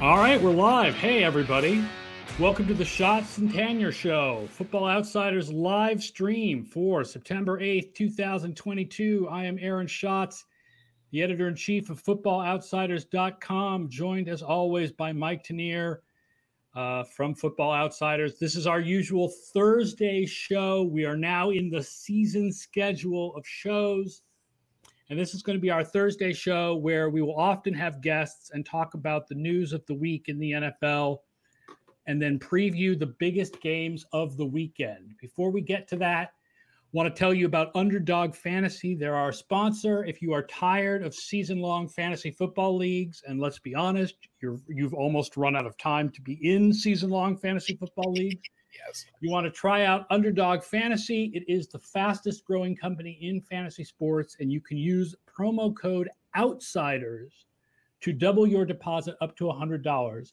All 0.00 0.16
right, 0.16 0.40
we're 0.40 0.50
live. 0.50 0.94
Hey, 0.94 1.22
everybody. 1.24 1.84
Welcome 2.38 2.66
to 2.68 2.72
the 2.72 2.86
Schatz 2.86 3.36
and 3.36 3.52
Tanier 3.52 3.92
Show, 3.92 4.48
Football 4.50 4.86
Outsiders 4.86 5.52
live 5.52 6.02
stream 6.02 6.64
for 6.64 7.04
September 7.04 7.60
8th, 7.60 7.94
2022. 7.94 9.28
I 9.30 9.44
am 9.44 9.58
Aaron 9.60 9.86
Schatz, 9.86 10.46
the 11.10 11.22
editor 11.22 11.48
in 11.48 11.54
chief 11.54 11.90
of 11.90 12.02
FootballOutsiders.com, 12.02 13.90
joined 13.90 14.30
as 14.30 14.40
always 14.40 14.90
by 14.90 15.12
Mike 15.12 15.44
Tanier 15.44 15.98
uh, 16.74 17.04
from 17.04 17.34
Football 17.34 17.74
Outsiders. 17.74 18.38
This 18.38 18.56
is 18.56 18.66
our 18.66 18.80
usual 18.80 19.30
Thursday 19.52 20.24
show. 20.24 20.82
We 20.84 21.04
are 21.04 21.18
now 21.18 21.50
in 21.50 21.68
the 21.68 21.82
season 21.82 22.54
schedule 22.54 23.36
of 23.36 23.46
shows. 23.46 24.22
And 25.10 25.18
this 25.18 25.34
is 25.34 25.42
going 25.42 25.58
to 25.58 25.60
be 25.60 25.70
our 25.70 25.82
Thursday 25.82 26.32
show 26.32 26.76
where 26.76 27.10
we 27.10 27.20
will 27.20 27.36
often 27.36 27.74
have 27.74 28.00
guests 28.00 28.52
and 28.54 28.64
talk 28.64 28.94
about 28.94 29.26
the 29.26 29.34
news 29.34 29.72
of 29.72 29.84
the 29.86 29.94
week 29.94 30.28
in 30.28 30.38
the 30.38 30.52
NFL 30.52 31.18
and 32.06 32.22
then 32.22 32.38
preview 32.38 32.96
the 32.96 33.14
biggest 33.18 33.60
games 33.60 34.06
of 34.12 34.36
the 34.36 34.46
weekend. 34.46 35.16
Before 35.20 35.50
we 35.50 35.62
get 35.62 35.88
to 35.88 35.96
that, 35.96 36.34
want 36.92 37.12
to 37.12 37.18
tell 37.18 37.34
you 37.34 37.46
about 37.46 37.72
Underdog 37.74 38.36
Fantasy. 38.36 38.94
They're 38.94 39.16
our 39.16 39.32
sponsor. 39.32 40.04
If 40.04 40.22
you 40.22 40.32
are 40.32 40.44
tired 40.44 41.04
of 41.04 41.12
season-long 41.12 41.88
fantasy 41.88 42.30
football 42.30 42.76
leagues, 42.76 43.24
and 43.26 43.40
let's 43.40 43.58
be 43.58 43.74
honest, 43.74 44.14
you're 44.40 44.60
you've 44.68 44.94
almost 44.94 45.36
run 45.36 45.56
out 45.56 45.66
of 45.66 45.76
time 45.76 46.10
to 46.10 46.22
be 46.22 46.38
in 46.40 46.72
season-long 46.72 47.36
fantasy 47.36 47.74
football 47.74 48.12
leagues. 48.12 48.48
Yes. 48.72 49.06
You 49.20 49.30
want 49.30 49.44
to 49.44 49.50
try 49.50 49.84
out 49.84 50.06
Underdog 50.10 50.62
Fantasy? 50.62 51.30
It 51.34 51.44
is 51.48 51.68
the 51.68 51.78
fastest 51.78 52.44
growing 52.44 52.76
company 52.76 53.18
in 53.20 53.40
fantasy 53.40 53.84
sports, 53.84 54.36
and 54.40 54.52
you 54.52 54.60
can 54.60 54.76
use 54.76 55.14
promo 55.26 55.74
code 55.76 56.08
OUTSIDERS 56.36 57.46
to 58.00 58.12
double 58.12 58.46
your 58.46 58.64
deposit 58.64 59.16
up 59.20 59.36
to 59.36 59.44
$100. 59.44 60.32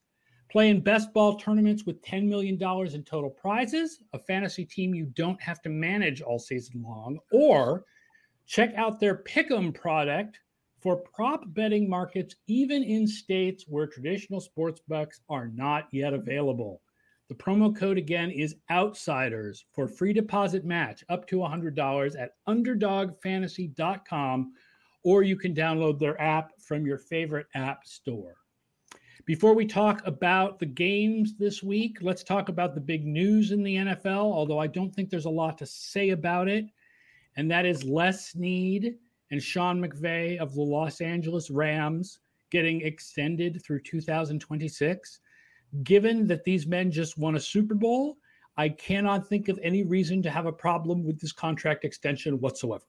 Play 0.50 0.70
in 0.70 0.80
best 0.80 1.14
ball 1.14 1.36
tournaments 1.36 1.86
with 1.86 2.02
$10 2.04 2.28
million 2.28 2.56
in 2.56 3.04
total 3.04 3.30
prizes, 3.30 4.00
a 4.14 4.20
fantasy 4.20 4.64
team 4.64 4.96
you 4.96 5.06
don't 5.08 5.42
have 5.42 5.62
to 5.64 5.70
manage 5.70 6.22
all 6.22 6.40
season 6.40 6.82
long, 6.82 7.20
or 7.32 7.84
check 8.46 8.74
out 8.76 9.00
their 9.00 9.24
Pick'em 9.24 9.74
product 9.74 10.40
for 10.80 10.96
prop 10.96 11.44
betting 11.48 11.90
markets, 11.90 12.36
even 12.48 12.84
in 12.84 13.08
states 13.08 13.66
where 13.68 13.88
traditional 13.88 14.40
sports 14.40 14.82
books 14.88 15.20
are 15.28 15.48
not 15.50 15.88
yet 15.92 16.14
available. 16.14 16.82
The 17.30 17.36
promo 17.36 17.76
code 17.76 17.98
again 17.98 18.32
is 18.32 18.56
OUTSIDERS 18.70 19.66
for 19.74 19.86
free 19.88 20.14
deposit 20.14 20.64
match 20.64 21.04
up 21.10 21.28
to 21.28 21.36
$100 21.38 22.16
at 22.18 22.32
underdogfantasy.com, 22.48 24.54
or 25.04 25.24
you 25.24 25.36
can 25.36 25.54
download 25.54 26.00
their 26.00 26.22
app 26.22 26.54
from 26.60 26.86
your 26.86 26.98
favorite 26.98 27.48
app 27.54 27.86
store. 27.86 28.36
Before 29.26 29.54
we 29.54 29.66
talk 29.66 30.08
about 30.08 30.58
the 30.58 30.66
games 30.66 31.36
this 31.36 31.62
week, 31.62 31.98
let's 32.02 32.24
talk 32.24 32.48
about 32.48 32.74
the 32.74 32.80
big 32.80 33.06
news 33.06 33.52
in 33.52 33.62
the 33.62 33.76
NFL, 33.76 34.32
although 34.32 34.60
I 34.60 34.68
don't 34.68 34.96
think 34.96 35.10
there's 35.10 35.26
a 35.26 35.30
lot 35.30 35.58
to 35.58 35.66
say 35.66 36.12
about 36.12 36.48
it. 36.48 36.68
And 37.36 37.52
that 37.52 37.66
is 37.66 37.84
Les 37.84 38.30
Snead 38.30 38.96
and 39.32 39.44
Sean 39.44 39.86
McVay 39.86 40.38
of 40.38 40.56
the 40.56 40.62
Los 40.62 41.02
Angeles 41.02 41.50
Rams 41.50 42.20
getting 42.52 42.84
extended 42.84 43.62
through 43.66 43.82
2026 43.82 45.20
given 45.84 46.28
that 46.28 46.44
these 46.44 46.66
men 46.66 46.92
just 46.92 47.18
won 47.18 47.36
a 47.36 47.40
Super 47.40 47.76
Bowl, 47.76 48.18
I 48.58 48.70
cannot 48.70 49.28
think 49.28 49.50
of 49.50 49.60
any 49.62 49.84
reason 49.84 50.22
to 50.24 50.30
have 50.30 50.46
a 50.46 50.52
problem 50.52 51.06
with 51.06 51.20
this 51.20 51.32
contract 51.32 51.86
extension 51.86 52.40
whatsoever. 52.40 52.84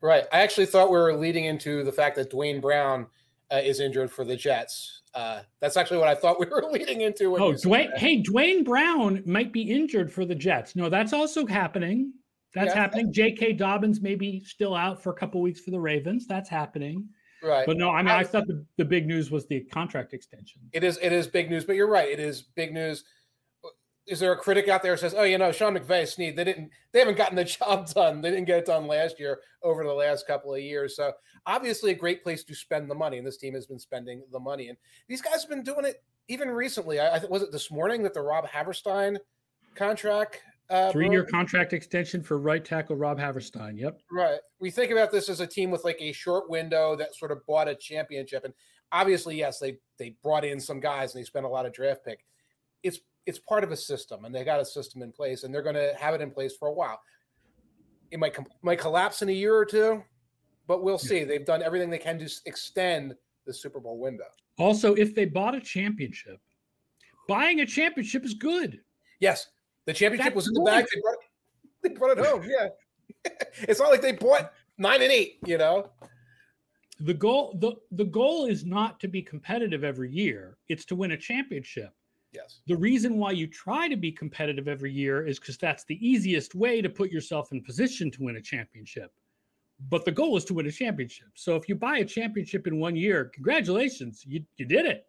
Right. 0.00 0.24
I 0.32 0.40
actually 0.40 0.66
thought 0.66 0.90
we 0.90 0.98
were 0.98 1.16
leading 1.16 1.46
into 1.46 1.82
the 1.84 1.92
fact 1.92 2.16
that 2.16 2.30
Duane 2.30 2.60
Brown 2.60 3.06
uh, 3.50 3.56
is 3.56 3.80
injured 3.80 4.10
for 4.10 4.24
the 4.24 4.36
Jets. 4.36 5.02
Uh, 5.14 5.40
that's 5.60 5.76
actually 5.76 5.98
what 5.98 6.08
I 6.08 6.14
thought 6.14 6.40
we 6.40 6.46
were 6.50 6.64
leading 6.70 7.02
into. 7.02 7.36
oh, 7.36 7.54
Duane! 7.54 7.90
Hey, 7.96 8.20
Duane 8.20 8.64
Brown 8.64 9.22
might 9.26 9.52
be 9.52 9.62
injured 9.62 10.12
for 10.12 10.24
the 10.24 10.34
Jets. 10.34 10.74
No, 10.74 10.88
that's 10.88 11.12
also 11.12 11.46
happening. 11.46 12.12
That's 12.54 12.74
yeah. 12.74 12.80
happening. 12.82 13.12
J.K. 13.12 13.54
Dobbins 13.54 14.00
may 14.00 14.14
be 14.14 14.40
still 14.44 14.74
out 14.74 15.02
for 15.02 15.10
a 15.10 15.14
couple 15.14 15.40
weeks 15.42 15.60
for 15.60 15.72
the 15.72 15.80
Ravens. 15.80 16.26
That's 16.26 16.48
happening. 16.48 17.08
Right. 17.44 17.66
But 17.66 17.76
no, 17.76 17.90
I 17.90 18.02
mean, 18.02 18.10
I, 18.10 18.20
I 18.20 18.24
thought 18.24 18.46
the, 18.46 18.64
the 18.78 18.84
big 18.84 19.06
news 19.06 19.30
was 19.30 19.46
the 19.46 19.60
contract 19.60 20.14
extension. 20.14 20.62
It 20.72 20.82
is 20.82 20.98
it 21.02 21.12
is 21.12 21.26
big 21.26 21.50
news, 21.50 21.64
but 21.64 21.76
you're 21.76 21.88
right. 21.88 22.08
It 22.08 22.20
is 22.20 22.42
big 22.42 22.72
news. 22.72 23.04
Is 24.06 24.20
there 24.20 24.32
a 24.32 24.36
critic 24.36 24.68
out 24.68 24.82
there 24.82 24.92
who 24.92 24.98
says, 24.98 25.14
"Oh, 25.16 25.24
you 25.24 25.36
know, 25.36 25.52
Sean 25.52 25.76
McVay, 25.76 26.06
Snead, 26.06 26.36
they 26.36 26.44
didn't, 26.44 26.70
they 26.92 26.98
haven't 26.98 27.16
gotten 27.16 27.36
the 27.36 27.44
job 27.60 27.88
done. 27.92 28.22
They 28.22 28.30
didn't 28.30 28.46
get 28.46 28.58
it 28.58 28.66
done 28.66 28.86
last 28.86 29.20
year 29.20 29.40
over 29.62 29.84
the 29.84 29.92
last 29.92 30.26
couple 30.26 30.54
of 30.54 30.60
years." 30.60 30.96
So 30.96 31.12
obviously, 31.46 31.90
a 31.90 31.94
great 31.94 32.22
place 32.22 32.44
to 32.44 32.54
spend 32.54 32.90
the 32.90 32.94
money, 32.94 33.18
and 33.18 33.26
this 33.26 33.36
team 33.36 33.54
has 33.54 33.66
been 33.66 33.78
spending 33.78 34.22
the 34.32 34.40
money, 34.40 34.68
and 34.68 34.78
these 35.08 35.20
guys 35.20 35.42
have 35.42 35.50
been 35.50 35.62
doing 35.62 35.84
it 35.84 36.02
even 36.28 36.48
recently. 36.48 36.98
I, 36.98 37.16
I 37.16 37.24
was 37.28 37.42
it 37.42 37.52
this 37.52 37.70
morning 37.70 38.02
that 38.04 38.14
the 38.14 38.22
Rob 38.22 38.46
Havenstein 38.46 39.18
contract 39.74 40.40
uh, 40.70 40.90
Three-year 40.90 41.24
contract 41.24 41.72
extension 41.72 42.22
for 42.22 42.38
right 42.38 42.64
tackle 42.64 42.96
Rob 42.96 43.18
Havenstein. 43.18 43.78
Yep. 43.78 44.00
Right. 44.10 44.38
We 44.60 44.70
think 44.70 44.90
about 44.90 45.12
this 45.12 45.28
as 45.28 45.40
a 45.40 45.46
team 45.46 45.70
with 45.70 45.84
like 45.84 45.98
a 46.00 46.12
short 46.12 46.48
window 46.48 46.96
that 46.96 47.14
sort 47.14 47.32
of 47.32 47.44
bought 47.46 47.68
a 47.68 47.74
championship, 47.74 48.44
and 48.44 48.54
obviously, 48.92 49.36
yes, 49.36 49.58
they 49.58 49.76
they 49.98 50.16
brought 50.22 50.44
in 50.44 50.58
some 50.58 50.80
guys 50.80 51.14
and 51.14 51.20
they 51.20 51.26
spent 51.26 51.44
a 51.44 51.48
lot 51.48 51.66
of 51.66 51.72
draft 51.72 52.04
pick. 52.04 52.24
It's 52.82 53.00
it's 53.26 53.38
part 53.38 53.64
of 53.64 53.72
a 53.72 53.76
system, 53.76 54.24
and 54.24 54.34
they 54.34 54.44
got 54.44 54.60
a 54.60 54.64
system 54.64 55.02
in 55.02 55.12
place, 55.12 55.44
and 55.44 55.54
they're 55.54 55.62
going 55.62 55.74
to 55.74 55.94
have 55.98 56.14
it 56.14 56.20
in 56.20 56.30
place 56.30 56.56
for 56.56 56.68
a 56.68 56.72
while. 56.72 57.00
It 58.10 58.18
might 58.18 58.34
com- 58.34 58.46
might 58.62 58.78
collapse 58.78 59.22
in 59.22 59.28
a 59.28 59.32
year 59.32 59.54
or 59.54 59.64
two, 59.64 60.02
but 60.66 60.82
we'll 60.82 60.98
see. 60.98 61.24
They've 61.24 61.44
done 61.44 61.62
everything 61.62 61.90
they 61.90 61.98
can 61.98 62.18
to 62.18 62.30
extend 62.46 63.14
the 63.46 63.52
Super 63.52 63.80
Bowl 63.80 63.98
window. 63.98 64.24
Also, 64.58 64.94
if 64.94 65.14
they 65.14 65.24
bought 65.24 65.54
a 65.54 65.60
championship, 65.60 66.38
buying 67.28 67.60
a 67.60 67.66
championship 67.66 68.24
is 68.24 68.34
good. 68.34 68.80
Yes, 69.20 69.48
the 69.86 69.92
championship 69.92 70.34
That's 70.34 70.36
was 70.36 70.48
in 70.48 70.54
the 70.54 70.62
bag. 70.62 70.86
They 70.92 71.00
brought, 71.00 71.16
they 71.82 71.88
brought 71.90 72.18
it 72.18 72.26
home. 72.26 72.48
Yeah. 72.48 72.68
it's 73.68 73.80
not 73.80 73.90
like 73.90 74.02
they 74.02 74.12
bought 74.12 74.52
nine 74.78 75.02
and 75.02 75.12
eight, 75.12 75.38
you 75.46 75.58
know. 75.58 75.90
The 77.00 77.14
goal 77.14 77.56
the, 77.60 77.74
the 77.90 78.04
goal 78.04 78.46
is 78.46 78.64
not 78.64 79.00
to 79.00 79.08
be 79.08 79.20
competitive 79.20 79.84
every 79.84 80.10
year. 80.10 80.58
It's 80.68 80.84
to 80.86 80.94
win 80.94 81.12
a 81.12 81.16
championship. 81.16 81.92
Yes. 82.32 82.60
The 82.66 82.76
reason 82.76 83.18
why 83.18 83.30
you 83.30 83.46
try 83.46 83.88
to 83.88 83.96
be 83.96 84.10
competitive 84.10 84.66
every 84.66 84.92
year 84.92 85.26
is 85.26 85.38
because 85.38 85.56
that's 85.56 85.84
the 85.84 86.04
easiest 86.06 86.54
way 86.54 86.82
to 86.82 86.88
put 86.88 87.10
yourself 87.10 87.52
in 87.52 87.62
position 87.62 88.10
to 88.10 88.22
win 88.22 88.36
a 88.36 88.40
championship. 88.40 89.12
But 89.88 90.04
the 90.04 90.10
goal 90.10 90.36
is 90.36 90.44
to 90.46 90.54
win 90.54 90.66
a 90.66 90.72
championship. 90.72 91.28
So 91.34 91.56
if 91.56 91.68
you 91.68 91.76
buy 91.76 91.98
a 91.98 92.04
championship 92.04 92.66
in 92.66 92.80
one 92.80 92.96
year, 92.96 93.26
congratulations, 93.26 94.24
you, 94.26 94.44
you 94.56 94.64
did 94.64 94.86
it. 94.86 95.06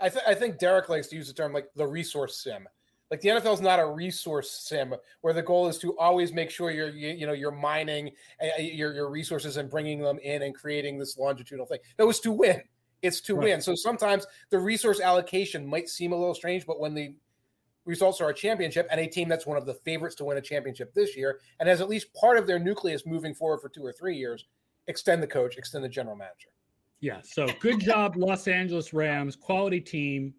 I, 0.00 0.08
th- 0.08 0.24
I 0.26 0.34
think 0.34 0.58
Derek 0.58 0.88
likes 0.88 1.08
to 1.08 1.16
use 1.16 1.28
the 1.28 1.34
term 1.34 1.52
like 1.52 1.68
the 1.76 1.86
resource 1.86 2.42
sim. 2.42 2.66
Like 3.12 3.20
the 3.20 3.28
NFL 3.28 3.52
is 3.52 3.60
not 3.60 3.78
a 3.78 3.84
resource 3.84 4.50
sim 4.50 4.94
where 5.20 5.34
the 5.34 5.42
goal 5.42 5.68
is 5.68 5.76
to 5.80 5.94
always 5.98 6.32
make 6.32 6.50
sure 6.50 6.70
you're 6.70 6.88
you, 6.88 7.10
you 7.10 7.26
know 7.26 7.34
you're 7.34 7.50
mining 7.50 8.10
uh, 8.42 8.58
your 8.58 8.94
your 8.94 9.10
resources 9.10 9.58
and 9.58 9.68
bringing 9.68 10.00
them 10.00 10.18
in 10.20 10.40
and 10.40 10.54
creating 10.54 10.98
this 10.98 11.18
longitudinal 11.18 11.66
thing. 11.66 11.78
No, 11.98 12.08
it's 12.08 12.20
to 12.20 12.32
win. 12.32 12.62
It's 13.02 13.20
to 13.22 13.34
right. 13.34 13.44
win. 13.44 13.60
So 13.60 13.74
sometimes 13.74 14.26
the 14.48 14.58
resource 14.58 14.98
allocation 14.98 15.66
might 15.66 15.90
seem 15.90 16.12
a 16.12 16.16
little 16.16 16.34
strange, 16.34 16.64
but 16.64 16.80
when 16.80 16.94
the 16.94 17.14
results 17.84 18.18
are 18.22 18.30
a 18.30 18.34
championship 18.34 18.88
and 18.90 18.98
a 18.98 19.06
team 19.06 19.28
that's 19.28 19.44
one 19.44 19.58
of 19.58 19.66
the 19.66 19.74
favorites 19.74 20.14
to 20.14 20.24
win 20.24 20.38
a 20.38 20.40
championship 20.40 20.94
this 20.94 21.14
year 21.14 21.40
and 21.60 21.68
has 21.68 21.82
at 21.82 21.90
least 21.90 22.14
part 22.14 22.38
of 22.38 22.46
their 22.46 22.58
nucleus 22.58 23.04
moving 23.04 23.34
forward 23.34 23.60
for 23.60 23.68
two 23.68 23.84
or 23.84 23.92
three 23.92 24.16
years, 24.16 24.46
extend 24.86 25.22
the 25.22 25.26
coach, 25.26 25.58
extend 25.58 25.84
the 25.84 25.88
general 25.88 26.16
manager. 26.16 26.48
Yeah. 27.00 27.20
So 27.22 27.46
good 27.60 27.80
job, 27.80 28.16
Los 28.16 28.48
Angeles 28.48 28.94
Rams, 28.94 29.36
quality 29.36 29.82
team. 29.82 30.32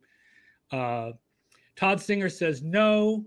Uh, 0.71 1.11
Todd 1.75 1.99
Singer 1.99 2.29
says 2.29 2.61
no. 2.61 3.25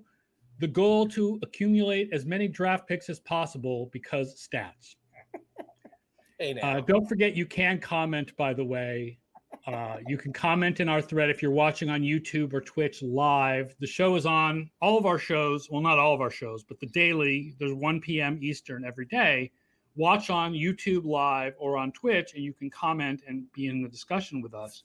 The 0.58 0.68
goal 0.68 1.06
to 1.08 1.38
accumulate 1.42 2.10
as 2.12 2.24
many 2.24 2.48
draft 2.48 2.88
picks 2.88 3.10
as 3.10 3.20
possible 3.20 3.90
because 3.92 4.48
stats. 4.48 4.96
hey, 6.38 6.58
uh, 6.60 6.80
don't 6.80 7.06
forget, 7.06 7.36
you 7.36 7.44
can 7.44 7.78
comment, 7.78 8.34
by 8.36 8.54
the 8.54 8.64
way. 8.64 9.18
Uh, 9.66 9.96
you 10.06 10.16
can 10.16 10.32
comment 10.32 10.78
in 10.78 10.88
our 10.88 11.02
thread 11.02 11.28
if 11.28 11.42
you're 11.42 11.50
watching 11.50 11.90
on 11.90 12.00
YouTube 12.00 12.52
or 12.54 12.60
Twitch 12.60 13.02
live. 13.02 13.74
The 13.80 13.86
show 13.86 14.14
is 14.14 14.24
on 14.24 14.70
all 14.80 14.96
of 14.96 15.06
our 15.06 15.18
shows. 15.18 15.68
Well, 15.70 15.80
not 15.80 15.98
all 15.98 16.14
of 16.14 16.20
our 16.20 16.30
shows, 16.30 16.62
but 16.62 16.78
the 16.78 16.86
daily. 16.86 17.54
There's 17.58 17.72
1 17.72 18.00
p.m. 18.00 18.38
Eastern 18.40 18.84
every 18.84 19.06
day. 19.06 19.50
Watch 19.96 20.30
on 20.30 20.52
YouTube 20.52 21.04
live 21.04 21.54
or 21.58 21.76
on 21.76 21.90
Twitch, 21.92 22.34
and 22.34 22.44
you 22.44 22.52
can 22.52 22.70
comment 22.70 23.22
and 23.26 23.50
be 23.52 23.66
in 23.66 23.82
the 23.82 23.88
discussion 23.88 24.40
with 24.40 24.54
us. 24.54 24.84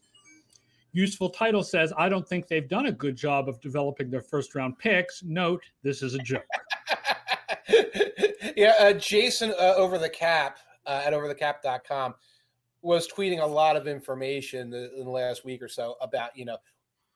Useful 0.93 1.29
title 1.29 1.63
says, 1.63 1.93
I 1.97 2.09
don't 2.09 2.27
think 2.27 2.47
they've 2.47 2.67
done 2.67 2.87
a 2.87 2.91
good 2.91 3.15
job 3.15 3.47
of 3.47 3.61
developing 3.61 4.09
their 4.09 4.21
first 4.21 4.55
round 4.55 4.77
picks. 4.77 5.23
Note, 5.23 5.63
this 5.83 6.01
is 6.01 6.15
a 6.15 6.19
joke. 6.19 6.43
yeah, 8.57 8.73
uh, 8.79 8.93
Jason 8.93 9.51
uh, 9.51 9.73
over 9.77 9.97
the 9.97 10.09
cap 10.09 10.59
uh, 10.85 11.01
at 11.05 11.13
overthecap.com 11.13 12.15
was 12.81 13.07
tweeting 13.07 13.41
a 13.41 13.45
lot 13.45 13.75
of 13.75 13.87
information 13.87 14.73
in 14.73 15.05
the 15.05 15.09
last 15.09 15.45
week 15.45 15.61
or 15.61 15.67
so 15.67 15.95
about, 16.01 16.35
you 16.35 16.45
know, 16.45 16.57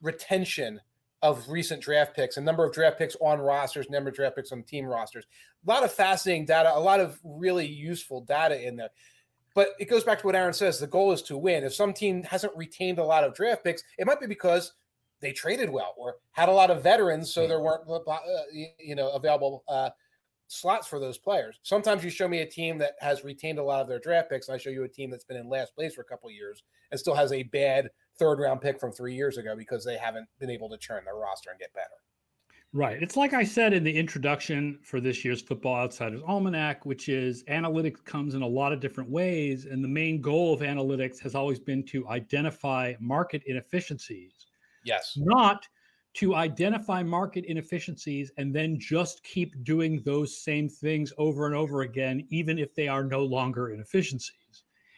retention 0.02 0.80
of 1.22 1.50
recent 1.50 1.82
draft 1.82 2.16
picks, 2.16 2.38
a 2.38 2.42
number 2.42 2.64
of 2.64 2.72
draft 2.72 3.00
picks 3.00 3.16
on 3.20 3.40
rosters, 3.40 3.90
number 3.90 4.10
of 4.10 4.16
draft 4.16 4.36
picks 4.36 4.52
on 4.52 4.62
team 4.64 4.86
rosters. 4.86 5.26
A 5.66 5.70
lot 5.70 5.84
of 5.84 5.92
fascinating 5.92 6.46
data, 6.46 6.72
a 6.76 6.80
lot 6.80 7.00
of 7.00 7.20
really 7.24 7.66
useful 7.66 8.22
data 8.22 8.62
in 8.66 8.76
there. 8.76 8.90
But 9.56 9.70
it 9.80 9.90
goes 9.90 10.04
back 10.04 10.20
to 10.20 10.26
what 10.28 10.36
Aaron 10.36 10.54
says. 10.54 10.80
The 10.80 10.86
goal 10.86 11.12
is 11.12 11.22
to 11.24 11.38
win. 11.38 11.64
If 11.64 11.74
some 11.74 11.94
team 11.94 12.24
hasn't 12.24 12.56
retained 12.56 13.00
a 13.00 13.04
lot 13.04 13.24
of 13.24 13.34
draft 13.34 13.64
picks, 13.64 13.84
it 13.98 14.06
might 14.06 14.20
be 14.20 14.28
because 14.28 14.74
they 15.22 15.32
traded 15.32 15.70
well 15.70 15.94
or 15.98 16.18
had 16.34 16.50
a 16.50 16.52
lot 16.52 16.70
of 16.70 16.84
veterans, 16.84 17.34
so 17.34 17.48
there 17.48 17.62
weren't 17.62 17.90
uh, 17.90 18.20
you 18.52 18.96
know 18.96 19.10
available 19.12 19.64
uh, 19.68 19.90
slots 20.48 20.88
for 20.88 21.00
those 21.00 21.18
players. 21.18 21.60
Sometimes 21.64 22.04
you 22.04 22.10
show 22.10 22.28
me 22.28 22.42
a 22.42 22.46
team 22.46 22.78
that 22.80 22.96
has 23.00 23.24
retained 23.24 23.58
a 23.58 23.64
lot 23.64 23.82
of 23.82 23.88
their 23.88 24.00
draft 24.00 24.30
picks, 24.30 24.48
and 24.48 24.56
I 24.56 24.58
show 24.58 24.70
you 24.70 24.84
a 24.84 24.90
team 24.90 25.10
that's 25.10 25.24
been 25.24 25.38
in 25.38 25.50
last 25.50 25.74
place 25.74 25.96
for 25.96 26.02
a 26.02 26.06
couple 26.06 26.30
of 26.30 26.36
years 26.36 26.64
and 26.92 27.00
still 27.00 27.16
has 27.16 27.32
a 27.32 27.44
bad 27.44 27.90
third 28.20 28.40
round 28.40 28.62
pick 28.62 28.80
from 28.80 28.92
three 28.92 29.16
years 29.16 29.38
ago 29.38 29.56
because 29.56 29.84
they 29.84 29.98
haven't 29.98 30.28
been 30.40 30.50
able 30.50 30.70
to 30.70 30.78
churn 30.78 31.04
their 31.06 31.16
roster 31.16 31.50
and 31.50 31.60
get 31.60 31.74
better. 31.74 31.88
Right. 32.76 33.02
It's 33.02 33.16
like 33.16 33.34
I 33.34 33.46
said 33.46 33.72
in 33.72 33.86
the 33.86 33.96
introduction 33.96 34.80
for 34.84 35.00
this 35.00 35.24
year's 35.24 35.42
Football 35.42 35.78
Outsiders 35.78 36.22
Almanac, 36.28 36.86
which 36.86 37.08
is 37.08 37.42
analytics 37.46 38.04
comes 38.04 38.36
in 38.36 38.42
a 38.42 38.48
lot 38.48 38.74
of 38.74 38.82
different 38.82 39.10
ways. 39.10 39.64
And 39.64 39.82
the 39.82 39.88
main 39.88 40.20
goal 40.20 40.54
of 40.54 40.60
analytics 40.60 41.18
has 41.22 41.36
always 41.36 41.58
been 41.58 41.84
to 41.86 42.06
identify 42.10 42.96
market 43.00 43.44
inefficiencies. 43.46 44.48
Yes. 44.84 45.14
Not 45.16 45.66
to 46.16 46.36
identify 46.36 47.02
market 47.02 47.46
inefficiencies 47.46 48.30
and 48.38 48.54
then 48.54 48.78
just 48.78 49.24
keep 49.24 49.64
doing 49.64 50.02
those 50.04 50.38
same 50.38 50.68
things 50.68 51.14
over 51.18 51.46
and 51.46 51.56
over 51.56 51.84
again, 51.84 52.28
even 52.30 52.60
if 52.60 52.76
they 52.76 52.90
are 52.90 53.06
no 53.06 53.24
longer 53.24 53.70
inefficiencies. 53.70 54.36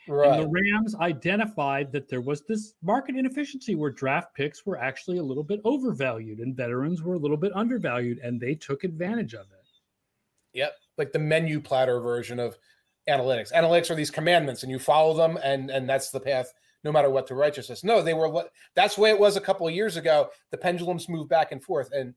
Right. 0.08 0.32
And 0.32 0.44
the 0.44 0.48
Rams 0.48 0.96
identified 0.96 1.92
that 1.92 2.08
there 2.08 2.22
was 2.22 2.44
this 2.44 2.74
market 2.82 3.16
inefficiency 3.16 3.76
where 3.76 3.92
draft 3.92 4.34
picks 4.34 4.66
were 4.66 4.78
actually 4.78 5.18
a 5.18 5.24
little 5.24 5.44
bit 5.44 5.60
overvalued 5.64 6.40
and 6.40 6.56
veterans 6.56 7.02
were 7.02 7.16
a 7.16 7.20
little 7.20 7.38
bit 7.38 7.52
undervalued, 7.56 8.20
and 8.20 8.40
they 8.40 8.56
took 8.56 8.84
advantage 8.84 9.34
of 9.34 9.42
it. 9.42 9.68
Yep. 10.54 10.74
Like 10.98 11.12
the 11.12 11.20
menu 11.20 11.60
platter 11.60 12.00
version 12.00 12.40
of 12.40 12.58
analytics. 13.08 13.52
Analytics 13.54 13.92
are 13.92 13.96
these 13.96 14.12
commandments, 14.12 14.64
and 14.64 14.72
you 14.72 14.80
follow 14.80 15.14
them, 15.14 15.38
and 15.44 15.70
and 15.70 15.88
that's 15.90 16.10
the 16.10 16.20
path 16.20 16.54
no 16.84 16.92
matter 16.92 17.10
what 17.10 17.28
to 17.28 17.36
righteousness. 17.36 17.84
No, 17.84 18.02
they 18.02 18.14
were 18.14 18.46
that's 18.76 18.96
the 18.96 19.02
way 19.02 19.10
it 19.10 19.20
was 19.20 19.36
a 19.36 19.42
couple 19.42 19.68
of 19.68 19.74
years 19.74 19.98
ago. 19.98 20.30
The 20.52 20.58
pendulums 20.58 21.10
move 21.10 21.28
back 21.30 21.52
and 21.52 21.62
forth, 21.62 21.92
and 21.92 22.14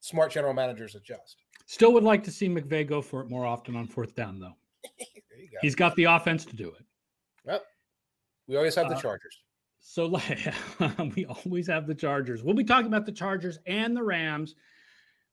smart 0.00 0.32
general 0.32 0.54
managers 0.54 0.94
adjust. 0.94 1.44
Still 1.66 1.92
would 1.92 2.04
like 2.04 2.24
to 2.24 2.30
see 2.30 2.48
McVay 2.48 2.86
go 2.86 3.02
for 3.02 3.20
it 3.20 3.28
more 3.28 3.44
often 3.44 3.76
on 3.76 3.86
fourth 3.86 4.14
down, 4.14 4.40
though. 4.40 4.54
Go. 5.52 5.58
He's 5.62 5.76
got 5.76 5.94
the 5.96 6.04
offense 6.04 6.44
to 6.46 6.56
do 6.56 6.68
it. 6.68 6.84
Yep. 7.48 7.64
We 8.46 8.56
always 8.56 8.74
have 8.74 8.88
the 8.88 8.96
uh, 8.96 9.00
Chargers. 9.00 9.38
So 9.80 10.06
we 11.16 11.26
always 11.26 11.66
have 11.66 11.86
the 11.86 11.94
Chargers. 11.94 12.42
We'll 12.42 12.54
be 12.54 12.64
talking 12.64 12.86
about 12.86 13.06
the 13.06 13.12
Chargers 13.12 13.58
and 13.66 13.96
the 13.96 14.02
Rams 14.02 14.54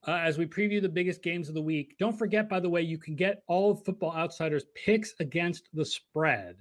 uh, 0.08 0.12
as 0.12 0.38
we 0.38 0.46
preview 0.46 0.82
the 0.82 0.90
biggest 0.90 1.22
games 1.22 1.50
of 1.50 1.56
the 1.56 1.62
week. 1.62 1.96
Don't 2.00 2.18
forget, 2.18 2.48
by 2.48 2.60
the 2.60 2.70
way, 2.70 2.82
you 2.82 2.98
can 2.98 3.16
get 3.16 3.44
all 3.48 3.72
of 3.72 3.84
Football 3.84 4.16
Outsiders 4.16 4.66
picks 4.76 5.14
against 5.20 5.70
the 5.74 5.86
spread 5.86 6.58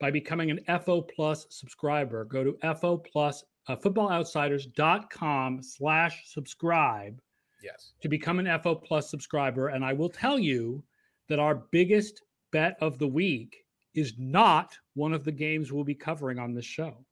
by 0.00 0.10
becoming 0.10 0.50
an 0.50 0.60
FO 0.84 1.02
Plus 1.02 1.46
subscriber. 1.50 2.24
Go 2.24 2.44
to 2.44 2.74
FO 2.76 2.98
Plus 2.98 3.42
uh, 3.68 3.76
footballoutsiders.com 3.76 5.62
slash 5.62 6.22
subscribe. 6.26 7.20
Yes. 7.62 7.94
To 8.02 8.08
become 8.08 8.38
an 8.38 8.60
FO 8.60 8.74
Plus 8.74 9.10
subscriber. 9.10 9.68
And 9.68 9.84
I 9.84 9.92
will 9.92 10.10
tell 10.10 10.38
you 10.38 10.82
that 11.28 11.38
our 11.38 11.54
biggest 11.54 12.20
bet 12.52 12.76
of 12.80 12.98
the 12.98 13.08
week 13.08 13.63
is 13.94 14.14
not 14.18 14.76
one 14.94 15.12
of 15.12 15.24
the 15.24 15.32
games 15.32 15.72
we'll 15.72 15.84
be 15.84 15.94
covering 15.94 16.38
on 16.38 16.54
this 16.54 16.64
show. 16.64 17.04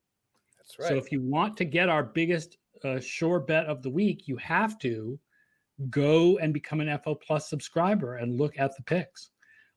That's 0.58 0.78
right. 0.78 0.88
So 0.88 0.96
if 0.96 1.12
you 1.12 1.20
want 1.20 1.56
to 1.58 1.64
get 1.64 1.88
our 1.88 2.02
biggest 2.02 2.58
uh, 2.84 3.00
sure 3.00 3.40
bet 3.40 3.66
of 3.66 3.82
the 3.82 3.90
week, 3.90 4.28
you 4.28 4.36
have 4.38 4.78
to 4.80 5.18
go 5.90 6.38
and 6.38 6.52
become 6.52 6.80
an 6.80 6.98
FO 6.98 7.14
Plus 7.14 7.48
subscriber 7.48 8.16
and 8.16 8.38
look 8.38 8.58
at 8.58 8.76
the 8.76 8.82
picks. 8.82 9.30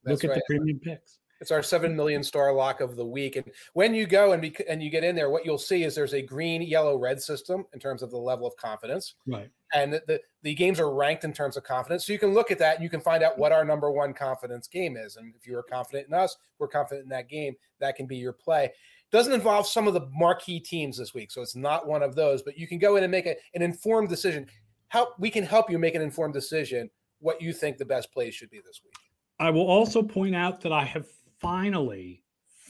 That's 0.04 0.24
look 0.24 0.32
at 0.32 0.36
right. 0.36 0.42
the 0.48 0.56
premium 0.56 0.80
picks. 0.80 1.20
It's 1.42 1.52
our 1.52 1.62
seven 1.62 1.96
million 1.96 2.24
star 2.24 2.54
lock 2.54 2.82
of 2.82 2.96
the 2.96 3.06
week, 3.06 3.36
and 3.36 3.46
when 3.74 3.94
you 3.94 4.06
go 4.06 4.32
and 4.32 4.42
be, 4.42 4.56
and 4.70 4.82
you 4.82 4.90
get 4.90 5.04
in 5.04 5.16
there, 5.16 5.30
what 5.30 5.46
you'll 5.46 5.58
see 5.58 5.84
is 5.84 5.96
there's 5.96 6.14
a 6.14 6.22
green, 6.22 6.62
yellow, 6.62 6.98
red 6.98 7.22
system 7.22 7.66
in 7.74 7.80
terms 7.80 8.02
of 8.02 8.12
the 8.12 8.18
level 8.18 8.48
of 8.48 8.56
confidence. 8.58 9.16
Right. 9.28 9.50
And 9.74 9.94
the, 9.94 10.02
the, 10.08 10.22
the 10.44 10.56
games 10.56 10.80
are 10.80 10.94
ranked 10.94 11.24
in 11.24 11.34
terms 11.34 11.58
of 11.58 11.64
confidence, 11.64 12.06
so 12.06 12.14
you 12.14 12.20
can 12.20 12.34
look 12.34 12.52
at 12.52 12.60
that 12.60 12.76
and 12.76 12.84
you 12.84 12.90
can 12.90 13.02
find 13.02 13.24
out 13.24 13.38
what 13.38 13.52
our 13.52 13.66
number 13.66 13.92
one 13.92 14.14
confidence 14.14 14.68
game 14.68 14.96
is. 14.96 15.18
And 15.18 15.34
if 15.36 15.46
you 15.46 15.58
are 15.58 15.64
confident 15.64 16.08
in 16.08 16.14
us, 16.14 16.38
we're 16.60 16.68
confident 16.68 17.04
in 17.04 17.10
that 17.10 17.30
game. 17.30 17.56
That 17.80 17.96
can 17.96 18.06
be 18.06 18.18
your 18.18 18.34
play. 18.34 18.72
Doesn't 19.12 19.34
involve 19.34 19.68
some 19.68 19.88
of 19.88 19.94
the 19.94 20.08
marquee 20.14 20.60
teams 20.60 20.98
this 20.98 21.14
week, 21.14 21.32
so 21.32 21.42
it's 21.42 21.56
not 21.56 21.88
one 21.88 22.02
of 22.02 22.16
those. 22.16 22.42
But 22.42 22.58
you 22.58 22.68
can 22.68 22.80
go 22.80 22.96
in 22.96 23.04
and 23.04 23.12
make 23.12 23.26
a, 23.26 23.36
an 23.54 23.62
informed 23.62 24.10
decision. 24.10 24.48
How 24.88 25.10
we 25.20 25.30
can 25.30 25.44
help 25.44 25.70
you 25.70 25.78
make 25.78 25.96
an 25.96 26.02
informed 26.02 26.34
decision 26.34 26.90
what 27.20 27.42
you 27.42 27.54
think 27.54 27.78
the 27.78 27.86
best 27.86 28.12
plays 28.14 28.34
should 28.34 28.50
be 28.50 28.60
this 28.66 28.82
week. 28.84 28.94
I 29.40 29.50
will 29.50 29.68
also 29.68 30.02
point 30.02 30.36
out 30.36 30.62
that 30.62 30.72
I 30.72 30.84
have 30.86 31.08
finally, 31.46 32.24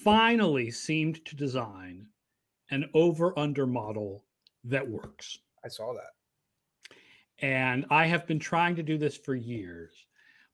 finally 0.03 0.69
seemed 0.69 1.23
to 1.23 1.33
design 1.33 2.05
an 2.71 2.89
over 2.93 3.37
under 3.39 3.65
model 3.65 4.25
that 4.65 4.85
works. 4.85 5.37
I 5.63 5.69
saw 5.69 5.93
that. 5.93 6.11
And 7.39 7.85
I 7.89 8.05
have 8.05 8.27
been 8.27 8.39
trying 8.39 8.75
to 8.75 8.83
do 8.83 8.97
this 8.97 9.15
for 9.15 9.33
years. 9.33 9.93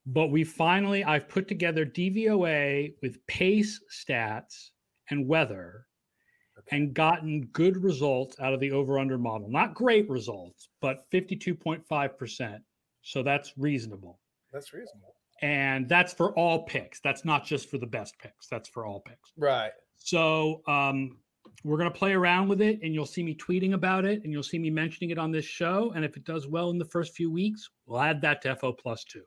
But 0.06 0.28
we 0.28 0.44
finally, 0.44 1.02
I've 1.02 1.28
put 1.28 1.48
together 1.48 1.84
DVOA 1.84 2.94
with 3.02 3.26
pace 3.26 3.80
stats 3.90 4.70
and 5.10 5.26
weather 5.26 5.86
okay. 6.58 6.76
and 6.76 6.94
gotten 6.94 7.46
good 7.46 7.82
results 7.82 8.36
out 8.38 8.54
of 8.54 8.60
the 8.60 8.70
over 8.70 9.00
under 9.00 9.18
model. 9.18 9.48
Not 9.48 9.74
great 9.74 10.08
results, 10.08 10.68
but 10.80 11.10
52.5%. 11.10 12.58
So 13.02 13.24
that's 13.24 13.52
reasonable. 13.58 14.20
That's 14.52 14.72
reasonable 14.72 15.16
and 15.42 15.88
that's 15.88 16.12
for 16.12 16.32
all 16.38 16.62
picks. 16.62 17.00
That's 17.00 17.24
not 17.24 17.44
just 17.44 17.68
for 17.68 17.78
the 17.78 17.86
best 17.86 18.18
picks. 18.18 18.46
That's 18.46 18.68
for 18.68 18.86
all 18.86 19.00
picks. 19.00 19.32
Right. 19.36 19.72
So 19.96 20.62
um, 20.66 21.18
we're 21.64 21.78
gonna 21.78 21.90
play 21.90 22.12
around 22.12 22.48
with 22.48 22.62
it, 22.62 22.80
and 22.82 22.94
you'll 22.94 23.06
see 23.06 23.22
me 23.22 23.34
tweeting 23.34 23.74
about 23.74 24.04
it, 24.04 24.22
and 24.24 24.32
you'll 24.32 24.42
see 24.42 24.58
me 24.58 24.70
mentioning 24.70 25.10
it 25.10 25.18
on 25.18 25.32
this 25.32 25.44
show. 25.44 25.92
And 25.94 26.04
if 26.04 26.16
it 26.16 26.24
does 26.24 26.46
well 26.46 26.70
in 26.70 26.78
the 26.78 26.84
first 26.84 27.14
few 27.14 27.30
weeks, 27.30 27.68
we'll 27.86 28.00
add 28.00 28.20
that 28.22 28.40
to 28.42 28.56
FO 28.56 28.72
plus 28.72 29.04
two. 29.04 29.22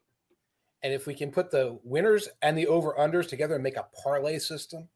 And 0.84 0.94
if 0.94 1.08
we 1.08 1.14
can 1.14 1.32
put 1.32 1.52
the 1.52 1.80
winners 1.84 2.30
and 2.42 2.58
the 2.58 2.68
over 2.68 2.96
unders 2.98 3.28
together 3.28 3.56
and 3.56 3.64
make 3.64 3.78
a 3.78 3.88
parlay 4.04 4.40
system, 4.40 4.88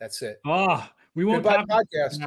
that's 0.00 0.22
it. 0.22 0.40
Ah, 0.46 0.90
oh, 0.90 0.94
we 1.14 1.24
won't 1.24 1.42
Goodbye 1.42 1.64
talk 1.64 1.68
podcast 1.68 2.18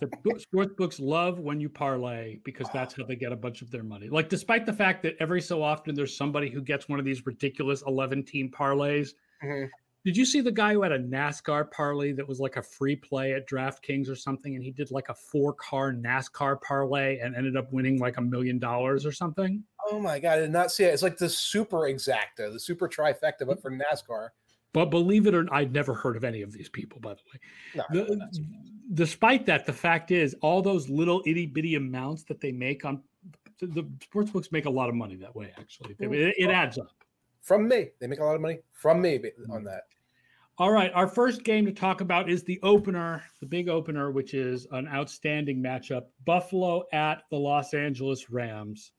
the 0.00 0.38
sports 0.38 0.74
books 0.76 1.00
love 1.00 1.38
when 1.38 1.60
you 1.60 1.68
parlay 1.68 2.38
because 2.44 2.68
that's 2.72 2.96
how 2.96 3.04
they 3.04 3.16
get 3.16 3.32
a 3.32 3.36
bunch 3.36 3.62
of 3.62 3.70
their 3.70 3.82
money. 3.82 4.08
Like, 4.08 4.28
despite 4.28 4.66
the 4.66 4.72
fact 4.72 5.02
that 5.02 5.16
every 5.20 5.40
so 5.40 5.62
often 5.62 5.94
there's 5.94 6.16
somebody 6.16 6.50
who 6.50 6.60
gets 6.60 6.88
one 6.88 6.98
of 6.98 7.04
these 7.04 7.26
ridiculous 7.26 7.82
11 7.86 8.24
team 8.24 8.50
parlays. 8.50 9.10
Mm-hmm. 9.42 9.66
Did 10.04 10.16
you 10.16 10.24
see 10.24 10.40
the 10.40 10.52
guy 10.52 10.72
who 10.72 10.82
had 10.82 10.92
a 10.92 11.00
NASCAR 11.00 11.68
parlay 11.72 12.12
that 12.12 12.28
was 12.28 12.38
like 12.38 12.56
a 12.56 12.62
free 12.62 12.94
play 12.94 13.32
at 13.32 13.48
DraftKings 13.48 14.08
or 14.08 14.14
something? 14.14 14.54
And 14.54 14.62
he 14.62 14.70
did 14.70 14.92
like 14.92 15.08
a 15.08 15.14
four 15.14 15.52
car 15.54 15.92
NASCAR 15.92 16.60
parlay 16.62 17.18
and 17.18 17.34
ended 17.34 17.56
up 17.56 17.72
winning 17.72 17.98
like 17.98 18.16
a 18.16 18.20
million 18.20 18.60
dollars 18.60 19.04
or 19.04 19.10
something? 19.10 19.64
Oh 19.90 19.98
my 19.98 20.20
God. 20.20 20.34
I 20.34 20.42
did 20.42 20.52
not 20.52 20.70
see 20.70 20.84
it. 20.84 20.94
It's 20.94 21.02
like 21.02 21.18
the 21.18 21.28
super 21.28 21.78
exacta, 21.80 22.52
the 22.52 22.60
super 22.60 22.88
trifecta, 22.88 23.48
but 23.48 23.60
for 23.60 23.72
NASCAR. 23.72 24.28
But 24.72 24.90
believe 24.90 25.26
it 25.26 25.34
or 25.34 25.42
not, 25.42 25.54
I'd 25.54 25.72
never 25.72 25.94
heard 25.94 26.16
of 26.16 26.22
any 26.22 26.42
of 26.42 26.52
these 26.52 26.68
people, 26.68 27.00
by 27.00 27.14
the 27.14 27.20
way. 27.32 27.84
No, 27.90 28.04
the, 28.04 28.16
no, 28.16 28.26
despite 28.94 29.46
that, 29.46 29.66
the 29.66 29.72
fact 29.72 30.10
is, 30.10 30.34
all 30.40 30.62
those 30.62 30.88
little 30.88 31.22
itty 31.26 31.46
bitty 31.46 31.74
amounts 31.74 32.24
that 32.24 32.40
they 32.40 32.52
make 32.52 32.84
on 32.84 33.02
the 33.60 33.88
sports 34.02 34.30
books 34.30 34.52
make 34.52 34.66
a 34.66 34.70
lot 34.70 34.88
of 34.88 34.94
money 34.94 35.16
that 35.16 35.34
way. 35.34 35.52
Actually, 35.58 35.94
mm-hmm. 35.94 36.12
it, 36.12 36.34
it 36.36 36.50
adds 36.50 36.78
up. 36.78 36.90
From 37.40 37.68
me, 37.68 37.88
they 38.00 38.06
make 38.06 38.20
a 38.20 38.24
lot 38.24 38.34
of 38.34 38.40
money 38.40 38.58
from 38.72 39.00
me 39.00 39.18
mm-hmm. 39.18 39.50
on 39.50 39.64
that. 39.64 39.82
All 40.58 40.70
right, 40.70 40.90
our 40.94 41.06
first 41.06 41.44
game 41.44 41.66
to 41.66 41.72
talk 41.72 42.00
about 42.00 42.30
is 42.30 42.42
the 42.42 42.58
opener, 42.62 43.22
the 43.40 43.46
big 43.46 43.68
opener, 43.68 44.10
which 44.10 44.32
is 44.32 44.66
an 44.72 44.88
outstanding 44.88 45.62
matchup: 45.62 46.04
Buffalo 46.24 46.84
at 46.92 47.22
the 47.30 47.36
Los 47.36 47.74
Angeles 47.74 48.30
Rams, 48.30 48.92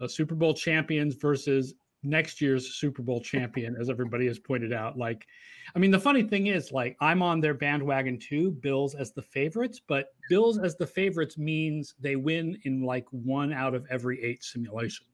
a 0.00 0.08
Super 0.08 0.36
Bowl 0.36 0.54
champions 0.54 1.14
versus 1.14 1.74
next 2.02 2.40
year's 2.40 2.74
Super 2.76 3.02
Bowl 3.02 3.20
champion, 3.20 3.76
as 3.78 3.90
everybody 3.90 4.26
has 4.26 4.38
pointed 4.38 4.72
out. 4.72 4.96
Like, 4.96 5.26
I 5.74 5.78
mean, 5.78 5.90
the 5.90 6.00
funny 6.00 6.22
thing 6.22 6.46
is, 6.46 6.72
like, 6.72 6.96
I'm 7.00 7.22
on 7.22 7.40
their 7.40 7.54
bandwagon 7.54 8.18
too, 8.18 8.52
Bills 8.52 8.94
as 8.94 9.12
the 9.12 9.22
favorites, 9.22 9.80
but 9.86 10.08
Bills 10.28 10.58
as 10.58 10.76
the 10.76 10.86
favorites 10.86 11.38
means 11.38 11.94
they 12.00 12.16
win 12.16 12.58
in 12.64 12.82
like 12.82 13.06
one 13.10 13.52
out 13.52 13.74
of 13.74 13.86
every 13.90 14.22
eight 14.22 14.42
simulations. 14.42 15.08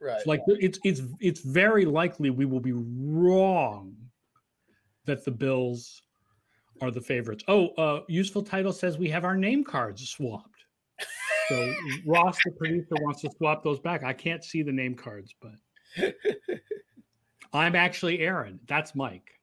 Right. 0.00 0.20
So, 0.22 0.30
like, 0.30 0.42
it's 0.46 0.78
it's 0.84 1.02
it's 1.20 1.40
very 1.40 1.84
likely 1.84 2.30
we 2.30 2.44
will 2.44 2.60
be 2.60 2.74
wrong 2.74 3.96
that 5.04 5.24
the 5.24 5.30
Bills 5.30 6.02
are 6.80 6.90
the 6.90 7.00
favorites. 7.00 7.44
Oh, 7.48 7.68
uh, 7.78 8.00
useful 8.08 8.42
title 8.42 8.72
says 8.72 8.98
we 8.98 9.08
have 9.10 9.24
our 9.24 9.36
name 9.36 9.64
cards 9.64 10.08
swapped. 10.08 10.48
So 11.48 11.74
Ross, 12.06 12.36
the 12.44 12.52
producer, 12.52 12.94
wants 13.00 13.20
to 13.22 13.30
swap 13.36 13.62
those 13.62 13.80
back. 13.80 14.04
I 14.04 14.12
can't 14.12 14.44
see 14.44 14.62
the 14.62 14.72
name 14.72 14.94
cards, 14.94 15.34
but 15.40 15.52
I'm 17.52 17.76
actually 17.76 18.20
Aaron. 18.20 18.60
That's 18.66 18.94
Mike. 18.94 19.40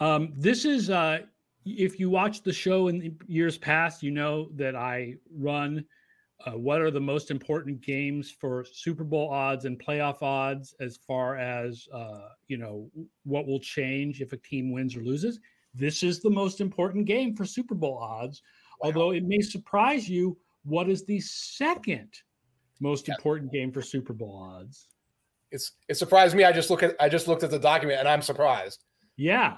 Um, 0.00 0.32
this 0.36 0.64
is 0.64 0.90
uh, 0.90 1.20
if 1.64 2.00
you 2.00 2.10
watch 2.10 2.42
the 2.42 2.52
show 2.52 2.88
in 2.88 3.16
years 3.26 3.58
past, 3.58 4.02
you 4.02 4.10
know 4.10 4.48
that 4.54 4.74
I 4.74 5.16
run 5.30 5.84
uh, 6.46 6.52
what 6.52 6.80
are 6.80 6.90
the 6.90 7.00
most 7.00 7.30
important 7.30 7.82
games 7.82 8.30
for 8.30 8.64
Super 8.64 9.04
Bowl 9.04 9.28
odds 9.30 9.66
and 9.66 9.78
playoff 9.78 10.22
odds 10.22 10.74
as 10.80 10.96
far 10.96 11.36
as 11.36 11.86
uh, 11.92 12.28
you 12.48 12.56
know 12.56 12.90
what 13.24 13.46
will 13.46 13.60
change 13.60 14.22
if 14.22 14.32
a 14.32 14.38
team 14.38 14.72
wins 14.72 14.96
or 14.96 15.00
loses. 15.00 15.38
This 15.74 16.02
is 16.02 16.20
the 16.20 16.30
most 16.30 16.60
important 16.60 17.04
game 17.04 17.36
for 17.36 17.44
Super 17.44 17.74
Bowl 17.74 17.98
odds, 17.98 18.42
wow. 18.80 18.86
although 18.86 19.10
it 19.10 19.24
may 19.24 19.40
surprise 19.40 20.08
you. 20.08 20.36
What 20.64 20.88
is 20.88 21.04
the 21.04 21.20
second 21.20 22.10
most 22.80 23.08
yeah. 23.08 23.14
important 23.14 23.52
game 23.52 23.70
for 23.72 23.82
Super 23.82 24.12
Bowl 24.12 24.36
odds? 24.36 24.88
It's 25.50 25.72
it 25.88 25.96
surprised 25.96 26.34
me. 26.34 26.44
I 26.44 26.52
just 26.52 26.70
look 26.70 26.82
at 26.82 26.94
I 27.00 27.08
just 27.08 27.28
looked 27.28 27.42
at 27.42 27.50
the 27.50 27.58
document 27.58 28.00
and 28.00 28.08
I'm 28.08 28.22
surprised. 28.22 28.84
Yeah. 29.16 29.56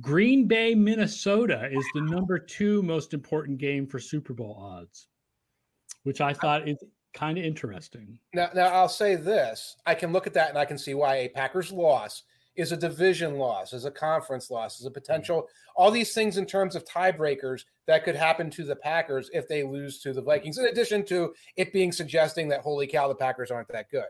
Green 0.00 0.48
Bay, 0.48 0.74
Minnesota 0.74 1.68
is 1.70 1.84
the 1.94 2.00
number 2.00 2.38
two 2.38 2.82
most 2.82 3.14
important 3.14 3.58
game 3.58 3.86
for 3.86 3.98
Super 3.98 4.32
Bowl 4.32 4.56
odds, 4.58 5.08
which 6.02 6.20
I 6.20 6.32
uh, 6.32 6.34
thought 6.34 6.68
is 6.68 6.78
kind 7.14 7.38
of 7.38 7.44
interesting. 7.44 8.18
Now, 8.34 8.48
now 8.54 8.66
I'll 8.68 8.88
say 8.88 9.14
this: 9.14 9.76
I 9.86 9.94
can 9.94 10.12
look 10.12 10.26
at 10.26 10.34
that 10.34 10.48
and 10.48 10.58
I 10.58 10.64
can 10.64 10.78
see 10.78 10.94
why 10.94 11.16
a 11.16 11.28
Packers 11.28 11.70
loss 11.70 12.24
is 12.56 12.72
a 12.72 12.76
division 12.76 13.36
loss, 13.36 13.72
is 13.72 13.84
a 13.84 13.90
conference 13.90 14.50
loss, 14.50 14.80
is 14.80 14.86
a 14.86 14.88
hmm. 14.88 14.94
potential 14.94 15.48
all 15.74 15.90
these 15.90 16.12
things 16.12 16.36
in 16.36 16.46
terms 16.46 16.76
of 16.76 16.84
tiebreakers 16.84 17.64
that 17.86 18.04
could 18.04 18.16
happen 18.16 18.50
to 18.50 18.64
the 18.64 18.76
Packers 18.76 19.30
if 19.32 19.48
they 19.48 19.62
lose 19.62 20.00
to 20.00 20.12
the 20.12 20.22
Vikings. 20.22 20.58
In 20.58 20.66
addition 20.66 21.04
to 21.06 21.34
it 21.56 21.72
being 21.72 21.92
suggesting 21.92 22.48
that 22.48 22.60
holy 22.60 22.86
cow, 22.86 23.08
the 23.08 23.14
Packers 23.14 23.50
aren't 23.50 23.68
that 23.68 23.90
good. 23.90 24.04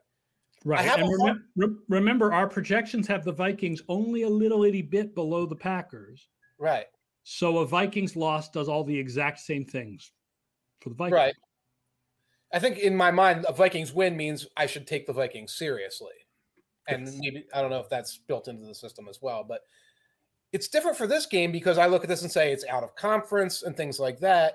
Right. 0.65 0.87
And 0.87 1.09
remember, 1.09 1.43
re- 1.57 1.77
remember, 1.89 2.33
our 2.33 2.49
projections 2.49 3.07
have 3.09 3.25
the 3.25 3.33
Vikings 3.33 3.83
only 3.89 4.23
a 4.23 4.29
little 4.29 4.65
itty 4.65 4.83
bit 4.83 5.15
below 5.15 5.47
the 5.47 5.57
Packers. 5.57 6.29
Right. 6.59 6.87
So 7.25 7.59
a 7.59 7.67
Vikings 7.67 8.17
loss 8.17 8.51
does 8.51 8.69
all 8.69 8.85
the 8.85 8.99
exact 8.99 9.41
same 9.41 9.65
things 9.65 10.13
for 10.81 10.91
the 10.91 10.95
Vikings. 10.95 11.17
Right. 11.17 11.35
I 12.53 12.59
think 12.59 12.79
in 12.79 12.95
my 12.97 13.11
mind, 13.11 13.47
a 13.49 13.53
Vikings 13.53 13.93
win 13.93 14.17
means 14.17 14.47
I 14.57 14.67
should 14.67 14.87
take 14.87 15.07
the 15.07 15.13
Vikings 15.13 15.55
seriously. 15.55 16.13
And 16.89 17.07
yes. 17.07 17.17
maybe 17.19 17.45
I 17.55 17.61
don't 17.61 17.71
know 17.71 17.81
if 17.81 17.89
that's 17.89 18.19
built 18.27 18.49
into 18.49 18.67
the 18.67 18.75
system 18.75 19.07
as 19.09 19.21
well, 19.23 19.45
but 19.47 19.61
it's 20.53 20.69
different 20.69 20.97
for 20.97 21.07
this 21.07 21.27
game 21.27 21.53
because 21.53 21.79
I 21.79 21.87
look 21.87 22.03
at 22.03 22.09
this 22.09 22.23
and 22.23 22.31
say 22.31 22.53
it's 22.53 22.65
out 22.67 22.83
of 22.83 22.95
conference 22.97 23.63
and 23.63 23.77
things 23.77 23.99
like 23.99 24.19
that 24.21 24.55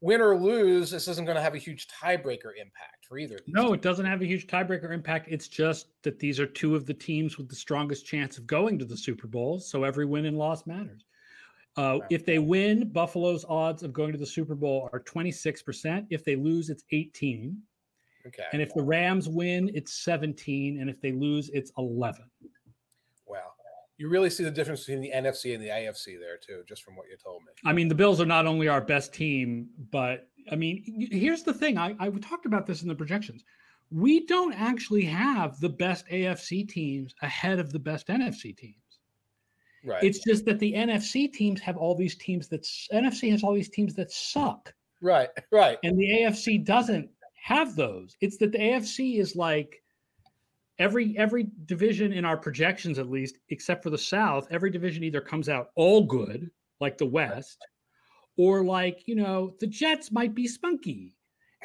win 0.00 0.20
or 0.20 0.36
lose, 0.36 0.90
this 0.90 1.08
isn't 1.08 1.24
going 1.24 1.36
to 1.36 1.42
have 1.42 1.54
a 1.54 1.58
huge 1.58 1.88
tiebreaker 1.88 2.52
impact 2.60 3.06
for 3.08 3.18
either. 3.18 3.38
no, 3.46 3.72
it 3.72 3.82
doesn't 3.82 4.06
have 4.06 4.22
a 4.22 4.26
huge 4.26 4.46
tiebreaker 4.46 4.92
impact. 4.92 5.26
It's 5.28 5.48
just 5.48 5.88
that 6.02 6.18
these 6.18 6.38
are 6.38 6.46
two 6.46 6.76
of 6.76 6.86
the 6.86 6.94
teams 6.94 7.38
with 7.38 7.48
the 7.48 7.56
strongest 7.56 8.06
chance 8.06 8.38
of 8.38 8.46
going 8.46 8.78
to 8.78 8.84
the 8.84 8.96
Super 8.96 9.26
Bowl. 9.26 9.58
So 9.58 9.84
every 9.84 10.06
win 10.06 10.26
and 10.26 10.38
loss 10.38 10.66
matters. 10.66 11.04
Uh, 11.76 12.00
if 12.10 12.24
they 12.24 12.38
win, 12.38 12.90
Buffalo's 12.90 13.44
odds 13.48 13.82
of 13.82 13.92
going 13.92 14.12
to 14.12 14.18
the 14.18 14.26
Super 14.26 14.54
Bowl 14.54 14.88
are 14.92 15.00
26%. 15.00 16.06
If 16.10 16.24
they 16.24 16.34
lose, 16.34 16.70
it's 16.70 16.84
18. 16.90 17.56
Okay. 18.26 18.44
And 18.52 18.60
if 18.60 18.74
the 18.74 18.82
Rams 18.82 19.28
win, 19.28 19.70
it's 19.74 20.04
17. 20.04 20.80
And 20.80 20.90
if 20.90 21.00
they 21.00 21.12
lose, 21.12 21.50
it's 21.50 21.72
11 21.78 22.24
Wow. 23.26 23.52
you 23.96 24.08
really 24.08 24.30
see 24.30 24.44
the 24.44 24.50
difference 24.50 24.80
between 24.84 25.00
the 25.00 25.10
NFC 25.14 25.54
and 25.54 25.62
the 25.62 25.68
AFC 25.68 26.18
there 26.18 26.36
too, 26.36 26.62
just 26.68 26.82
from 26.82 26.96
what 26.96 27.06
you 27.08 27.16
told 27.16 27.42
me. 27.42 27.48
I 27.64 27.72
mean, 27.72 27.88
the 27.88 27.94
Bills 27.94 28.20
are 28.20 28.26
not 28.26 28.46
only 28.46 28.68
our 28.68 28.80
best 28.80 29.12
team, 29.12 29.68
but 29.90 30.28
I 30.50 30.56
mean, 30.56 31.08
here's 31.10 31.42
the 31.42 31.52
thing. 31.52 31.78
I, 31.78 31.94
I 31.98 32.10
talked 32.10 32.46
about 32.46 32.66
this 32.66 32.82
in 32.82 32.88
the 32.88 32.94
projections. 32.94 33.44
We 33.90 34.26
don't 34.26 34.52
actually 34.52 35.04
have 35.04 35.58
the 35.60 35.68
best 35.68 36.06
AFC 36.08 36.68
teams 36.68 37.14
ahead 37.22 37.58
of 37.58 37.72
the 37.72 37.78
best 37.78 38.08
NFC 38.08 38.56
teams. 38.56 38.74
Right. 39.84 40.02
It's 40.02 40.18
just 40.18 40.44
that 40.46 40.58
the 40.58 40.74
NFC 40.74 41.32
teams 41.32 41.60
have 41.60 41.76
all 41.76 41.94
these 41.94 42.16
teams 42.16 42.48
that 42.48 42.62
NFC 42.92 43.30
has 43.30 43.42
all 43.42 43.54
these 43.54 43.70
teams 43.70 43.94
that 43.94 44.10
suck. 44.10 44.74
Right. 45.00 45.28
Right. 45.52 45.78
And 45.84 45.98
the 45.98 46.08
AFC 46.20 46.64
doesn't 46.64 47.08
have 47.48 47.76
those. 47.76 48.14
It's 48.20 48.36
that 48.38 48.52
the 48.52 48.58
AFC 48.58 49.18
is 49.18 49.34
like 49.34 49.82
every 50.78 51.16
every 51.16 51.48
division 51.64 52.12
in 52.12 52.24
our 52.24 52.36
projections 52.36 52.98
at 52.98 53.10
least 53.10 53.38
except 53.48 53.82
for 53.82 53.90
the 53.90 53.98
south 53.98 54.46
every 54.52 54.70
division 54.70 55.02
either 55.02 55.20
comes 55.20 55.48
out 55.48 55.70
all 55.74 56.04
good 56.04 56.48
like 56.80 56.96
the 56.96 57.04
west 57.04 57.58
or 58.36 58.62
like 58.62 59.02
you 59.06 59.16
know 59.16 59.52
the 59.58 59.66
jets 59.66 60.12
might 60.12 60.36
be 60.36 60.46
spunky 60.46 61.16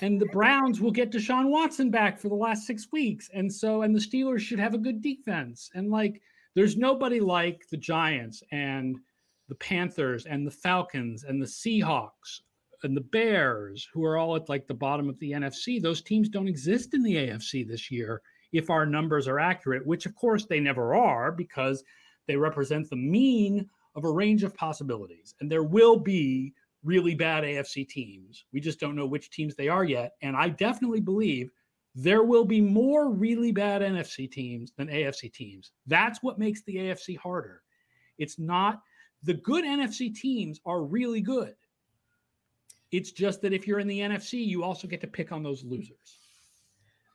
and 0.02 0.20
the 0.20 0.26
browns 0.28 0.82
will 0.82 0.92
get 0.92 1.12
deshaun 1.12 1.50
watson 1.50 1.92
back 1.92 2.18
for 2.18 2.30
the 2.30 2.36
last 2.36 2.66
six 2.66 2.88
weeks. 2.92 3.30
And 3.34 3.52
so 3.52 3.84
and 3.84 3.96
the 3.96 4.00
steelers 4.00 4.40
should 4.40 4.60
have 4.60 4.74
a 4.74 4.80
good 4.80 5.02
defense. 5.02 5.70
And 5.76 5.92
like 5.92 6.22
there's 6.56 6.78
nobody 6.78 7.20
like 7.20 7.68
the 7.70 7.78
giants 7.78 8.42
and 8.52 8.98
the 9.50 9.56
panthers 9.56 10.26
and 10.26 10.48
the 10.48 10.52
falcons 10.52 11.26
and 11.26 11.42
the 11.42 11.46
seahawks 11.46 12.42
and 12.84 12.96
the 12.96 13.02
bears 13.02 13.88
who 13.94 14.04
are 14.04 14.18
all 14.18 14.36
at 14.36 14.50
like 14.50 14.68
the 14.68 14.74
bottom 14.74 15.10
of 15.10 15.18
the 15.20 15.32
nfc 15.32 15.82
those 15.82 16.02
teams 16.02 16.30
don't 16.30 16.48
exist 16.48 16.94
in 16.94 17.04
the 17.04 17.16
afc 17.16 17.68
this 17.68 17.90
year 17.90 18.22
if 18.54 18.70
our 18.70 18.86
numbers 18.86 19.28
are 19.28 19.40
accurate, 19.40 19.86
which 19.86 20.06
of 20.06 20.16
course 20.16 20.46
they 20.46 20.60
never 20.60 20.96
are 20.96 21.32
because 21.32 21.84
they 22.28 22.38
represent 22.38 22.90
the 22.90 22.96
mean 22.96 23.68
of 23.96 24.06
a 24.06 24.12
range 24.12 24.44
of 24.44 24.56
possibilities. 24.56 25.36
And 25.42 25.52
there 25.52 25.64
will 25.64 25.98
be 25.98 26.54
really 26.84 27.16
bad 27.16 27.44
AFC 27.44 27.88
teams. 27.90 28.46
We 28.54 28.62
just 28.62 28.80
don't 28.80 28.96
know 28.96 29.08
which 29.08 29.32
teams 29.32 29.56
they 29.56 29.68
are 29.68 29.84
yet. 29.84 30.14
And 30.22 30.36
I 30.36 30.50
definitely 30.50 31.02
believe 31.02 31.50
there 31.96 32.24
will 32.24 32.46
be 32.46 32.62
more 32.62 33.10
really 33.10 33.52
bad 33.52 33.82
NFC 33.82 34.32
teams 34.32 34.72
than 34.78 34.88
AFC 34.88 35.34
teams. 35.34 35.72
That's 35.88 36.22
what 36.22 36.40
makes 36.40 36.64
the 36.64 36.76
AFC 36.76 37.18
harder. 37.18 37.62
It's 38.18 38.40
not 38.40 38.82
the 39.24 39.36
good 39.36 39.66
NFC 39.66 40.14
teams 40.14 40.60
are 40.66 40.84
really 40.84 41.22
good. 41.22 41.56
It's 42.94 43.12
just 43.12 43.42
that 43.42 43.54
if 43.54 43.68
you're 43.68 43.80
in 43.80 43.88
the 43.88 44.00
NFC, 44.00 44.46
you 44.46 44.64
also 44.64 44.88
get 44.88 45.02
to 45.02 45.08
pick 45.08 45.32
on 45.32 45.44
those 45.44 45.64
losers 45.64 46.20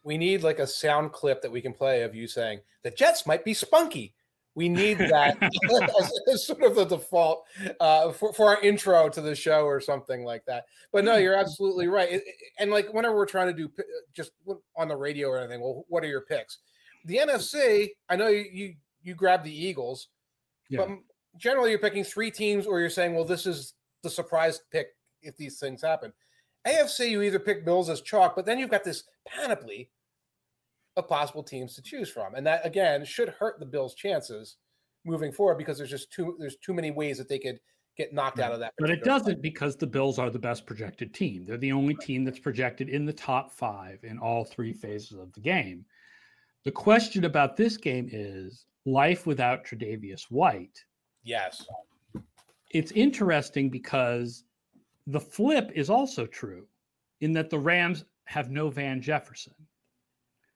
we 0.08 0.16
need 0.16 0.42
like 0.42 0.58
a 0.58 0.66
sound 0.66 1.12
clip 1.12 1.42
that 1.42 1.50
we 1.50 1.60
can 1.60 1.74
play 1.74 2.02
of 2.02 2.14
you 2.14 2.26
saying 2.26 2.60
the 2.82 2.90
Jets 2.90 3.26
might 3.26 3.44
be 3.44 3.52
spunky. 3.52 4.14
We 4.54 4.68
need 4.68 4.96
that 4.98 5.36
as, 6.00 6.12
as, 6.32 6.46
sort 6.46 6.62
of 6.62 6.74
the 6.74 6.86
default 6.86 7.44
uh, 7.78 8.10
for, 8.12 8.32
for 8.32 8.46
our 8.48 8.60
intro 8.62 9.10
to 9.10 9.20
the 9.20 9.34
show 9.34 9.64
or 9.64 9.80
something 9.80 10.24
like 10.24 10.44
that. 10.46 10.64
But 10.92 11.04
no, 11.04 11.16
you're 11.16 11.36
absolutely 11.36 11.88
right. 11.88 12.10
It, 12.10 12.24
and 12.58 12.70
like 12.70 12.92
whenever 12.92 13.14
we're 13.14 13.26
trying 13.26 13.48
to 13.48 13.52
do 13.52 13.70
just 14.16 14.32
on 14.76 14.88
the 14.88 14.96
radio 14.96 15.28
or 15.28 15.38
anything, 15.38 15.60
well, 15.60 15.84
what 15.88 16.02
are 16.02 16.08
your 16.08 16.22
picks? 16.22 16.58
The 17.04 17.18
NFC, 17.18 17.90
I 18.08 18.16
know 18.16 18.28
you 18.28 18.46
you, 18.50 18.74
you 19.02 19.14
grab 19.14 19.44
the 19.44 19.54
Eagles, 19.54 20.08
yeah. 20.70 20.78
but 20.78 20.88
generally 21.36 21.70
you're 21.70 21.78
picking 21.78 22.02
three 22.02 22.30
teams, 22.30 22.66
or 22.66 22.80
you're 22.80 22.90
saying, 22.90 23.14
well, 23.14 23.24
this 23.26 23.46
is 23.46 23.74
the 24.02 24.10
surprise 24.10 24.60
pick 24.72 24.88
if 25.22 25.36
these 25.36 25.58
things 25.58 25.82
happen. 25.82 26.12
AFC, 26.66 27.10
you 27.10 27.22
either 27.22 27.38
pick 27.38 27.64
Bills 27.64 27.88
as 27.88 28.00
chalk, 28.00 28.36
but 28.36 28.44
then 28.44 28.58
you've 28.58 28.70
got 28.70 28.84
this 28.84 29.04
panoply 29.26 29.90
of 30.96 31.08
possible 31.08 31.42
teams 31.42 31.74
to 31.74 31.82
choose 31.82 32.10
from, 32.10 32.34
and 32.34 32.46
that 32.46 32.66
again 32.66 33.04
should 33.04 33.28
hurt 33.28 33.58
the 33.60 33.66
Bills' 33.66 33.94
chances 33.94 34.56
moving 35.04 35.32
forward 35.32 35.56
because 35.56 35.78
there's 35.78 35.90
just 35.90 36.12
too 36.12 36.36
there's 36.38 36.56
too 36.56 36.74
many 36.74 36.90
ways 36.90 37.18
that 37.18 37.28
they 37.28 37.38
could 37.38 37.60
get 37.96 38.12
knocked 38.12 38.38
out 38.38 38.52
of 38.52 38.60
that. 38.60 38.74
But 38.78 38.90
it 38.90 39.02
doesn't 39.02 39.42
because 39.42 39.76
the 39.76 39.86
Bills 39.86 40.18
are 40.18 40.30
the 40.30 40.38
best 40.38 40.66
projected 40.66 41.12
team. 41.12 41.44
They're 41.44 41.58
the 41.58 41.72
only 41.72 41.94
team 41.94 42.24
that's 42.24 42.38
projected 42.38 42.88
in 42.88 43.04
the 43.04 43.12
top 43.12 43.50
five 43.50 43.98
in 44.04 44.18
all 44.18 44.44
three 44.44 44.72
phases 44.72 45.18
of 45.18 45.32
the 45.32 45.40
game. 45.40 45.84
The 46.64 46.70
question 46.70 47.24
about 47.24 47.56
this 47.56 47.76
game 47.76 48.08
is 48.10 48.66
life 48.86 49.26
without 49.26 49.64
Tre'Davious 49.64 50.24
White. 50.30 50.84
Yes. 51.24 51.66
It's 52.70 52.92
interesting 52.92 53.68
because 53.68 54.44
the 55.08 55.20
flip 55.20 55.72
is 55.74 55.88
also 55.88 56.26
true 56.26 56.66
in 57.20 57.32
that 57.32 57.50
the 57.50 57.58
Rams 57.58 58.04
have 58.24 58.50
no 58.50 58.68
Van 58.68 59.00
Jefferson. 59.00 59.54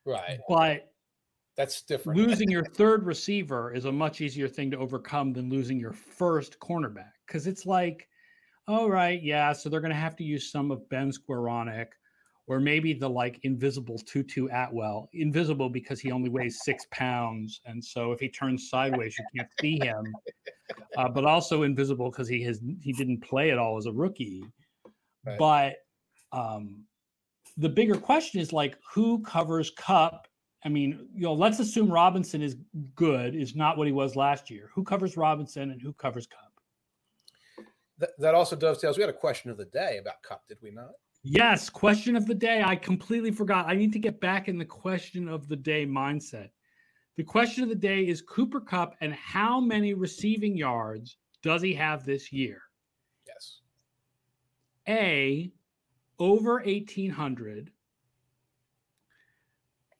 Right. 0.05 0.39
But 0.47 0.91
that's 1.57 1.81
different. 1.81 2.19
losing 2.19 2.49
your 2.49 2.63
third 2.63 3.05
receiver 3.05 3.73
is 3.73 3.85
a 3.85 3.91
much 3.91 4.21
easier 4.21 4.47
thing 4.47 4.71
to 4.71 4.77
overcome 4.77 5.33
than 5.33 5.49
losing 5.49 5.79
your 5.79 5.93
first 5.93 6.59
cornerback 6.59 7.11
because 7.27 7.47
it's 7.47 7.65
like, 7.65 8.07
all 8.67 8.89
right, 8.89 9.21
yeah, 9.21 9.51
so 9.53 9.69
they're 9.69 9.81
going 9.81 9.91
to 9.91 9.95
have 9.95 10.15
to 10.17 10.23
use 10.23 10.51
some 10.51 10.71
of 10.71 10.87
Ben 10.89 11.11
Skowronek 11.11 11.87
or 12.47 12.59
maybe 12.59 12.93
the 12.93 13.09
like 13.09 13.39
invisible 13.43 13.97
Tutu 13.99 14.47
Atwell, 14.51 15.09
invisible 15.13 15.69
because 15.69 15.99
he 15.99 16.11
only 16.11 16.29
weighs 16.29 16.59
six 16.63 16.85
pounds, 16.91 17.61
and 17.65 17.83
so 17.83 18.11
if 18.11 18.19
he 18.19 18.29
turns 18.29 18.69
sideways, 18.69 19.15
you 19.17 19.25
can't 19.35 19.49
see 19.61 19.79
him. 19.79 20.03
Uh, 20.95 21.09
but 21.09 21.25
also 21.25 21.63
invisible 21.63 22.11
because 22.11 22.27
he 22.27 22.43
has 22.43 22.61
he 22.79 22.93
didn't 22.93 23.19
play 23.19 23.49
at 23.49 23.57
all 23.57 23.77
as 23.77 23.87
a 23.87 23.91
rookie. 23.91 24.43
Right. 25.25 25.39
But 25.39 25.77
um, 26.31 26.83
the 27.57 27.67
bigger 27.69 27.95
question 27.95 28.39
is 28.39 28.53
like 28.53 28.77
who 28.93 29.23
covers 29.23 29.71
Kupp? 29.71 30.27
I 30.63 30.69
mean, 30.69 31.07
you 31.15 31.23
know, 31.23 31.33
let's 31.33 31.59
assume 31.59 31.91
Robinson 31.91 32.43
is 32.43 32.57
good, 32.93 33.35
is 33.35 33.55
not 33.55 33.75
what 33.75 33.87
he 33.87 33.93
was 33.93 34.15
last 34.15 34.51
year. 34.51 34.69
Who 34.75 34.83
covers 34.83 35.17
Robinson 35.17 35.71
and 35.71 35.81
who 35.81 35.93
covers 35.93 36.27
Kupp? 36.27 37.65
That, 37.97 38.11
that 38.19 38.35
also 38.35 38.55
dovetails. 38.55 38.97
We 38.97 39.01
had 39.01 39.09
a 39.09 39.17
question 39.17 39.49
of 39.49 39.57
the 39.57 39.65
day 39.65 39.97
about 39.97 40.21
Kupp, 40.21 40.47
did 40.47 40.59
we 40.61 40.71
not? 40.71 40.91
Yes, 41.23 41.69
question 41.69 42.15
of 42.15 42.25
the 42.25 42.35
day. 42.35 42.61
I 42.63 42.75
completely 42.75 43.31
forgot. 43.31 43.67
I 43.67 43.75
need 43.75 43.93
to 43.93 43.99
get 43.99 44.19
back 44.19 44.49
in 44.49 44.57
the 44.57 44.65
question 44.65 45.29
of 45.29 45.47
the 45.47 45.55
day 45.55 45.85
mindset. 45.85 46.49
The 47.15 47.23
question 47.23 47.63
of 47.63 47.69
the 47.69 47.75
day 47.75 48.07
is 48.07 48.21
Cooper 48.21 48.59
Kupp 48.59 48.95
and 48.99 49.13
how 49.13 49.59
many 49.59 49.93
receiving 49.93 50.57
yards 50.57 51.17
does 51.43 51.61
he 51.61 51.73
have 51.75 52.03
this 52.03 52.33
year? 52.33 52.61
Yes. 53.27 53.59
A, 54.87 55.51
over 56.17 56.55
1800, 56.65 57.71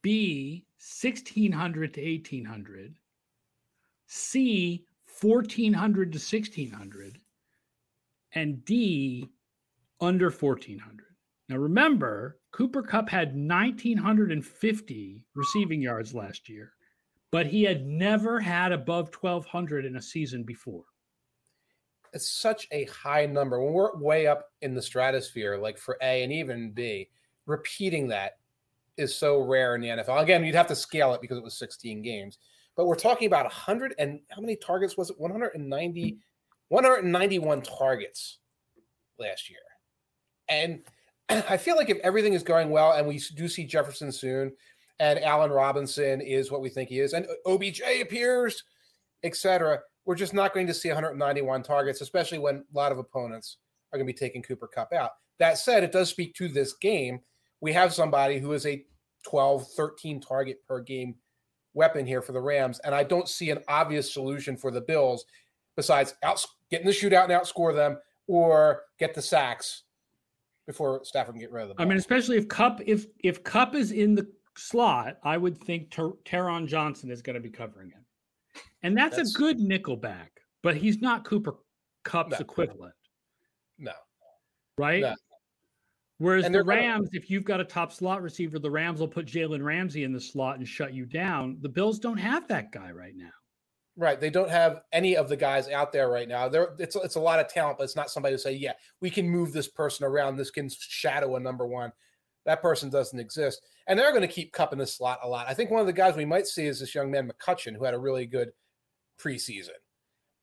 B 0.02 0.66
1600 0.78 1.94
to 1.94 2.02
1800, 2.02 2.96
C 4.08 4.86
1400 5.22 6.12
to 6.12 6.18
1600, 6.18 7.20
and 8.34 8.66
D 8.66 9.30
under 10.02 10.32
1400. 10.32 11.06
Now 11.48 11.58
remember, 11.58 12.40
Cooper 12.52 12.82
Kupp 12.82 13.08
had 13.10 13.36
1950 13.36 15.26
receiving 15.36 15.82
yards 15.82 16.14
last 16.14 16.50
year, 16.50 16.73
but 17.34 17.48
he 17.48 17.64
had 17.64 17.88
never 17.88 18.40
had 18.40 18.72
above 18.72 19.10
1200 19.12 19.86
in 19.86 19.96
a 19.96 20.02
season 20.02 20.44
before. 20.44 20.84
It's 22.14 22.30
such 22.30 22.68
a 22.72 22.86
high 22.86 23.26
number. 23.26 23.60
When 23.60 23.74
we're 23.74 23.98
way 23.98 24.28
up 24.28 24.52
in 24.62 24.76
the 24.76 24.82
stratosphere, 24.84 25.58
like 25.58 25.80
for 25.80 25.98
A 26.04 26.22
and 26.22 26.32
even 26.32 26.74
B, 26.74 27.10
repeating 27.48 28.08
that 28.10 28.34
is 28.98 29.18
so 29.18 29.40
rare 29.40 29.74
in 29.74 29.82
the 29.82 29.88
NFL. 29.88 30.22
Again, 30.22 30.46
you'd 30.46 30.54
have 30.54 30.68
to 30.68 30.76
scale 30.76 31.12
it 31.16 31.22
because 31.22 31.40
it 31.40 31.44
was 31.44 31.58
16 31.58 32.04
games, 32.04 32.38
but 32.76 32.86
we're 32.86 32.94
talking 32.94 33.26
about 33.26 33.46
100 33.46 33.96
and 33.98 34.20
how 34.30 34.40
many 34.40 34.56
targets 34.56 34.96
was 34.96 35.10
it? 35.10 35.20
190, 35.20 36.18
191 36.68 37.62
targets 37.64 38.38
last 39.18 39.50
year. 39.50 39.58
And 40.50 40.82
I 41.50 41.58
feel 41.58 41.78
like 41.78 41.90
if 41.90 41.98
everything 42.04 42.34
is 42.34 42.44
going 42.44 42.70
well 42.70 42.92
and 42.92 43.08
we 43.08 43.20
do 43.36 43.48
see 43.48 43.66
Jefferson 43.66 44.12
soon 44.12 44.52
and 45.00 45.20
Allen 45.24 45.52
Robinson 45.52 46.22
is 46.22 46.52
what 46.52 46.62
we 46.62 46.70
think 46.70 46.90
he 46.90 47.00
is 47.00 47.14
and 47.14 47.28
OBJ 47.46 47.82
appears, 48.02 48.64
etc., 49.24 49.80
we're 50.06 50.16
just 50.16 50.34
not 50.34 50.54
going 50.54 50.68
to 50.68 50.74
see 50.74 50.90
191 50.90 51.64
targets, 51.64 52.02
especially 52.02 52.38
when 52.38 52.58
a 52.58 52.78
lot 52.78 52.92
of 52.92 52.98
opponents 52.98 53.58
are 53.92 53.98
going 53.98 54.08
to 54.08 54.14
be 54.14 54.18
taking 54.18 54.42
Cooper 54.42 54.68
Kupp 54.68 54.92
out. 54.92 55.12
That 55.40 55.58
said, 55.58 55.84
it 55.84 55.92
does 55.92 56.10
speak 56.10 56.36
to 56.36 56.48
this 56.48 56.74
game. 56.74 57.22
We 57.62 57.72
have 57.74 57.94
somebody 57.94 58.40
who 58.40 58.52
is 58.52 58.66
a 58.66 58.84
12, 59.26 59.66
13 59.72 60.20
target 60.20 60.58
per 60.68 60.82
game 60.82 61.16
weapon 61.74 62.06
here 62.06 62.22
for 62.22 62.34
the 62.34 62.42
Rams, 62.42 62.80
and 62.80 62.94
I 62.94 63.04
don't 63.04 63.30
see 63.30 63.50
an 63.50 63.64
obvious 63.68 64.14
solution 64.14 64.58
for 64.58 64.72
the 64.72 64.82
Bills 64.82 65.26
besides 65.76 66.16
out, 66.24 66.46
getting 66.70 66.86
the 66.86 66.94
shootout 66.94 67.24
and 67.24 67.32
outscore 67.32 67.74
them 67.74 67.98
or 68.28 68.84
get 69.00 69.14
the 69.14 69.22
sacks 69.22 69.84
before 70.68 71.02
Stafford 71.04 71.36
can 71.36 71.42
get 71.42 71.52
rid 71.52 71.64
of 71.64 71.70
them. 71.70 71.78
I 71.80 71.86
mean, 71.86 71.98
especially 71.98 72.38
if 72.38 72.48
Kupp 72.48 72.82
if 72.86 73.08
if 73.24 73.44
Kupp 73.44 73.76
is 73.76 73.92
in 73.92 74.16
the 74.16 74.28
slot, 74.56 75.18
I 75.24 75.38
would 75.38 75.58
think 75.58 75.92
Ter- 75.92 76.14
Taron 76.26 76.68
Johnson 76.68 77.12
is 77.12 77.22
going 77.22 77.36
to 77.36 77.40
be 77.40 77.50
covering 77.50 77.90
him, 77.90 78.06
and 78.82 78.98
that's, 78.98 79.18
that's, 79.18 79.36
a 79.36 79.38
good 79.38 79.60
nickel 79.60 79.98
back, 79.98 80.42
but 80.62 80.76
he's 80.76 81.02
not 81.02 81.26
Cooper 81.26 81.56
Kupp's 82.04 82.32
no. 82.32 82.38
equivalent. 82.40 82.94
No, 83.78 83.94
right? 84.78 85.02
No. 85.02 85.16
Whereas 86.20 86.50
the 86.50 86.64
Rams, 86.64 87.10
gonna... 87.10 87.22
if 87.22 87.30
you've 87.30 87.44
got 87.44 87.60
a 87.60 87.66
top 87.66 87.92
slot 87.92 88.22
receiver, 88.22 88.60
the 88.60 88.72
Rams 88.72 89.00
will 89.00 89.08
put 89.08 89.26
Jalen 89.26 89.64
Ramsey 89.64 90.04
in 90.04 90.14
the 90.14 90.22
slot 90.22 90.58
and 90.58 90.68
shut 90.68 90.94
you 90.94 91.06
down. 91.06 91.58
The 91.62 91.70
Bills 91.70 92.00
don't 92.00 92.18
have 92.18 92.48
that 92.48 92.72
guy 92.72 92.92
right 92.92 93.16
now. 93.16 93.32
Right. 93.96 94.20
They 94.20 94.30
don't 94.30 94.50
have 94.50 94.82
any 94.92 95.16
of 95.16 95.30
the 95.30 95.36
guys 95.36 95.68
out 95.70 95.92
there 95.92 96.10
right 96.10 96.28
now. 96.28 96.50
There, 96.50 96.70
it's 96.80 96.96
it's 96.96 97.16
a 97.16 97.20
lot 97.20 97.40
of 97.40 97.48
talent, 97.48 97.78
but 97.78 97.84
it's 97.84 97.96
not 97.96 98.10
somebody 98.10 98.36
to 98.36 98.40
say, 98.40 98.54
yeah, 98.54 98.74
we 99.02 99.10
can 99.10 99.30
move 99.30 99.54
this 99.54 99.68
person 99.68 100.06
around. 100.06 100.36
This 100.36 100.50
can 100.50 100.70
shadow 100.70 101.36
a 101.36 101.40
number 101.40 101.68
one. 101.68 101.92
That 102.46 102.62
person 102.62 102.90
doesn't 102.90 103.20
exist, 103.20 103.62
and 103.88 103.98
they're 103.98 104.12
going 104.12 104.22
to 104.22 104.28
keep 104.28 104.52
cupping 104.52 104.80
the 104.80 104.88
slot 104.88 105.20
a 105.24 105.28
lot. 105.28 105.48
I 105.48 105.54
think 105.54 105.72
one 105.72 105.80
of 105.82 105.88
the 105.88 105.94
guys 105.94 106.16
we 106.16 106.26
might 106.26 106.48
see 106.48 106.66
is 106.66 106.80
this 106.80 106.94
young 106.94 107.10
man 107.10 107.32
McCutcheon, 107.32 107.76
who 107.76 107.86
had 107.86 107.94
a 107.94 108.00
really 108.00 108.26
good 108.26 108.52
preseason. 109.20 109.70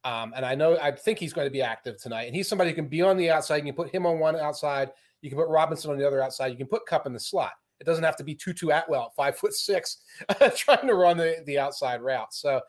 Um, 0.05 0.33
and 0.35 0.47
I 0.47 0.55
know 0.55 0.79
I 0.79 0.93
think 0.93 1.19
he's 1.19 1.33
going 1.33 1.47
to 1.47 1.53
be 1.53 1.63
active 1.63 2.01
tonight. 2.01 2.23
And 2.23 2.35
he's 2.35 2.49
somebody 2.49 2.71
who 2.71 2.77
can 2.77 2.89
be 2.89 3.03
on 3.03 3.17
the 3.17 3.31
outside. 3.31 3.57
You 3.57 3.65
can 3.65 3.75
put 3.75 3.95
him 3.95 4.07
on 4.07 4.19
one 4.19 4.37
outside. 4.37 4.91
You 5.21 5.29
can 5.29 5.39
put 5.39 5.49
Robinson 5.49 5.91
on 5.91 5.99
the 5.99 6.07
other 6.07 6.23
outside. 6.23 6.49
You 6.49 6.57
can 6.57 6.67
put 6.67 6.87
Kupp 6.87 7.07
in 7.07 7.13
the 7.13 7.21
slot. 7.21 7.53
It 7.81 7.85
doesn't 7.85 8.05
have 8.05 8.17
to 8.17 8.25
be 8.25 8.35
Tutu 8.35 8.69
Atwell, 8.69 9.13
five 9.17 9.37
foot 9.37 9.55
six, 9.55 9.99
trying 10.55 10.87
to 10.87 10.95
run 10.95 11.17
the, 11.17 11.43
the 11.47 11.59
outside 11.59 12.03
route. 12.03 12.33
So 12.35 12.61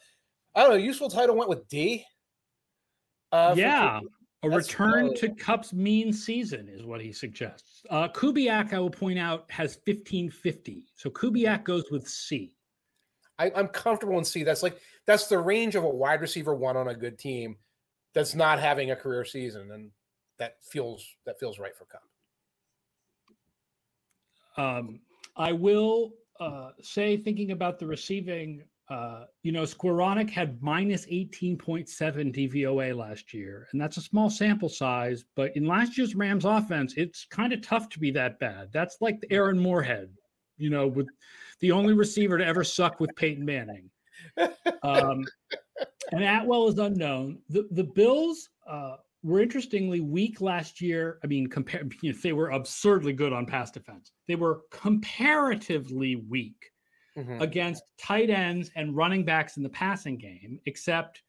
I 0.56 0.62
don't 0.62 0.72
know. 0.72 0.78
Useful 0.78 1.10
title 1.10 1.36
went 1.36 1.50
with 1.50 1.68
D. 1.68 2.06
Uh, 3.32 3.54
yeah, 3.58 4.00
a 4.44 4.50
return 4.50 5.14
to 5.16 5.30
Kupp's 5.30 5.72
mean 5.72 6.12
season 6.12 6.68
is 6.68 6.84
what 6.84 7.00
he 7.02 7.12
suggests. 7.12 7.84
Uh, 7.90 8.08
Kubiak, 8.08 8.74
I 8.74 8.80
will 8.80 8.90
point 8.90 9.20
out, 9.20 9.46
has 9.50 9.78
1550. 9.86 10.88
So 10.96 11.10
Kubiak 11.10 11.64
goes 11.64 11.92
with 11.92 12.08
C. 12.08 12.56
I, 13.38 13.52
I'm 13.56 13.68
comfortable 13.68 14.18
in 14.18 14.26
C. 14.26 14.44
That's 14.44 14.64
like 14.64 14.80
that's 15.06 15.28
the 15.28 15.38
range 15.38 15.76
of 15.76 15.84
a 15.84 15.90
wide 15.90 16.22
receiver 16.22 16.56
one 16.56 16.78
on 16.78 16.88
a 16.90 16.96
good 16.96 17.18
team 17.18 17.58
that's 18.14 18.36
not 18.36 18.60
having 18.60 18.92
a 18.92 18.96
career 18.96 19.26
season, 19.26 19.72
and 19.72 19.92
that 20.38 20.58
feels 20.64 21.06
that 21.26 21.40
feels 21.40 21.60
right 21.60 21.76
for 21.76 21.86
Kupp. 21.86 22.04
Um, 24.58 25.00
I 25.36 25.54
will 25.54 26.14
uh, 26.40 26.72
say, 26.82 27.18
thinking 27.18 27.52
about 27.52 27.80
the 27.80 27.86
receiving 27.86 28.64
uh, 28.92 29.24
you 29.44 29.54
know, 29.54 29.62
Skowronek 29.62 30.30
had 30.30 30.62
minus 30.62 31.06
18.7 31.06 31.88
DVOA 31.88 32.94
last 32.94 33.34
year, 33.34 33.70
and 33.72 33.80
that's 33.80 33.96
a 33.96 34.02
small 34.02 34.30
sample 34.30 34.68
size. 34.68 35.24
But 35.38 35.56
in 35.56 35.66
last 35.66 35.98
year's 35.98 36.14
Rams 36.14 36.44
offense, 36.44 36.96
it's 36.98 37.26
kind 37.32 37.54
of 37.54 37.62
tough 37.62 37.88
to 37.88 38.00
be 38.00 38.12
that 38.12 38.38
bad. 38.40 38.68
That's 38.74 38.98
like 39.00 39.26
Aaron 39.30 39.58
Moorehead, 39.58 40.10
you 40.58 40.70
know, 40.70 40.88
with 40.88 41.08
the 41.62 41.72
only 41.72 41.94
receiver 41.94 42.38
to 42.38 42.46
ever 42.46 42.66
suck 42.66 43.00
with 43.00 43.16
Peyton 43.16 43.46
Manning. 43.46 43.90
Um, 44.84 45.24
and 46.12 46.24
Atwell 46.24 46.68
is 46.68 46.78
unknown. 46.78 47.40
The 47.48 47.68
the 47.72 47.86
Bills 47.86 48.50
uh, 48.70 48.98
were 49.24 49.40
interestingly 49.40 50.02
weak 50.02 50.42
last 50.42 50.82
year. 50.82 51.18
I 51.24 51.28
mean, 51.28 51.48
compared, 51.48 51.94
you 52.02 52.12
know, 52.12 52.20
they 52.22 52.34
were 52.34 52.50
absurdly 52.50 53.14
good 53.14 53.32
on 53.32 53.46
pass 53.46 53.72
defense. 53.72 54.12
They 54.28 54.36
were 54.36 54.62
comparatively 54.70 56.18
weak 56.18 56.71
mm-hmm. 57.18 57.42
against 57.42 57.84
tight 57.98 58.30
ends 58.30 58.72
and 58.76 58.96
running 58.96 59.26
backs 59.26 59.58
in 59.58 59.64
the 59.64 59.70
passing 59.70 60.18
game, 60.18 60.60
except 60.66 61.24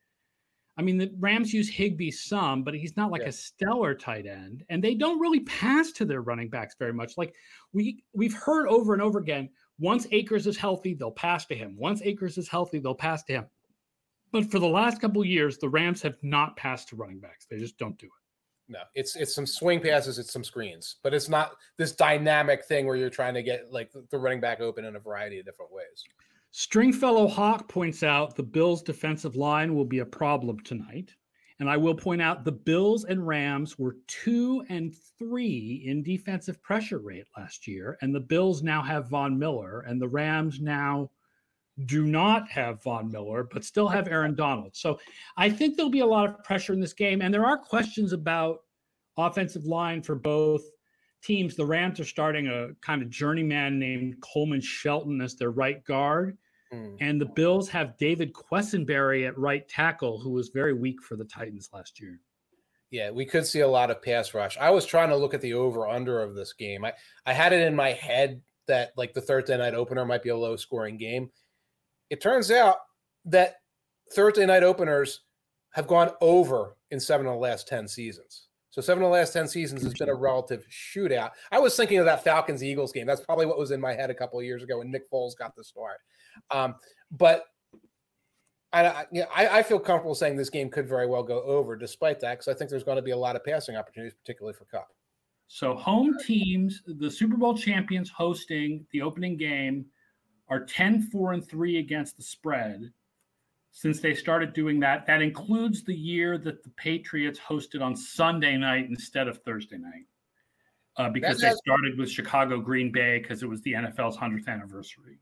I 0.78 0.82
mean, 0.82 0.96
the 0.96 1.12
Rams 1.18 1.52
use 1.52 1.68
Higbee 1.68 2.10
some, 2.10 2.62
but 2.64 2.74
he's 2.74 2.96
not 2.96 3.10
like 3.10 3.22
yeah. 3.22 3.28
a 3.28 3.32
stellar 3.32 3.94
tight 3.94 4.26
end, 4.26 4.64
and 4.70 4.82
they 4.82 4.94
don't 4.94 5.20
really 5.20 5.40
pass 5.40 5.92
to 5.92 6.06
their 6.06 6.22
running 6.22 6.48
backs 6.48 6.74
very 6.78 6.94
much. 6.94 7.18
Like 7.18 7.34
we 7.72 8.02
we've 8.14 8.34
heard 8.34 8.68
over 8.68 8.94
and 8.94 9.02
over 9.02 9.18
again, 9.18 9.50
once 9.78 10.06
Akers 10.12 10.46
is 10.46 10.56
healthy, 10.56 10.94
they'll 10.94 11.10
pass 11.10 11.44
to 11.46 11.54
him. 11.54 11.76
Once 11.78 12.00
Akers 12.02 12.38
is 12.38 12.48
healthy, 12.48 12.78
they'll 12.78 12.94
pass 12.94 13.22
to 13.24 13.32
him. 13.34 13.46
But 14.32 14.50
for 14.50 14.58
the 14.58 14.68
last 14.68 15.00
couple 15.00 15.22
years, 15.24 15.58
the 15.58 15.68
Rams 15.68 16.00
have 16.02 16.16
not 16.22 16.56
passed 16.56 16.88
to 16.88 16.96
running 16.96 17.20
backs. 17.20 17.46
They 17.50 17.58
just 17.58 17.76
don't 17.76 17.98
do 17.98 18.06
it. 18.06 18.21
No, 18.72 18.80
it's 18.94 19.16
it's 19.16 19.34
some 19.34 19.46
swing 19.46 19.80
passes, 19.80 20.18
it's 20.18 20.32
some 20.32 20.42
screens, 20.42 20.96
but 21.02 21.12
it's 21.12 21.28
not 21.28 21.52
this 21.76 21.92
dynamic 21.92 22.64
thing 22.64 22.86
where 22.86 22.96
you're 22.96 23.10
trying 23.10 23.34
to 23.34 23.42
get 23.42 23.70
like 23.70 23.92
the 24.10 24.18
running 24.18 24.40
back 24.40 24.60
open 24.60 24.86
in 24.86 24.96
a 24.96 24.98
variety 24.98 25.38
of 25.38 25.44
different 25.44 25.70
ways. 25.70 26.04
Stringfellow 26.52 27.28
Hawk 27.28 27.68
points 27.68 28.02
out 28.02 28.34
the 28.34 28.42
Bills' 28.42 28.82
defensive 28.82 29.36
line 29.36 29.74
will 29.74 29.84
be 29.84 29.98
a 29.98 30.06
problem 30.06 30.58
tonight. 30.60 31.14
And 31.60 31.70
I 31.70 31.76
will 31.76 31.94
point 31.94 32.20
out 32.20 32.44
the 32.44 32.50
Bills 32.50 33.04
and 33.04 33.24
Rams 33.26 33.78
were 33.78 33.96
two 34.08 34.64
and 34.68 34.94
three 35.18 35.82
in 35.86 36.02
defensive 36.02 36.60
pressure 36.62 36.98
rate 36.98 37.26
last 37.36 37.68
year. 37.68 37.98
And 38.00 38.14
the 38.14 38.20
Bills 38.20 38.62
now 38.62 38.82
have 38.82 39.08
Von 39.08 39.38
Miller, 39.38 39.80
and 39.80 40.00
the 40.00 40.08
Rams 40.08 40.60
now 40.60 41.10
do 41.86 42.04
not 42.06 42.48
have 42.50 42.82
Von 42.82 43.10
Miller, 43.10 43.44
but 43.44 43.64
still 43.64 43.88
have 43.88 44.08
Aaron 44.08 44.34
Donald. 44.34 44.74
So 44.74 44.98
I 45.36 45.50
think 45.50 45.76
there'll 45.76 45.90
be 45.90 46.00
a 46.00 46.06
lot 46.06 46.28
of 46.28 46.44
pressure 46.44 46.72
in 46.72 46.80
this 46.80 46.92
game. 46.92 47.22
And 47.22 47.32
there 47.32 47.46
are 47.46 47.56
questions 47.56 48.12
about 48.12 48.60
offensive 49.16 49.64
line 49.64 50.02
for 50.02 50.14
both 50.14 50.62
teams. 51.22 51.54
The 51.54 51.66
Rams 51.66 52.00
are 52.00 52.04
starting 52.04 52.48
a 52.48 52.68
kind 52.80 53.02
of 53.02 53.10
journeyman 53.10 53.78
named 53.78 54.16
Coleman 54.20 54.60
Shelton 54.60 55.20
as 55.20 55.36
their 55.36 55.50
right 55.50 55.84
guard. 55.84 56.36
Mm. 56.72 56.96
And 57.00 57.20
the 57.20 57.26
Bills 57.26 57.68
have 57.68 57.96
David 57.98 58.32
Quessenberry 58.32 59.26
at 59.26 59.38
right 59.38 59.68
tackle, 59.68 60.18
who 60.18 60.30
was 60.30 60.48
very 60.48 60.72
weak 60.74 61.02
for 61.02 61.16
the 61.16 61.24
Titans 61.24 61.68
last 61.72 62.00
year. 62.00 62.18
Yeah, 62.90 63.10
we 63.10 63.24
could 63.24 63.46
see 63.46 63.60
a 63.60 63.68
lot 63.68 63.90
of 63.90 64.02
pass 64.02 64.34
rush. 64.34 64.58
I 64.58 64.70
was 64.70 64.84
trying 64.84 65.08
to 65.08 65.16
look 65.16 65.32
at 65.32 65.40
the 65.40 65.54
over 65.54 65.88
under 65.88 66.20
of 66.20 66.34
this 66.34 66.52
game. 66.52 66.84
I, 66.84 66.92
I 67.24 67.32
had 67.32 67.54
it 67.54 67.66
in 67.66 67.74
my 67.74 67.92
head 67.92 68.42
that 68.66 68.92
like 68.96 69.14
the 69.14 69.20
Thursday 69.20 69.56
night 69.56 69.74
opener 69.74 70.04
might 70.04 70.22
be 70.22 70.28
a 70.28 70.36
low 70.36 70.56
scoring 70.56 70.98
game. 70.98 71.30
It 72.12 72.20
turns 72.20 72.50
out 72.50 72.76
that 73.24 73.54
Thursday 74.14 74.44
night 74.44 74.62
openers 74.62 75.20
have 75.70 75.86
gone 75.86 76.10
over 76.20 76.76
in 76.90 77.00
seven 77.00 77.26
of 77.26 77.32
the 77.32 77.38
last 77.38 77.66
10 77.66 77.88
seasons. 77.88 78.48
So 78.68 78.82
seven 78.82 79.02
of 79.02 79.08
the 79.08 79.14
last 79.14 79.32
10 79.32 79.48
seasons 79.48 79.82
has 79.82 79.94
been 79.94 80.10
a 80.10 80.14
relative 80.14 80.66
shootout. 80.70 81.30
I 81.50 81.58
was 81.58 81.74
thinking 81.74 82.00
of 82.00 82.04
that 82.04 82.22
Falcons 82.22 82.62
Eagles 82.62 82.92
game. 82.92 83.06
That's 83.06 83.22
probably 83.22 83.46
what 83.46 83.58
was 83.58 83.70
in 83.70 83.80
my 83.80 83.94
head 83.94 84.10
a 84.10 84.14
couple 84.14 84.38
of 84.38 84.44
years 84.44 84.62
ago 84.62 84.80
when 84.80 84.90
Nick 84.90 85.10
Foles 85.10 85.34
got 85.34 85.56
the 85.56 85.64
start. 85.64 86.00
Um, 86.50 86.74
but 87.10 87.46
I, 88.74 89.06
I, 89.34 89.58
I, 89.58 89.62
feel 89.62 89.78
comfortable 89.78 90.14
saying 90.14 90.36
this 90.36 90.50
game 90.50 90.68
could 90.68 90.86
very 90.86 91.06
well 91.06 91.22
go 91.22 91.40
over 91.42 91.76
despite 91.76 92.20
that, 92.20 92.32
because 92.32 92.48
I 92.48 92.54
think 92.54 92.68
there's 92.68 92.84
going 92.84 92.96
to 92.96 93.02
be 93.02 93.12
a 93.12 93.16
lot 93.16 93.36
of 93.36 93.44
passing 93.44 93.76
opportunities, 93.76 94.14
particularly 94.14 94.54
for 94.54 94.66
Kupp. 94.66 94.88
So 95.48 95.74
home 95.74 96.16
teams, 96.26 96.82
the 96.86 97.10
Super 97.10 97.38
Bowl 97.38 97.56
champions 97.56 98.10
hosting 98.10 98.86
the 98.92 99.00
opening 99.00 99.38
game 99.38 99.86
are 100.48 100.64
10 100.64 101.02
4 101.02 101.32
and 101.32 101.48
3 101.48 101.78
against 101.78 102.16
the 102.16 102.22
spread 102.22 102.92
since 103.72 104.00
they 104.00 104.14
started 104.14 104.52
doing 104.52 104.78
that. 104.80 105.06
That 105.06 105.22
includes 105.22 105.82
the 105.82 105.94
year 105.94 106.38
that 106.38 106.62
the 106.62 106.70
Patriots 106.70 107.40
hosted 107.40 107.82
on 107.82 107.96
Sunday 107.96 108.56
night 108.56 108.86
instead 108.88 109.28
of 109.28 109.42
Thursday 109.42 109.78
night. 109.78 110.06
uh, 110.98 111.08
because 111.08 111.40
That's 111.40 111.54
they 111.54 111.72
started 111.72 111.98
with 111.98 112.10
Chicago 112.10 112.60
Green 112.60 112.92
Bay 112.92 113.18
because 113.18 113.42
it 113.42 113.48
was 113.48 113.62
the 113.62 113.72
NFL's 113.72 114.16
100th 114.18 114.46
anniversary. 114.46 115.18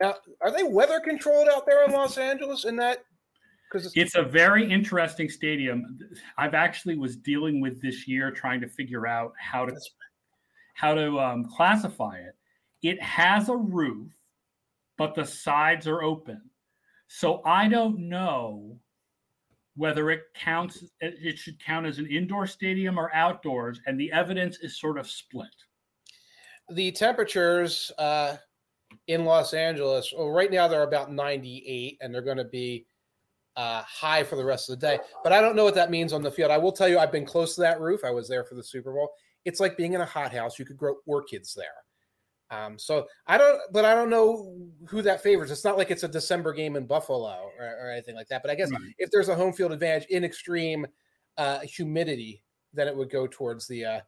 Now, 0.00 0.16
are 0.42 0.50
they 0.50 0.64
weather 0.64 1.00
controlled 1.00 1.48
out 1.48 1.64
there 1.66 1.84
in 1.84 1.92
Los 1.92 2.18
Angeles 2.18 2.64
in 2.64 2.76
that? 2.76 3.04
Because 3.70 3.86
it's, 3.86 3.96
it's, 3.96 4.14
a 4.16 4.22
very 4.22 4.70
interesting 4.70 5.28
stadium. 5.28 5.98
I've 6.36 6.54
actually 6.54 6.96
was 6.96 7.16
dealing 7.16 7.60
with 7.60 7.80
this 7.80 8.06
year 8.06 8.30
trying 8.30 8.60
to 8.60 8.68
figure 8.68 9.06
out 9.06 9.32
how 9.38 9.64
to 9.64 9.74
how 10.74 10.94
to 10.94 11.18
um, 11.18 11.44
classify 11.44 12.16
it. 12.16 12.36
It 12.86 13.02
has 13.02 13.48
a 13.48 13.56
roof, 13.56 14.12
but 14.96 15.16
the 15.16 15.24
sides 15.24 15.88
are 15.88 16.04
open. 16.04 16.40
So 17.08 17.42
I 17.44 17.66
don't 17.66 18.08
know 18.08 18.78
whether 19.74 20.08
it 20.08 20.22
counts 20.36 20.84
it 21.00 21.36
should 21.36 21.58
count 21.58 21.84
as 21.84 21.98
an 21.98 22.06
indoor 22.06 22.46
stadium 22.46 22.96
or 22.96 23.12
outdoors 23.12 23.80
and 23.86 23.98
the 23.98 24.12
evidence 24.12 24.58
is 24.60 24.78
sort 24.78 24.98
of 24.98 25.10
split. 25.10 25.48
The 26.70 26.92
temperatures 26.92 27.90
uh, 27.98 28.36
in 29.08 29.24
los 29.24 29.52
angeles 29.52 30.14
well 30.16 30.30
right 30.30 30.52
now 30.52 30.68
they're 30.68 30.84
about 30.84 31.12
98 31.12 31.98
and 32.00 32.14
they're 32.14 32.22
going 32.22 32.36
to 32.36 32.44
be 32.44 32.86
uh, 33.56 33.82
high 33.82 34.22
for 34.22 34.36
the 34.36 34.44
rest 34.44 34.70
of 34.70 34.78
the 34.78 34.86
day 34.86 34.98
but 35.24 35.32
i 35.32 35.40
don't 35.40 35.56
know 35.56 35.64
what 35.64 35.74
that 35.74 35.90
means 35.90 36.12
on 36.12 36.22
the 36.22 36.30
field. 36.30 36.52
I 36.52 36.58
will 36.58 36.72
tell 36.72 36.88
you 36.88 36.98
i've 37.00 37.12
been 37.12 37.26
close 37.26 37.56
to 37.56 37.60
that 37.62 37.80
roof. 37.80 38.04
I 38.04 38.10
was 38.10 38.28
there 38.28 38.44
for 38.44 38.54
the 38.54 38.62
super 38.62 38.92
bowl. 38.92 39.10
It's 39.44 39.60
like 39.60 39.76
being 39.76 39.92
in 39.92 40.00
a 40.00 40.06
hothouse. 40.06 40.58
You 40.58 40.64
could 40.64 40.78
grow 40.78 40.94
orchids 41.04 41.52
there 41.52 41.66
um, 42.50 42.78
so 42.78 43.06
I 43.26 43.38
don't, 43.38 43.60
but 43.72 43.84
I 43.84 43.94
don't 43.94 44.10
know 44.10 44.56
who 44.88 45.02
that 45.02 45.22
favors. 45.22 45.50
It's 45.50 45.64
not 45.64 45.76
like 45.76 45.90
it's 45.90 46.04
a 46.04 46.08
December 46.08 46.52
game 46.52 46.76
in 46.76 46.86
Buffalo 46.86 47.50
or, 47.58 47.64
or 47.64 47.90
anything 47.90 48.14
like 48.14 48.28
that. 48.28 48.42
But 48.42 48.50
I 48.50 48.54
guess 48.54 48.70
right. 48.70 48.80
if 48.98 49.10
there's 49.10 49.28
a 49.28 49.34
home 49.34 49.52
field 49.52 49.72
advantage 49.72 50.06
in 50.10 50.24
extreme 50.24 50.86
uh, 51.36 51.60
humidity, 51.60 52.42
then 52.72 52.88
it 52.88 52.96
would 52.96 53.10
go 53.10 53.26
towards 53.26 53.66
the 53.66 53.84
uh, 53.84 54.00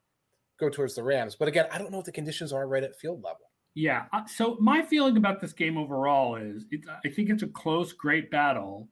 go 0.61 0.69
towards 0.69 0.95
the 0.95 1.03
Rams. 1.03 1.35
But 1.35 1.49
again, 1.49 1.67
I 1.73 1.79
don't 1.79 1.91
know 1.91 1.99
what 1.99 2.07
the 2.07 2.13
conditions 2.13 2.53
are 2.53 2.69
right 2.69 2.85
at 2.85 2.99
field 2.99 3.23
level. 3.23 3.51
Yeah. 3.75 4.07
Uh, 4.13 4.25
so 4.27 4.57
my 4.61 4.83
feeling 4.83 5.17
about 5.17 5.41
this 5.41 5.53
game 5.53 5.77
overall 5.77 6.37
is, 6.37 6.65
I 7.05 7.09
think 7.09 7.31
it's 7.31 7.45
a 7.45 7.49
close, 7.49 7.93
great 7.93 8.31
battle. 8.31 8.89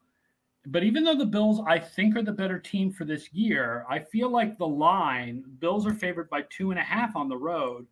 But 0.66 0.82
even 0.82 1.04
though 1.04 1.16
the 1.16 1.26
Bills, 1.26 1.60
I 1.66 1.78
think, 1.78 2.16
are 2.16 2.22
the 2.22 2.32
better 2.32 2.58
team 2.58 2.92
for 2.92 3.04
this 3.04 3.32
year, 3.32 3.84
I 3.88 4.00
feel 4.00 4.28
like 4.28 4.58
the 4.58 4.66
line 4.66 5.44
Bills 5.60 5.86
are 5.86 5.94
favored 5.94 6.28
by 6.30 6.42
two 6.50 6.70
and 6.70 6.80
a 6.80 6.82
half 6.82 7.14
on 7.14 7.28
the 7.28 7.36
road 7.36 7.86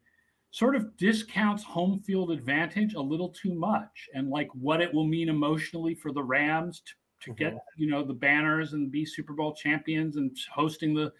sort 0.54 0.76
of 0.76 0.96
discounts 0.96 1.64
home 1.64 1.98
field 1.98 2.30
advantage 2.30 2.94
a 2.94 3.00
little 3.00 3.28
too 3.30 3.52
much 3.52 4.08
and 4.14 4.30
like 4.30 4.46
what 4.54 4.80
it 4.80 4.94
will 4.94 5.04
mean 5.04 5.28
emotionally 5.28 5.96
for 5.96 6.12
the 6.12 6.22
Rams 6.22 6.80
to, 6.86 6.92
to 7.24 7.30
mm-hmm. 7.32 7.56
get, 7.56 7.64
you 7.76 7.90
know, 7.90 8.04
the 8.04 8.14
banners 8.14 8.72
and 8.72 8.88
be 8.88 9.04
Super 9.04 9.32
Bowl 9.32 9.52
champions 9.52 10.14
and 10.14 10.30
hosting 10.54 10.94
the 10.94 11.12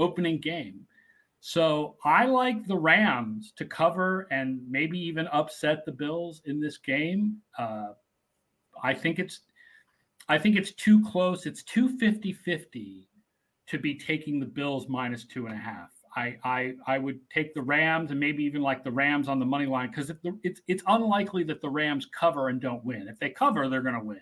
opening 0.00 0.40
game. 0.40 0.84
So 1.38 1.94
I 2.04 2.24
like 2.24 2.66
the 2.66 2.76
Rams 2.76 3.52
to 3.54 3.64
cover 3.64 4.26
and 4.32 4.60
maybe 4.68 4.98
even 4.98 5.28
upset 5.28 5.84
the 5.86 5.92
Bills 5.92 6.42
in 6.46 6.60
this 6.60 6.76
game. 6.76 7.36
Uh, 7.56 7.90
I 8.82 8.94
think 8.94 9.20
it's 9.20 9.42
I 10.28 10.38
think 10.38 10.56
it's 10.56 10.72
too 10.72 11.04
close. 11.04 11.46
It's 11.46 11.62
too 11.62 11.96
50-50 11.98 13.06
to 13.68 13.78
be 13.78 13.94
taking 13.96 14.40
the 14.40 14.46
Bills 14.46 14.88
minus 14.88 15.24
two 15.24 15.46
and 15.46 15.54
a 15.54 15.58
half. 15.58 15.91
I, 16.14 16.36
I 16.44 16.74
I 16.86 16.98
would 16.98 17.20
take 17.30 17.54
the 17.54 17.62
Rams 17.62 18.10
and 18.10 18.20
maybe 18.20 18.44
even 18.44 18.62
like 18.62 18.84
the 18.84 18.90
Rams 18.90 19.28
on 19.28 19.38
the 19.38 19.46
money 19.46 19.66
line 19.66 19.88
because 19.90 20.10
it's 20.42 20.60
it's 20.66 20.82
unlikely 20.86 21.42
that 21.44 21.60
the 21.60 21.68
Rams 21.68 22.06
cover 22.06 22.48
and 22.48 22.60
don't 22.60 22.84
win. 22.84 23.08
If 23.08 23.18
they 23.18 23.30
cover, 23.30 23.68
they're 23.68 23.82
going 23.82 23.98
to 23.98 24.04
win. 24.04 24.20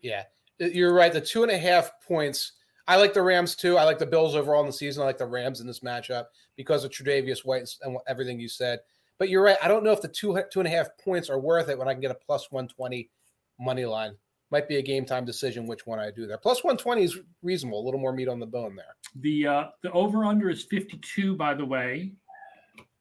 Yeah, 0.00 0.24
you're 0.58 0.92
right. 0.92 1.12
The 1.12 1.20
two 1.20 1.42
and 1.42 1.52
a 1.52 1.58
half 1.58 1.90
points. 2.06 2.52
I 2.86 2.96
like 2.96 3.14
the 3.14 3.22
Rams 3.22 3.54
too. 3.54 3.78
I 3.78 3.84
like 3.84 3.98
the 3.98 4.06
Bills 4.06 4.34
overall 4.34 4.60
in 4.60 4.66
the 4.66 4.72
season. 4.72 5.02
I 5.02 5.06
like 5.06 5.16
the 5.16 5.26
Rams 5.26 5.60
in 5.60 5.66
this 5.66 5.80
matchup 5.80 6.26
because 6.56 6.84
of 6.84 6.90
Tre'Davious 6.90 7.44
White 7.44 7.66
and 7.82 7.96
everything 8.06 8.38
you 8.38 8.48
said. 8.48 8.80
But 9.18 9.30
you're 9.30 9.42
right. 9.42 9.56
I 9.62 9.68
don't 9.68 9.84
know 9.84 9.92
if 9.92 10.02
the 10.02 10.08
two 10.08 10.38
two 10.52 10.60
and 10.60 10.66
a 10.66 10.70
half 10.70 10.88
points 11.02 11.30
are 11.30 11.38
worth 11.38 11.68
it 11.68 11.78
when 11.78 11.88
I 11.88 11.92
can 11.92 12.02
get 12.02 12.10
a 12.10 12.16
plus 12.26 12.50
one 12.50 12.68
twenty 12.68 13.10
money 13.58 13.84
line 13.84 14.16
might 14.54 14.68
be 14.68 14.76
a 14.76 14.82
game 14.82 15.04
time 15.04 15.24
decision 15.24 15.66
which 15.66 15.84
one 15.84 15.98
I 15.98 16.12
do 16.12 16.28
there. 16.28 16.38
Plus 16.38 16.62
120 16.62 17.02
is 17.02 17.18
reasonable, 17.42 17.80
a 17.80 17.84
little 17.84 17.98
more 17.98 18.12
meat 18.12 18.28
on 18.28 18.38
the 18.38 18.46
bone 18.46 18.76
there. 18.76 18.94
The 19.16 19.46
uh, 19.48 19.64
the 19.82 19.90
over 19.90 20.24
under 20.24 20.48
is 20.48 20.62
52, 20.62 21.34
by 21.34 21.54
the 21.54 21.64
way, 21.64 22.12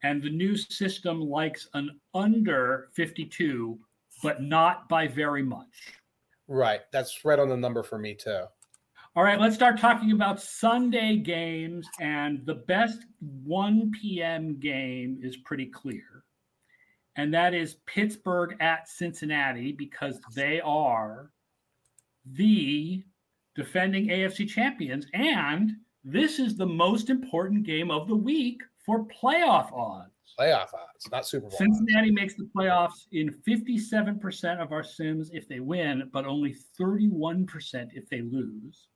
and 0.01 0.23
the 0.23 0.31
new 0.31 0.57
system 0.57 1.21
likes 1.21 1.67
an 1.75 1.99
under 2.15 2.89
52, 2.95 3.77
but 4.23 4.41
not 4.41 4.89
by 4.89 5.07
very 5.07 5.43
much. 5.43 5.93
Right, 6.47 6.81
that's 6.91 7.23
right 7.23 7.37
on 7.37 7.49
the 7.49 7.57
number 7.57 7.83
for 7.83 7.99
me 7.99 8.15
too. 8.15 8.45
All 9.15 9.23
right, 9.23 9.39
let's 9.39 9.53
start 9.53 9.77
talking 9.77 10.11
about 10.11 10.41
Sunday 10.41 11.17
games, 11.17 11.87
and 11.99 12.43
the 12.47 12.55
best 12.55 13.05
1 13.43 13.91
p.m. 14.01 14.59
game 14.59 15.19
is 15.21 15.37
pretty 15.37 15.67
clear, 15.67 16.23
and 17.15 17.31
that 17.31 17.53
is 17.53 17.77
Pittsburgh 17.85 18.57
at 18.59 18.89
Cincinnati 18.89 19.71
because 19.71 20.19
they 20.33 20.59
are 20.61 21.29
the 22.25 23.03
defending 23.55 24.07
AFC 24.07 24.47
champions. 24.47 25.05
And 25.13 25.71
this 26.03 26.39
is 26.39 26.55
the 26.55 26.65
most 26.65 27.09
important 27.09 27.63
game 27.63 27.91
of 27.91 28.07
the 28.07 28.15
week 28.15 28.61
for 28.85 29.05
playoff 29.05 29.71
odds. 29.73 30.09
Playoff 30.39 30.73
odds, 30.73 31.09
not 31.11 31.27
Super 31.27 31.47
Bowl. 31.47 31.57
Cincinnati 31.57 32.09
odds. 32.09 32.15
makes 32.15 32.35
the 32.35 32.49
playoffs 32.55 33.05
in 33.11 33.33
57% 33.47 34.61
of 34.61 34.71
our 34.71 34.83
sims 34.83 35.29
if 35.31 35.47
they 35.47 35.59
win, 35.59 36.09
but 36.11 36.25
only 36.25 36.55
31% 36.79 37.89
if 37.93 38.09
they 38.09 38.21
lose. 38.21 38.87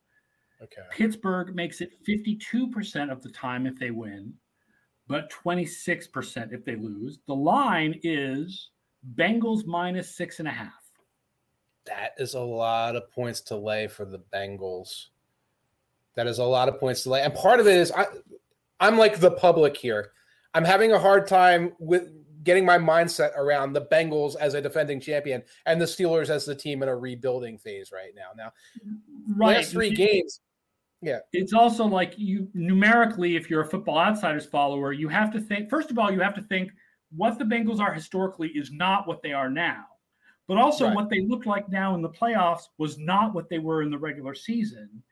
Okay. 0.62 0.82
Pittsburgh 0.92 1.56
makes 1.56 1.82
it 1.82 1.92
52% 2.08 3.12
of 3.12 3.22
the 3.22 3.30
time 3.30 3.68
if 3.68 3.78
they 3.78 3.92
win, 3.92 4.34
but 5.08 5.32
26% 5.32 6.52
if 6.52 6.66
they 6.66 6.76
lose. 6.76 7.20
The 7.28 7.36
line 7.36 8.00
is 8.02 8.72
Bengals 9.16 9.66
minus 9.68 10.16
six 10.16 10.40
and 10.40 10.48
a 10.48 10.52
half 10.52 10.87
that 11.88 12.12
is 12.17 12.34
a 12.34 12.39
lot 12.39 12.95
of 12.95 13.12
points 13.12 13.41
to 13.41 13.56
lay 13.56 13.88
for 13.88 14.06
the 14.06 14.19
Bengals. 14.34 15.08
That 16.15 16.28
is 16.28 16.39
a 16.39 16.43
lot 16.43 16.69
of 16.69 16.80
points 16.80 17.04
to 17.04 17.10
lay. 17.10 17.21
And 17.21 17.34
part 17.34 17.60
of 17.60 17.67
it 17.67 17.76
is 17.76 17.91
I 17.91 18.06
I'm 18.80 18.97
like 18.97 19.19
the 19.19 19.32
public 19.32 19.76
here. 19.76 20.12
I'm 20.54 20.65
having 20.65 20.91
a 20.91 21.00
hard 21.00 21.28
time 21.28 21.73
with 21.80 22.10
getting 22.43 22.65
my 22.65 22.78
mindset 22.78 23.36
around 23.36 23.73
the 23.73 23.82
Bengals 23.82 24.36
as 24.39 24.54
a 24.54 24.62
defending 24.62 25.02
champion 25.02 25.43
and 25.65 25.82
the 25.82 25.86
Steelers 25.86 26.30
as 26.30 26.45
the 26.45 26.56
team 26.56 26.82
in 26.82 26.89
a 26.89 26.95
rebuilding 26.95 27.58
phase 27.58 27.91
right 27.91 28.12
now. 28.15 28.30
Now, 28.38 28.54
right. 29.36 29.58
last 29.58 29.71
three 29.71 29.93
games. 29.93 30.39
Yeah. 31.02 31.19
It's 31.34 31.54
also 31.54 31.86
like 31.86 32.13
you 32.17 32.50
numerically, 32.54 33.36
if 33.36 33.50
you're 33.50 33.62
a 33.62 33.67
football 33.67 34.00
outsiders 34.00 34.45
follower, 34.45 34.93
you 34.93 35.10
have 35.10 35.32
to 35.34 35.41
think, 35.41 35.69
first 35.69 35.91
of 35.91 36.00
all, 36.00 36.12
you 36.12 36.21
have 36.21 36.34
to 36.36 36.41
think 36.41 36.71
what 37.15 37.38
the 37.38 37.45
Bengals 37.45 37.80
are 37.80 37.93
historically 37.93 38.50
is 38.50 38.71
not 38.71 39.08
what 39.08 39.21
they 39.21 39.34
are 39.34 39.50
now. 39.50 39.86
But 40.48 40.58
also, 40.58 40.86
right. 40.86 40.96
what 40.96 41.10
they 41.10 41.22
look 41.22 41.46
like 41.46 41.70
now 41.70 41.94
in 41.96 42.02
the 42.02 42.10
playoffs 42.10 42.68
was 42.78 42.98
not 42.98 43.34
what 43.34 43.50
they 43.50 43.60
were 43.60 43.82
in 43.82 43.92
the 43.92 43.98
regular 43.98 44.34
season. 44.34 45.04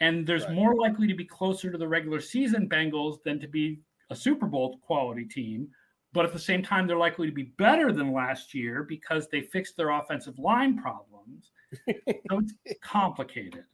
And 0.00 0.26
there's 0.26 0.44
right. 0.44 0.54
more 0.54 0.74
likely 0.74 1.06
to 1.06 1.14
be 1.14 1.24
closer 1.24 1.70
to 1.70 1.76
the 1.76 1.86
regular 1.86 2.20
season 2.20 2.68
Bengals 2.68 3.18
than 3.24 3.38
to 3.40 3.46
be 3.46 3.80
a 4.08 4.16
Super 4.16 4.46
Bowl 4.46 4.78
quality 4.78 5.26
team. 5.26 5.68
But 6.12 6.24
at 6.24 6.32
the 6.32 6.38
same 6.38 6.62
time, 6.62 6.86
they're 6.86 6.96
likely 6.96 7.28
to 7.28 7.32
be 7.32 7.52
better 7.58 7.92
than 7.92 8.12
last 8.12 8.54
year 8.54 8.82
because 8.82 9.28
they 9.28 9.42
fixed 9.42 9.76
their 9.76 9.90
offensive 9.90 10.38
line 10.38 10.80
problems. 10.80 11.52
so 11.88 12.42
it's 12.64 12.80
complicated. 12.82 13.64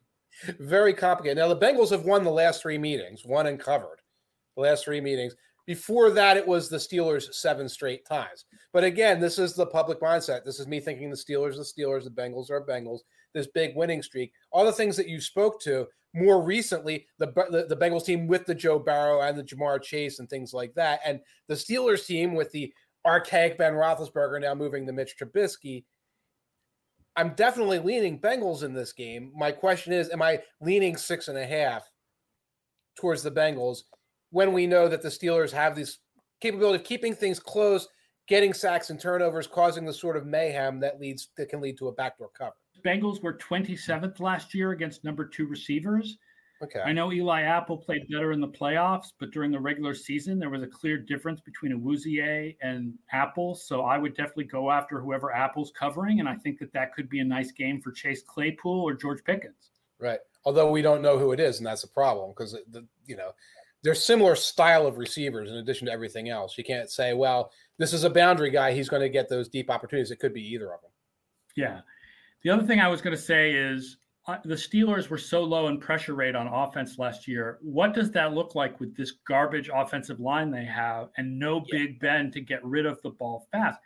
Very 0.59 0.93
complicated. 0.93 1.39
Now, 1.39 1.49
the 1.49 1.57
Bengals 1.57 1.91
have 1.91 2.05
won 2.05 2.25
the 2.25 2.31
last 2.31 2.61
three 2.61 2.77
meetings, 2.77 3.25
won 3.25 3.47
and 3.47 3.59
covered 3.59 4.01
the 4.57 4.63
last 4.63 4.85
three 4.85 5.01
meetings. 5.01 5.35
Before 5.67 6.11
that, 6.11 6.37
it 6.37 6.47
was 6.47 6.69
the 6.69 6.77
Steelers 6.77 7.35
seven 7.35 7.69
straight 7.69 8.07
times. 8.07 8.45
But 8.73 8.85
again, 8.85 9.21
this 9.21 9.39
is 9.39 9.55
the 9.55 9.67
public 9.67 10.01
mindset. 10.01 10.45
This 10.45 10.61
is 10.61 10.69
me 10.69 10.79
thinking 10.79 11.11
the 11.11 11.17
Steelers, 11.17 11.57
the 11.57 11.83
Steelers, 11.83 12.05
the 12.05 12.11
Bengals 12.11 12.51
are 12.51 12.65
Bengals. 12.65 13.01
This 13.35 13.49
big 13.49 13.77
winning 13.77 14.03
streak, 14.03 14.33
all 14.51 14.65
the 14.65 14.73
things 14.73 14.97
that 14.97 15.09
you 15.09 15.21
spoke 15.21 15.61
to 15.63 15.87
more 16.15 16.43
recently, 16.43 17.07
the, 17.19 17.27
the, 17.51 17.67
the 17.69 17.77
Bengals 17.77 18.07
team 18.07 18.27
with 18.27 18.47
the 18.47 18.55
Joe 18.55 18.79
Burrow 18.79 19.21
and 19.21 19.37
the 19.37 19.43
Ja'Marr 19.43 19.83
Chase 19.83 20.19
and 20.19 20.31
things 20.31 20.55
like 20.55 20.73
that, 20.75 21.01
and 21.05 21.21
the 21.49 21.55
Steelers 21.55 22.07
team 22.07 22.35
with 22.35 22.51
the 22.53 22.73
archaic 23.05 23.59
Ben 23.59 23.75
Roethlisberger 23.75 24.41
now 24.41 24.55
moving 24.55 24.87
to 24.87 24.93
Mitch 24.93 25.17
Trubisky. 25.19 25.85
I'm 27.17 27.35
definitely 27.35 27.79
leaning 27.79 28.19
Bengals 28.19 28.63
in 28.63 28.73
this 28.73 28.93
game. 28.93 29.33
My 29.37 29.53
question 29.53 29.93
is, 29.93 30.11
am 30.11 30.23
I 30.23 30.41
leaning 30.61 30.97
six 30.97 31.29
and 31.29 31.37
a 31.37 31.47
half 31.47 31.83
towards 32.99 33.23
the 33.23 33.31
Bengals? 33.31 33.83
When 34.37 34.53
we 34.53 34.67
know 34.67 34.87
that 34.87 35.01
the 35.01 35.09
Steelers 35.09 35.51
have 35.51 35.75
this 35.75 35.97
capability 36.43 36.77
of 36.77 36.85
keeping 36.85 37.15
things 37.15 37.41
close, 37.41 37.89
getting 38.29 38.53
sacks 38.53 38.91
and 38.91 39.01
turnovers, 39.01 39.47
causing 39.47 39.87
the 39.87 39.93
sort 39.95 40.15
of 40.15 40.27
mayhem 40.27 40.79
that 40.79 41.01
leads 41.01 41.31
that 41.39 41.49
can 41.49 41.59
lead 41.59 41.79
to 41.79 41.89
a 41.89 41.93
backdoor 41.93 42.29
cover. 42.37 42.53
Bengals 42.85 43.23
were 43.23 43.39
27th 43.39 44.21
last 44.21 44.53
year 44.53 44.73
against 44.73 45.05
number 45.05 45.25
two 45.25 45.47
receivers. 45.47 46.19
Okay. 46.63 46.81
I 46.81 46.93
know 46.93 47.11
Eli 47.15 47.45
Apple 47.45 47.79
played 47.79 48.07
better 48.13 48.33
in 48.33 48.43
the 48.43 48.49
playoffs, 48.49 49.07
but 49.19 49.31
during 49.31 49.51
the 49.51 49.59
regular 49.59 49.95
season, 49.95 50.39
there 50.39 50.51
was 50.51 50.63
a 50.63 50.67
clear 50.67 50.99
difference 50.99 51.41
between 51.41 51.73
a 51.73 51.79
Awuzie 51.79 52.57
and 52.61 52.93
Apple. 53.13 53.55
So 53.55 53.85
I 53.85 53.97
would 53.97 54.15
definitely 54.15 54.45
go 54.45 54.71
after 54.71 55.01
whoever 55.01 55.33
Apple's 55.33 55.73
covering. 55.79 56.21
And 56.21 56.29
I 56.29 56.35
think 56.35 56.59
that 56.59 56.75
that 56.75 56.95
could 56.95 57.09
be 57.09 57.21
a 57.21 57.25
nice 57.25 57.53
game 57.53 57.81
for 57.81 57.91
Chase 57.91 58.23
Claypool 58.23 58.83
or 58.83 58.93
George 58.93 59.25
Pickens. 59.25 59.71
Right. 59.99 60.21
Although 60.45 60.71
we 60.71 60.83
don't 60.83 61.01
know 61.01 61.19
who 61.19 61.33
it 61.33 61.41
is, 61.41 61.57
and 61.57 61.67
that's 61.67 61.85
a 61.85 61.89
problem 61.89 62.33
because, 62.37 62.55
you 63.07 63.17
know, 63.17 63.33
they're 63.87 63.95
similar 63.95 64.35
style 64.35 64.85
of 64.85 64.99
receivers 64.99 65.49
in 65.49 65.59
addition 65.59 65.87
to 65.87 65.93
everything 65.93 66.29
else. 66.29 66.59
You 66.59 66.65
can't 66.65 66.91
say, 66.91 67.15
well, 67.15 67.53
this 67.79 67.93
is 67.93 68.03
a 68.03 68.11
boundary 68.11 68.51
guy. 68.51 68.73
He's 68.73 68.89
going 68.89 69.03
to 69.03 69.09
get 69.09 69.29
those 69.29 69.49
deep 69.49 69.71
opportunities. 69.71 70.11
It 70.11 70.19
could 70.19 70.35
be 70.35 70.43
either 70.43 70.75
of 70.75 70.81
them. 70.83 70.91
Yeah. 71.55 71.83
The 72.43 72.51
other 72.51 72.67
thing 72.67 72.81
I 72.81 72.89
was 72.89 73.01
going 73.01 73.15
to 73.15 73.23
say 73.23 73.53
is 73.53 73.99
uh, 74.27 74.39
the 74.45 74.57
Steelers 74.57 75.09
were 75.09 75.17
so 75.17 75.45
low 75.45 75.69
in 75.69 75.79
pressure 75.79 76.15
rate 76.15 76.35
on 76.35 76.49
offense 76.49 76.99
last 76.99 77.29
year. 77.29 77.59
What 77.63 77.95
does 77.95 78.11
that 78.11 78.35
look 78.35 78.57
like 78.57 78.81
with 78.81 78.97
this 78.97 79.13
garbage 79.25 79.71
offensive 79.73 80.19
line 80.19 80.51
they 80.51 80.65
have 80.65 81.11
and 81.17 81.39
no 81.39 81.65
yeah. 81.69 81.79
Big 81.79 82.01
Ben 82.01 82.33
to 82.33 82.41
get 82.41 82.65
rid 82.65 82.87
of 82.87 83.01
the 83.03 83.11
ball 83.11 83.47
fast? 83.53 83.79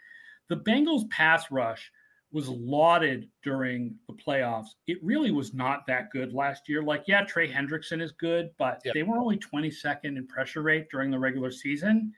The 0.49 0.57
Bengals 0.57 1.11
pass 1.11 1.51
rush 1.51 1.93
was 2.33 2.49
lauded 2.49 3.29
during 3.43 3.95
the 4.07 4.15
playoffs. 4.15 4.69
It 4.87 5.03
really 5.03 5.31
was 5.31 5.53
not 5.53 5.87
that 5.89 6.11
good 6.11 6.33
last 6.33 6.69
year. 6.69 6.83
Like, 6.83 7.05
yeah, 7.07 7.25
Trey 7.25 7.51
Hendrickson 7.51 8.01
is 8.01 8.13
good, 8.13 8.51
but 8.59 8.81
yep. 8.85 8.95
they 8.95 9.03
were 9.03 9.19
only 9.19 9.39
22nd 9.39 10.05
in 10.05 10.27
pressure 10.29 10.63
rate 10.63 10.89
during 10.91 11.11
the 11.11 11.19
regular 11.19 11.51
season. 11.51 12.13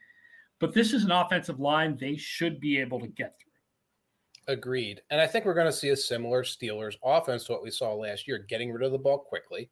But 0.59 0.73
this 0.73 0.93
is 0.93 1.03
an 1.03 1.11
offensive 1.11 1.59
line 1.59 1.97
they 1.97 2.15
should 2.15 2.59
be 2.59 2.77
able 2.79 2.99
to 2.99 3.07
get 3.07 3.35
through. 3.39 4.53
Agreed. 4.53 5.01
And 5.09 5.19
I 5.19 5.27
think 5.27 5.45
we're 5.45 5.53
going 5.53 5.67
to 5.67 5.73
see 5.73 5.89
a 5.89 5.97
similar 5.97 6.43
Steelers 6.43 6.95
offense 7.03 7.45
to 7.45 7.53
what 7.53 7.63
we 7.63 7.71
saw 7.71 7.93
last 7.93 8.27
year, 8.27 8.37
getting 8.37 8.71
rid 8.71 8.83
of 8.83 8.91
the 8.91 8.97
ball 8.97 9.17
quickly 9.17 9.69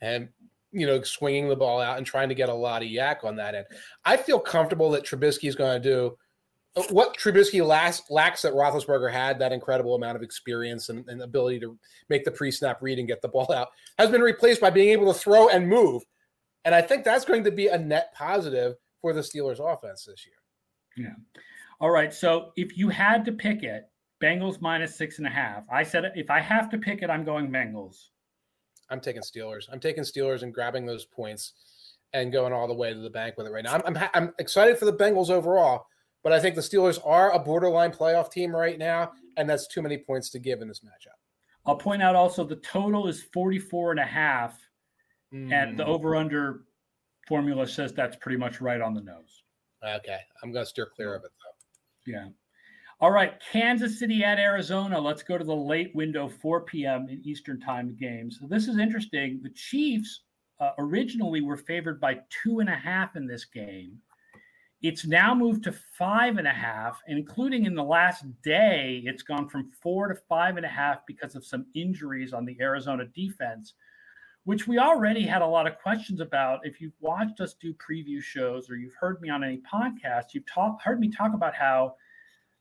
and, 0.00 0.28
you 0.72 0.86
know, 0.86 1.02
swinging 1.02 1.48
the 1.48 1.56
ball 1.56 1.80
out 1.80 1.98
and 1.98 2.06
trying 2.06 2.28
to 2.28 2.34
get 2.34 2.48
a 2.48 2.54
lot 2.54 2.82
of 2.82 2.88
YAC 2.88 3.24
on 3.24 3.36
that 3.36 3.54
end. 3.54 3.66
I 4.04 4.16
feel 4.16 4.38
comfortable 4.38 4.90
that 4.92 5.04
Trubisky 5.04 5.48
is 5.48 5.56
going 5.56 5.82
to 5.82 5.88
do 5.88 6.16
what 6.90 7.16
Trubisky 7.16 7.64
lacks, 7.64 8.02
lacks 8.10 8.42
that 8.42 8.52
Roethlisberger 8.52 9.12
had, 9.12 9.38
that 9.38 9.52
incredible 9.52 9.94
amount 9.94 10.16
of 10.16 10.22
experience 10.22 10.88
and, 10.88 11.08
and 11.08 11.22
ability 11.22 11.60
to 11.60 11.78
make 12.08 12.24
the 12.24 12.30
pre-snap 12.30 12.78
read 12.80 12.98
and 12.98 13.08
get 13.08 13.22
the 13.22 13.28
ball 13.28 13.50
out, 13.52 13.68
has 13.98 14.10
been 14.10 14.20
replaced 14.20 14.60
by 14.60 14.70
being 14.70 14.90
able 14.90 15.12
to 15.12 15.18
throw 15.18 15.48
and 15.48 15.68
move. 15.68 16.02
And 16.64 16.74
I 16.74 16.82
think 16.82 17.04
that's 17.04 17.24
going 17.24 17.44
to 17.44 17.50
be 17.50 17.68
a 17.68 17.78
net 17.78 18.12
positive 18.14 18.74
for 19.00 19.12
the 19.12 19.20
Steelers 19.20 19.60
offense 19.60 20.04
this 20.04 20.26
year. 20.26 21.06
Yeah. 21.06 21.14
All 21.80 21.90
right. 21.90 22.12
So 22.12 22.52
if 22.56 22.76
you 22.76 22.88
had 22.88 23.24
to 23.26 23.32
pick 23.32 23.62
it, 23.62 23.84
Bengals 24.20 24.60
minus 24.60 24.96
six 24.96 25.18
and 25.18 25.26
a 25.26 25.30
half. 25.30 25.62
I 25.72 25.84
said 25.84 26.10
if 26.16 26.30
I 26.30 26.40
have 26.40 26.68
to 26.70 26.78
pick 26.78 27.02
it, 27.02 27.10
I'm 27.10 27.24
going 27.24 27.50
Bengals. 27.50 28.08
I'm 28.90 29.00
taking 29.00 29.22
Steelers. 29.22 29.68
I'm 29.72 29.80
taking 29.80 30.02
Steelers 30.02 30.42
and 30.42 30.52
grabbing 30.52 30.86
those 30.86 31.04
points 31.04 31.52
and 32.12 32.32
going 32.32 32.52
all 32.52 32.66
the 32.66 32.74
way 32.74 32.92
to 32.92 32.98
the 32.98 33.10
bank 33.10 33.36
with 33.36 33.46
it 33.46 33.52
right 33.52 33.62
now. 33.62 33.74
I'm, 33.74 33.96
I'm, 33.96 34.08
I'm 34.14 34.34
excited 34.38 34.78
for 34.78 34.86
the 34.86 34.92
Bengals 34.92 35.30
overall 35.30 35.86
but 36.22 36.32
I 36.32 36.40
think 36.40 36.54
the 36.54 36.60
Steelers 36.60 36.98
are 37.04 37.32
a 37.32 37.38
borderline 37.38 37.92
playoff 37.92 38.30
team 38.30 38.54
right 38.54 38.78
now, 38.78 39.12
and 39.36 39.48
that's 39.48 39.66
too 39.66 39.82
many 39.82 39.98
points 39.98 40.30
to 40.30 40.38
give 40.38 40.60
in 40.60 40.68
this 40.68 40.80
matchup. 40.80 41.16
I'll 41.66 41.76
point 41.76 42.02
out 42.02 42.16
also 42.16 42.44
the 42.44 42.56
total 42.56 43.08
is 43.08 43.22
44 43.32 43.92
and 43.92 44.00
a 44.00 44.04
half, 44.04 44.58
mm. 45.32 45.52
and 45.52 45.78
the 45.78 45.84
hmm. 45.84 45.90
over 45.90 46.16
under 46.16 46.62
formula 47.28 47.66
says 47.66 47.92
that's 47.92 48.16
pretty 48.16 48.38
much 48.38 48.60
right 48.60 48.80
on 48.80 48.94
the 48.94 49.02
nose. 49.02 49.42
Okay. 49.86 50.18
I'm 50.42 50.50
going 50.50 50.64
to 50.64 50.68
steer 50.68 50.88
clear 50.94 51.14
of 51.14 51.24
it, 51.24 51.30
though. 51.30 52.12
Yeah. 52.12 52.28
All 53.00 53.10
right. 53.10 53.34
Kansas 53.52 53.98
City 53.98 54.24
at 54.24 54.38
Arizona. 54.38 54.98
Let's 54.98 55.22
go 55.22 55.38
to 55.38 55.44
the 55.44 55.54
late 55.54 55.94
window, 55.94 56.28
4 56.28 56.62
p.m. 56.62 57.06
in 57.08 57.20
Eastern 57.24 57.60
time 57.60 57.96
games. 58.00 58.38
So 58.40 58.46
this 58.48 58.66
is 58.66 58.78
interesting. 58.78 59.40
The 59.42 59.50
Chiefs 59.50 60.22
uh, 60.58 60.70
originally 60.78 61.42
were 61.42 61.56
favored 61.56 62.00
by 62.00 62.18
two 62.42 62.60
and 62.60 62.68
a 62.68 62.74
half 62.74 63.14
in 63.14 63.26
this 63.26 63.44
game. 63.44 63.98
It's 64.80 65.04
now 65.04 65.34
moved 65.34 65.64
to 65.64 65.72
five 65.72 66.36
and 66.36 66.46
a 66.46 66.52
half, 66.52 67.00
including 67.08 67.66
in 67.66 67.74
the 67.74 67.82
last 67.82 68.24
day, 68.42 69.02
it's 69.04 69.24
gone 69.24 69.48
from 69.48 69.68
four 69.68 70.06
to 70.06 70.14
five 70.14 70.56
and 70.56 70.64
a 70.64 70.68
half 70.68 71.04
because 71.06 71.34
of 71.34 71.44
some 71.44 71.66
injuries 71.74 72.32
on 72.32 72.44
the 72.44 72.56
Arizona 72.60 73.04
defense, 73.06 73.74
which 74.44 74.68
we 74.68 74.78
already 74.78 75.22
had 75.22 75.42
a 75.42 75.46
lot 75.46 75.66
of 75.66 75.78
questions 75.78 76.20
about. 76.20 76.60
If 76.62 76.80
you've 76.80 77.00
watched 77.00 77.40
us 77.40 77.54
do 77.54 77.74
preview 77.74 78.22
shows 78.22 78.70
or 78.70 78.76
you've 78.76 78.94
heard 78.94 79.20
me 79.20 79.30
on 79.30 79.42
any 79.42 79.60
podcast, 79.70 80.26
you've 80.32 80.46
talk, 80.46 80.80
heard 80.80 81.00
me 81.00 81.10
talk 81.10 81.34
about 81.34 81.54
how 81.54 81.96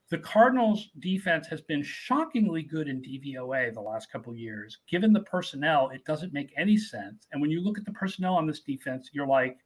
the 0.09 0.17
Cardinals 0.17 0.89
defense 0.99 1.47
has 1.47 1.61
been 1.61 1.83
shockingly 1.83 2.63
good 2.63 2.87
in 2.87 3.01
DVOA 3.01 3.73
the 3.73 3.81
last 3.81 4.11
couple 4.11 4.33
years. 4.33 4.79
Given 4.89 5.13
the 5.13 5.19
personnel, 5.19 5.89
it 5.89 6.03
doesn't 6.05 6.33
make 6.33 6.51
any 6.57 6.77
sense. 6.77 7.27
And 7.31 7.41
when 7.41 7.51
you 7.51 7.61
look 7.61 7.77
at 7.77 7.85
the 7.85 7.91
personnel 7.91 8.35
on 8.35 8.47
this 8.47 8.61
defense, 8.61 9.09
you're 9.13 9.27
like, 9.27 9.59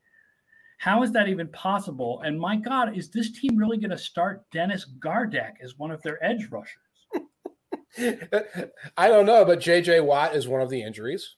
how 0.81 1.03
is 1.03 1.11
that 1.11 1.29
even 1.29 1.47
possible? 1.49 2.23
And 2.25 2.39
my 2.39 2.55
God, 2.55 2.97
is 2.97 3.11
this 3.11 3.31
team 3.39 3.55
really 3.55 3.77
going 3.77 3.91
to 3.91 3.97
start 3.99 4.49
Dennis 4.51 4.83
Gardeck 4.97 5.57
as 5.61 5.77
one 5.77 5.91
of 5.91 6.01
their 6.01 6.17
edge 6.25 6.47
rushers? 6.49 6.81
I 8.97 9.07
don't 9.07 9.27
know, 9.27 9.45
but 9.45 9.59
JJ 9.59 10.03
Watt 10.03 10.35
is 10.35 10.47
one 10.47 10.59
of 10.59 10.71
the 10.71 10.81
injuries. 10.81 11.35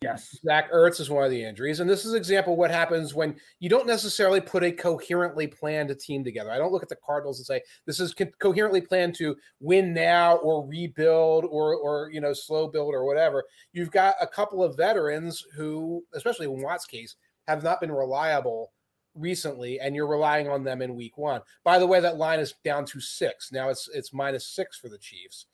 Yes. 0.00 0.38
Zach 0.42 0.72
Ertz 0.72 1.00
is 1.00 1.10
one 1.10 1.22
of 1.22 1.30
the 1.30 1.44
injuries. 1.44 1.80
And 1.80 1.90
this 1.90 2.06
is 2.06 2.12
an 2.12 2.16
example 2.16 2.54
of 2.54 2.58
what 2.58 2.70
happens 2.70 3.14
when 3.14 3.36
you 3.60 3.68
don't 3.68 3.86
necessarily 3.86 4.40
put 4.40 4.64
a 4.64 4.72
coherently 4.72 5.46
planned 5.46 5.94
team 6.00 6.24
together. 6.24 6.50
I 6.50 6.56
don't 6.56 6.72
look 6.72 6.82
at 6.82 6.88
the 6.88 6.96
Cardinals 7.04 7.40
and 7.40 7.44
say 7.44 7.60
this 7.84 8.00
is 8.00 8.14
co- 8.14 8.24
coherently 8.40 8.80
planned 8.80 9.16
to 9.16 9.36
win 9.60 9.92
now 9.92 10.36
or 10.36 10.66
rebuild 10.66 11.44
or 11.44 11.74
or 11.74 12.08
you 12.10 12.22
know 12.22 12.32
slow 12.32 12.68
build 12.68 12.94
or 12.94 13.04
whatever. 13.04 13.44
You've 13.74 13.90
got 13.90 14.14
a 14.18 14.26
couple 14.26 14.64
of 14.64 14.78
veterans 14.78 15.44
who, 15.54 16.02
especially 16.14 16.46
in 16.46 16.62
Watt's 16.62 16.86
case, 16.86 17.16
have 17.48 17.62
not 17.62 17.80
been 17.80 17.92
reliable 17.92 18.70
recently, 19.18 19.80
and 19.80 19.94
you're 19.94 20.06
relying 20.06 20.48
on 20.48 20.64
them 20.64 20.82
in 20.82 20.94
week 20.94 21.18
one. 21.18 21.40
By 21.64 21.78
the 21.78 21.86
way, 21.86 22.00
that 22.00 22.16
line 22.16 22.40
is 22.40 22.54
down 22.64 22.84
to 22.86 23.00
six. 23.00 23.52
Now 23.52 23.68
it's 23.68 23.88
it's 23.92 24.12
minus 24.12 24.46
six 24.46 24.78
for 24.78 24.88
the 24.88 24.98
Chiefs. 24.98 25.46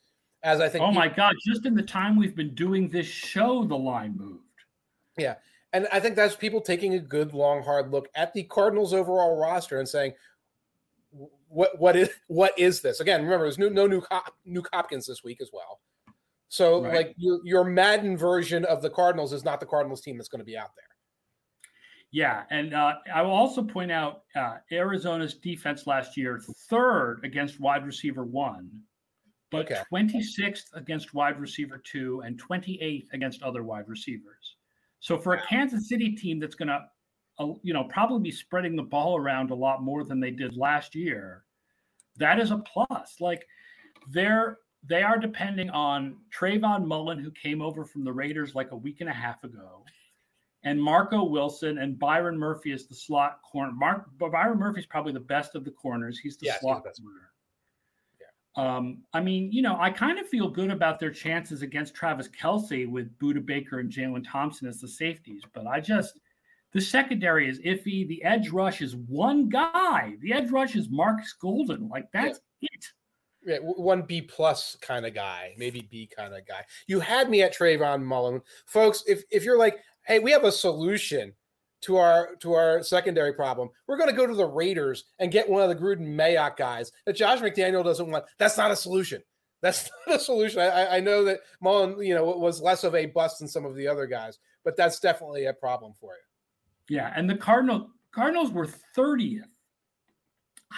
As 0.43 0.61
I 0.61 0.69
think 0.69 0.83
Oh 0.83 0.91
my 0.91 1.07
God, 1.07 1.33
just 1.45 1.65
in 1.65 1.73
the 1.73 1.81
time 1.81 2.15
we've 2.15 2.35
been 2.35 2.53
doing 2.53 2.87
this 2.87 3.07
show, 3.07 3.63
the 3.63 3.77
line 3.77 4.15
moved. 4.17 4.43
Yeah. 5.17 5.35
And 5.73 5.87
I 5.91 5.99
think 5.99 6.15
that's 6.15 6.35
people 6.35 6.61
taking 6.61 6.93
a 6.93 6.99
good 6.99 7.33
long 7.33 7.61
hard 7.63 7.91
look 7.91 8.07
at 8.15 8.33
the 8.33 8.43
Cardinals 8.43 8.93
overall 8.93 9.37
roster 9.37 9.79
and 9.79 9.89
saying, 9.89 10.13
what 11.47 11.79
what 11.79 11.95
is 11.95 12.09
what 12.27 12.57
is 12.57 12.81
this? 12.81 12.99
Again, 12.99 13.23
remember 13.23 13.45
there's 13.45 13.57
no 13.57 13.69
no 13.69 13.87
new 13.87 14.01
Cop, 14.01 14.33
Nuk 14.47 14.65
Hopkins 14.71 15.05
this 15.05 15.23
week 15.23 15.41
as 15.41 15.49
well. 15.51 15.79
So 16.47 16.83
right. 16.83 16.93
like 16.93 17.15
your 17.17 17.39
your 17.43 17.63
Madden 17.63 18.17
version 18.17 18.65
of 18.65 18.81
the 18.81 18.89
Cardinals 18.89 19.33
is 19.33 19.43
not 19.43 19.59
the 19.59 19.65
Cardinals 19.65 20.01
team 20.01 20.17
that's 20.17 20.29
going 20.29 20.39
to 20.39 20.45
be 20.45 20.57
out 20.57 20.71
there. 20.75 20.94
Yeah, 22.15 22.43
and 22.49 22.73
uh, 22.73 22.93
I 23.13 23.21
will 23.23 23.33
also 23.33 23.61
point 23.61 23.91
out 23.91 24.21
uh, 24.37 24.59
Arizona's 24.71 25.33
defense 25.33 25.85
last 25.85 26.15
year, 26.15 26.39
third 26.69 27.19
against 27.25 27.59
wide 27.59 27.85
receiver 27.85 28.23
one, 28.23 28.71
but 29.51 29.65
okay. 29.65 29.81
26th 29.91 30.67
against 30.75 31.13
wide 31.13 31.37
receiver 31.41 31.77
two 31.77 32.21
and 32.25 32.41
28th 32.41 33.07
against 33.11 33.43
other 33.43 33.63
wide 33.63 33.89
receivers. 33.89 34.55
So 35.01 35.17
for 35.17 35.33
a 35.33 35.45
Kansas 35.45 35.89
City 35.89 36.15
team 36.15 36.39
that's 36.39 36.55
going 36.55 36.69
to, 36.69 36.85
uh, 37.37 37.47
you 37.63 37.73
know, 37.73 37.83
probably 37.83 38.21
be 38.21 38.31
spreading 38.31 38.77
the 38.77 38.83
ball 38.83 39.17
around 39.17 39.51
a 39.51 39.55
lot 39.55 39.83
more 39.83 40.05
than 40.05 40.21
they 40.21 40.31
did 40.31 40.55
last 40.55 40.95
year, 40.95 41.43
that 42.15 42.39
is 42.39 42.51
a 42.51 42.59
plus. 42.59 43.17
Like 43.19 43.45
they're 44.09 44.59
they 44.87 45.03
are 45.03 45.17
depending 45.17 45.69
on 45.69 46.15
Trayvon 46.33 46.85
Mullen, 46.85 47.19
who 47.19 47.31
came 47.31 47.61
over 47.61 47.83
from 47.83 48.05
the 48.05 48.13
Raiders 48.13 48.55
like 48.55 48.71
a 48.71 48.77
week 48.77 49.01
and 49.01 49.09
a 49.09 49.13
half 49.13 49.43
ago 49.43 49.83
and 50.65 50.81
Marco 50.81 51.23
Wilson 51.23 51.77
and 51.77 51.97
Byron 51.97 52.37
Murphy 52.37 52.71
is 52.71 52.87
the 52.87 52.95
slot 52.95 53.39
corner. 53.49 53.71
Mark 53.71 54.09
Byron 54.17 54.57
Murphy 54.57 54.79
is 54.79 54.85
probably 54.87 55.13
the 55.13 55.19
best 55.19 55.55
of 55.55 55.63
the 55.63 55.71
corners. 55.71 56.19
He's 56.19 56.37
the 56.37 56.49
slot 56.59 56.83
he's 56.85 56.99
corner. 56.99 57.31
Yeah. 58.19 58.75
Um, 58.75 59.03
I 59.13 59.21
mean, 59.21 59.51
you 59.51 59.61
know, 59.61 59.77
I 59.79 59.91
kind 59.91 60.19
of 60.19 60.27
feel 60.27 60.49
good 60.49 60.71
about 60.71 60.99
their 60.99 61.11
chances 61.11 61.61
against 61.61 61.93
Travis 61.93 62.27
Kelce 62.29 62.89
with 62.89 63.15
Budda 63.19 63.45
Baker 63.45 63.79
and 63.79 63.91
Jalen 63.91 64.25
Thompson 64.27 64.67
as 64.67 64.81
the 64.81 64.87
safeties, 64.87 65.43
but 65.53 65.67
I 65.67 65.79
just 65.79 66.19
the 66.73 66.81
secondary 66.81 67.47
is 67.47 67.59
iffy. 67.59 68.07
The 68.07 68.23
edge 68.23 68.49
rush 68.49 68.81
is 68.81 68.95
one 68.95 69.47
guy. 69.47 70.15
The 70.19 70.33
edge 70.33 70.49
rush 70.49 70.75
is 70.75 70.89
Marcus 70.89 71.31
Golden. 71.31 71.87
Like 71.87 72.07
that's 72.11 72.39
yeah. 72.59 72.69
it. 72.73 72.85
Yeah, 73.47 73.57
one 73.59 74.01
B 74.01 74.23
plus 74.23 74.75
kind 74.81 75.05
of 75.05 75.13
guy, 75.13 75.53
maybe 75.55 75.87
B 75.91 76.09
kind 76.13 76.33
of 76.33 76.47
guy. 76.47 76.65
You 76.87 76.99
had 76.99 77.29
me 77.29 77.43
at 77.43 77.55
Trayvon 77.55 78.01
Mullen, 78.01 78.41
folks. 78.65 79.03
If 79.05 79.21
if 79.29 79.45
you're 79.45 79.59
like, 79.59 79.77
hey, 80.07 80.19
we 80.19 80.31
have 80.31 80.43
a 80.43 80.51
solution 80.51 81.33
to 81.81 81.97
our 81.97 82.35
to 82.37 82.53
our 82.53 82.81
secondary 82.83 83.33
problem. 83.33 83.69
We're 83.87 83.97
going 83.97 84.09
to 84.09 84.15
go 84.15 84.25
to 84.25 84.33
the 84.33 84.45
Raiders 84.45 85.05
and 85.19 85.31
get 85.31 85.47
one 85.47 85.61
of 85.61 85.69
the 85.69 85.83
Gruden 85.83 86.15
Mayock 86.15 86.57
guys 86.57 86.91
that 87.05 87.15
Josh 87.15 87.39
McDaniel 87.39 87.83
doesn't 87.83 88.09
want. 88.09 88.25
That's 88.37 88.57
not 88.57 88.71
a 88.71 88.75
solution. 88.75 89.21
That's 89.61 89.89
not 90.07 90.17
a 90.17 90.19
solution. 90.19 90.61
I, 90.61 90.97
I 90.97 90.99
know 90.99 91.23
that 91.25 91.41
Mullen, 91.61 92.01
you 92.01 92.15
know, 92.15 92.25
was 92.25 92.61
less 92.61 92.83
of 92.83 92.95
a 92.95 93.05
bust 93.07 93.39
than 93.39 93.47
some 93.47 93.65
of 93.65 93.75
the 93.75 93.87
other 93.87 94.07
guys, 94.07 94.39
but 94.63 94.75
that's 94.75 94.99
definitely 94.99 95.45
a 95.45 95.53
problem 95.53 95.93
for 95.99 96.13
you. 96.13 96.97
Yeah, 96.97 97.13
and 97.15 97.29
the 97.29 97.37
Cardinal 97.37 97.89
Cardinals 98.11 98.51
were 98.51 98.67
30th. 98.97 99.43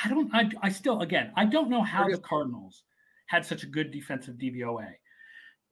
I 0.03 0.09
don't. 0.09 0.33
I, 0.33 0.49
I 0.61 0.69
still 0.69 1.01
again. 1.01 1.31
I 1.35 1.45
don't 1.45 1.69
know 1.69 1.83
how 1.83 2.07
the 2.07 2.17
Cardinals 2.17 2.83
had 3.27 3.45
such 3.45 3.63
a 3.63 3.67
good 3.67 3.91
defensive 3.91 4.35
DVOA. 4.35 4.89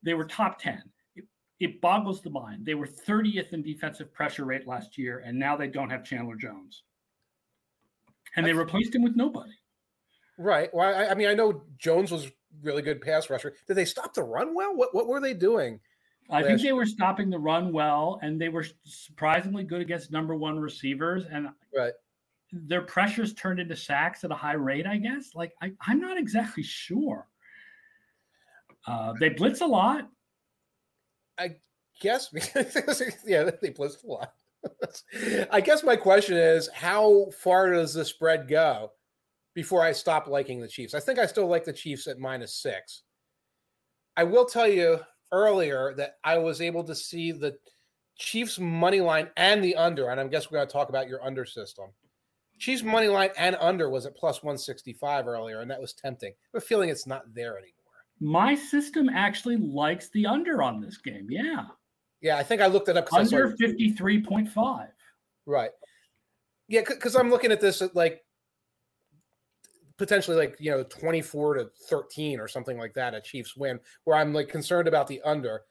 They 0.02 0.14
were 0.14 0.24
top 0.24 0.58
10 0.60 0.82
it 1.60 1.80
boggles 1.80 2.20
the 2.22 2.30
mind. 2.30 2.66
They 2.66 2.74
were 2.74 2.86
30th 2.86 3.52
in 3.52 3.62
defensive 3.62 4.12
pressure 4.12 4.44
rate 4.44 4.66
last 4.66 4.98
year, 4.98 5.22
and 5.24 5.38
now 5.38 5.56
they 5.56 5.68
don't 5.68 5.90
have 5.90 6.04
Chandler 6.04 6.36
Jones. 6.36 6.82
And 8.36 8.44
they 8.44 8.52
replaced 8.52 8.94
him 8.94 9.02
with 9.02 9.16
nobody. 9.16 9.52
Right. 10.38 10.68
Well, 10.74 10.94
I, 10.94 11.08
I, 11.08 11.14
mean, 11.14 11.28
I 11.28 11.34
know 11.34 11.62
Jones 11.78 12.10
was 12.10 12.30
really 12.62 12.82
good 12.82 13.00
pass 13.00 13.30
rusher. 13.30 13.54
Did 13.66 13.74
they 13.74 13.86
stop 13.86 14.12
the 14.12 14.22
run 14.22 14.54
well? 14.54 14.76
What 14.76 14.94
what 14.94 15.06
were 15.06 15.20
they 15.20 15.32
doing? 15.32 15.80
I 16.28 16.42
think 16.42 16.60
they 16.60 16.72
were 16.72 16.86
stopping 16.86 17.30
the 17.30 17.38
run 17.38 17.72
well, 17.72 18.18
and 18.22 18.40
they 18.40 18.48
were 18.48 18.66
surprisingly 18.84 19.62
good 19.62 19.80
against 19.80 20.10
number 20.10 20.34
one 20.34 20.58
receivers. 20.58 21.24
And 21.30 21.48
right. 21.74 21.92
their 22.52 22.82
pressures 22.82 23.32
turned 23.34 23.60
into 23.60 23.76
sacks 23.76 24.24
at 24.24 24.32
a 24.32 24.34
high 24.34 24.54
rate, 24.54 24.86
I 24.86 24.96
guess. 24.96 25.34
Like, 25.34 25.52
I, 25.62 25.72
am 25.88 26.00
not 26.00 26.18
exactly 26.18 26.62
sure. 26.64 27.28
Uh, 28.86 29.14
they 29.20 29.28
blitz 29.28 29.60
a 29.60 29.66
lot. 29.66 30.08
I 31.38 31.56
guess, 32.00 32.30
yeah, 33.26 33.50
they 33.60 33.70
blitz 33.70 34.02
a 34.02 34.06
lot. 34.06 34.32
I 35.50 35.60
guess 35.60 35.82
my 35.82 35.96
question 35.96 36.36
is 36.36 36.68
how 36.72 37.26
far 37.42 37.72
does 37.72 37.94
the 37.94 38.04
spread 38.04 38.48
go 38.48 38.92
before 39.54 39.82
I 39.82 39.92
stop 39.92 40.26
liking 40.26 40.60
the 40.60 40.68
Chiefs? 40.68 40.94
I 40.94 41.00
think 41.00 41.18
I 41.18 41.26
still 41.26 41.46
like 41.46 41.64
the 41.64 41.72
Chiefs 41.72 42.06
at 42.06 42.18
minus 42.18 42.54
six. 42.54 43.02
I 44.16 44.24
will 44.24 44.46
tell 44.46 44.68
you 44.68 45.00
earlier 45.32 45.94
that 45.96 46.16
I 46.24 46.38
was 46.38 46.60
able 46.60 46.84
to 46.84 46.94
see 46.94 47.32
the 47.32 47.56
Chiefs 48.18 48.58
money 48.58 49.00
line 49.00 49.28
and 49.36 49.62
the 49.62 49.76
under, 49.76 50.08
and 50.08 50.18
I 50.18 50.26
guess 50.26 50.50
we're 50.50 50.58
going 50.58 50.68
to 50.68 50.72
talk 50.72 50.88
about 50.88 51.08
your 51.08 51.22
under 51.22 51.44
system. 51.44 51.90
Chiefs 52.58 52.82
money 52.82 53.08
line 53.08 53.30
and 53.36 53.56
under 53.60 53.90
was 53.90 54.06
at 54.06 54.16
plus 54.16 54.42
165 54.42 55.28
earlier, 55.28 55.60
and 55.60 55.70
that 55.70 55.80
was 55.80 55.92
tempting. 55.92 56.32
I'm 56.54 56.60
feeling 56.62 56.88
it's 56.88 57.06
not 57.06 57.34
there 57.34 57.58
anymore. 57.58 57.75
My 58.20 58.54
system 58.54 59.08
actually 59.08 59.56
likes 59.56 60.08
the 60.10 60.26
under 60.26 60.62
on 60.62 60.80
this 60.80 60.96
game. 60.98 61.26
Yeah. 61.28 61.66
Yeah, 62.20 62.38
I 62.38 62.42
think 62.42 62.60
I 62.60 62.66
looked 62.66 62.88
it 62.88 62.96
up. 62.96 63.12
Under 63.12 63.50
53.5. 63.56 64.88
Right. 65.44 65.70
Yeah, 66.68 66.82
because 66.86 67.14
I'm 67.14 67.30
looking 67.30 67.52
at 67.52 67.60
this 67.60 67.82
at 67.82 67.94
like 67.94 68.22
potentially 69.98 70.36
like 70.36 70.56
you 70.58 70.70
know 70.70 70.82
24 70.82 71.54
to 71.54 71.70
13 71.88 72.40
or 72.40 72.48
something 72.48 72.78
like 72.78 72.94
that 72.94 73.14
a 73.14 73.20
Chiefs 73.20 73.56
win, 73.56 73.78
where 74.04 74.16
I'm 74.16 74.32
like 74.32 74.48
concerned 74.48 74.88
about 74.88 75.06
the 75.06 75.20
under. 75.22 75.62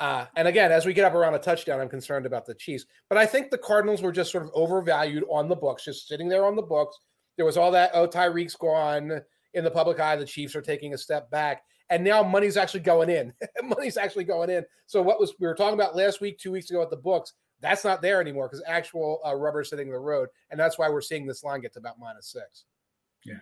Uh, 0.00 0.26
and 0.36 0.48
again, 0.48 0.72
as 0.72 0.86
we 0.86 0.92
get 0.92 1.04
up 1.04 1.14
around 1.14 1.34
a 1.34 1.38
touchdown, 1.38 1.80
I'm 1.80 1.88
concerned 1.88 2.26
about 2.26 2.46
the 2.46 2.54
Chiefs. 2.54 2.84
But 3.08 3.18
I 3.18 3.26
think 3.26 3.50
the 3.50 3.58
Cardinals 3.58 4.02
were 4.02 4.12
just 4.12 4.32
sort 4.32 4.44
of 4.44 4.50
overvalued 4.52 5.24
on 5.30 5.48
the 5.48 5.54
books, 5.54 5.84
just 5.84 6.08
sitting 6.08 6.28
there 6.28 6.44
on 6.44 6.56
the 6.56 6.62
books. 6.62 6.98
There 7.36 7.46
was 7.46 7.56
all 7.56 7.70
that, 7.72 7.90
oh, 7.94 8.08
Tyreek's 8.08 8.56
gone 8.56 9.20
in 9.54 9.64
the 9.64 9.70
public 9.70 10.00
eye. 10.00 10.16
The 10.16 10.24
Chiefs 10.24 10.56
are 10.56 10.62
taking 10.62 10.94
a 10.94 10.98
step 10.98 11.30
back. 11.30 11.62
And 11.94 12.02
now 12.02 12.24
money's 12.24 12.56
actually 12.56 12.80
going 12.80 13.08
in. 13.08 13.32
money's 13.62 13.96
actually 13.96 14.24
going 14.24 14.50
in. 14.50 14.64
So 14.86 15.00
what 15.00 15.20
was 15.20 15.34
we 15.38 15.46
were 15.46 15.54
talking 15.54 15.74
about 15.74 15.94
last 15.94 16.20
week, 16.20 16.40
two 16.40 16.50
weeks 16.50 16.68
ago 16.68 16.82
at 16.82 16.90
the 16.90 16.96
books, 16.96 17.34
that's 17.60 17.84
not 17.84 18.02
there 18.02 18.20
anymore 18.20 18.48
because 18.48 18.64
actual 18.66 19.20
uh, 19.24 19.32
rubber 19.36 19.62
sitting 19.62 19.92
the 19.92 19.96
road. 19.96 20.28
And 20.50 20.58
that's 20.58 20.76
why 20.76 20.88
we're 20.88 21.00
seeing 21.00 21.24
this 21.24 21.44
line 21.44 21.60
get 21.60 21.72
to 21.74 21.78
about 21.78 22.00
minus 22.00 22.32
six. 22.32 22.64
Yeah. 23.24 23.34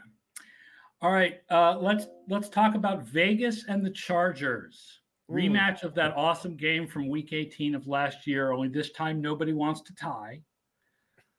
All 1.01 1.13
right, 1.13 1.41
uh, 1.51 1.79
let's 1.81 2.09
let's 2.29 2.51
talk 2.51 2.75
about 2.75 3.05
Vegas 3.05 3.65
and 3.69 3.85
the 3.85 3.91
Chargers. 3.91 5.01
Rematch 5.31 5.83
of 5.83 5.95
that 5.95 6.15
awesome 6.15 6.55
game 6.55 6.87
from 6.87 7.09
Week 7.09 7.33
18 7.33 7.75
of 7.75 7.87
last 7.87 8.27
year. 8.27 8.53
Only 8.53 8.69
this 8.69 8.91
time, 8.91 9.23
nobody 9.23 9.55
wants 9.55 9.81
to 9.81 9.95
tie. 9.95 10.43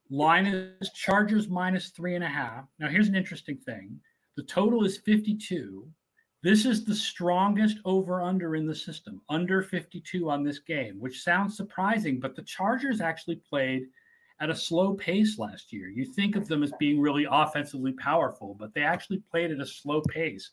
Line 0.09 0.47
is 0.47 0.89
Chargers 0.95 1.47
minus 1.47 1.89
three 1.89 2.15
and 2.15 2.23
a 2.23 2.27
half. 2.27 2.65
Now, 2.79 2.87
here's 2.87 3.07
an 3.07 3.15
interesting 3.15 3.57
thing: 3.57 3.99
the 4.35 4.43
total 4.43 4.83
is 4.83 4.97
52. 4.97 5.87
This 6.43 6.65
is 6.65 6.83
the 6.83 6.93
strongest 6.93 7.77
over 7.85 8.21
under 8.21 8.57
in 8.57 8.67
the 8.67 8.75
system, 8.75 9.21
under 9.29 9.61
52 9.61 10.29
on 10.29 10.43
this 10.43 10.59
game, 10.59 10.99
which 10.99 11.23
sounds 11.23 11.55
surprising, 11.55 12.19
but 12.19 12.35
the 12.35 12.41
Chargers 12.41 12.99
actually 12.99 13.37
played 13.37 13.87
at 14.41 14.49
a 14.49 14.55
slow 14.55 14.93
pace 14.93 15.39
last 15.39 15.71
year. 15.71 15.87
You 15.87 16.03
think 16.03 16.35
of 16.35 16.49
them 16.49 16.61
as 16.61 16.73
being 16.77 16.99
really 16.99 17.25
offensively 17.31 17.93
powerful, 17.93 18.57
but 18.59 18.73
they 18.73 18.81
actually 18.81 19.19
played 19.31 19.51
at 19.51 19.61
a 19.61 19.65
slow 19.65 20.01
pace. 20.01 20.49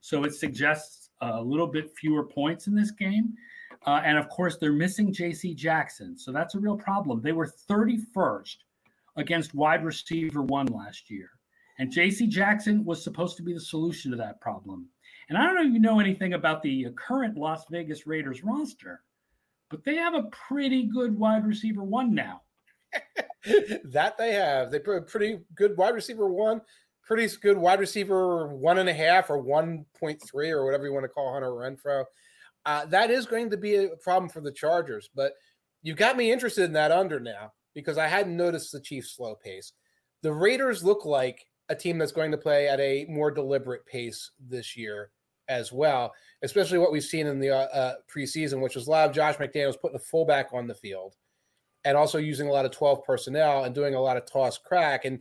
So 0.00 0.24
it 0.24 0.34
suggests 0.34 1.10
a 1.20 1.42
little 1.42 1.66
bit 1.66 1.94
fewer 1.94 2.24
points 2.24 2.66
in 2.66 2.74
this 2.74 2.90
game. 2.90 3.34
Uh, 3.86 4.00
and 4.02 4.16
of 4.16 4.30
course, 4.30 4.56
they're 4.56 4.72
missing 4.72 5.12
JC 5.12 5.54
Jackson. 5.54 6.16
So 6.16 6.32
that's 6.32 6.54
a 6.54 6.58
real 6.58 6.78
problem. 6.78 7.20
They 7.20 7.32
were 7.32 7.52
31st 7.68 8.56
against 9.16 9.54
wide 9.54 9.84
receiver 9.84 10.40
one 10.40 10.68
last 10.68 11.10
year. 11.10 11.28
And 11.78 11.92
JC 11.92 12.28
Jackson 12.28 12.82
was 12.82 13.04
supposed 13.04 13.36
to 13.36 13.42
be 13.42 13.52
the 13.52 13.60
solution 13.60 14.10
to 14.12 14.16
that 14.16 14.40
problem. 14.40 14.88
And 15.28 15.38
I 15.38 15.44
don't 15.44 15.54
know 15.54 15.62
if 15.62 15.72
you 15.72 15.80
know 15.80 16.00
anything 16.00 16.34
about 16.34 16.62
the 16.62 16.88
current 16.96 17.36
Las 17.36 17.64
Vegas 17.70 18.06
Raiders 18.06 18.44
roster, 18.44 19.02
but 19.70 19.84
they 19.84 19.96
have 19.96 20.14
a 20.14 20.24
pretty 20.24 20.84
good 20.84 21.18
wide 21.18 21.46
receiver 21.46 21.82
one 21.82 22.14
now. 22.14 22.42
that 23.84 24.16
they 24.18 24.32
have. 24.32 24.70
They 24.70 24.78
put 24.78 24.96
a 24.96 25.02
pretty 25.02 25.40
good 25.54 25.76
wide 25.76 25.94
receiver 25.94 26.28
one, 26.28 26.60
pretty 27.02 27.28
good 27.40 27.58
wide 27.58 27.80
receiver 27.80 28.48
one 28.48 28.78
and 28.78 28.88
a 28.88 28.94
half 28.94 29.30
or 29.30 29.42
1.3 29.42 30.50
or 30.50 30.64
whatever 30.64 30.86
you 30.86 30.92
want 30.92 31.04
to 31.04 31.08
call 31.08 31.32
Hunter 31.32 31.48
Renfrow. 31.48 32.04
Uh, 32.66 32.86
that 32.86 33.10
is 33.10 33.26
going 33.26 33.50
to 33.50 33.56
be 33.56 33.76
a 33.76 33.88
problem 34.02 34.28
for 34.30 34.40
the 34.40 34.52
Chargers, 34.52 35.10
but 35.14 35.32
you've 35.82 35.98
got 35.98 36.16
me 36.16 36.32
interested 36.32 36.64
in 36.64 36.72
that 36.72 36.92
under 36.92 37.20
now 37.20 37.52
because 37.74 37.98
I 37.98 38.06
hadn't 38.06 38.36
noticed 38.36 38.72
the 38.72 38.80
Chiefs' 38.80 39.16
slow 39.16 39.34
pace. 39.34 39.72
The 40.22 40.32
Raiders 40.32 40.82
look 40.82 41.04
like 41.04 41.46
a 41.68 41.74
team 41.74 41.98
that's 41.98 42.12
going 42.12 42.30
to 42.30 42.38
play 42.38 42.68
at 42.68 42.80
a 42.80 43.06
more 43.08 43.30
deliberate 43.30 43.84
pace 43.86 44.30
this 44.38 44.76
year 44.76 45.10
as 45.48 45.72
well, 45.72 46.12
especially 46.42 46.78
what 46.78 46.92
we've 46.92 47.04
seen 47.04 47.26
in 47.26 47.38
the 47.38 47.50
uh, 47.50 47.66
uh, 47.66 47.94
preseason, 48.14 48.60
which 48.60 48.74
was 48.74 48.86
a 48.86 48.90
lot 48.90 49.08
of 49.08 49.14
Josh 49.14 49.36
McDaniels 49.36 49.80
putting 49.80 49.96
a 49.96 50.00
fullback 50.00 50.48
on 50.52 50.66
the 50.66 50.74
field 50.74 51.14
and 51.84 51.96
also 51.96 52.18
using 52.18 52.48
a 52.48 52.52
lot 52.52 52.64
of 52.64 52.70
12 52.70 53.04
personnel 53.04 53.64
and 53.64 53.74
doing 53.74 53.94
a 53.94 54.00
lot 54.00 54.16
of 54.16 54.24
toss 54.24 54.58
crack 54.58 55.04
and 55.04 55.20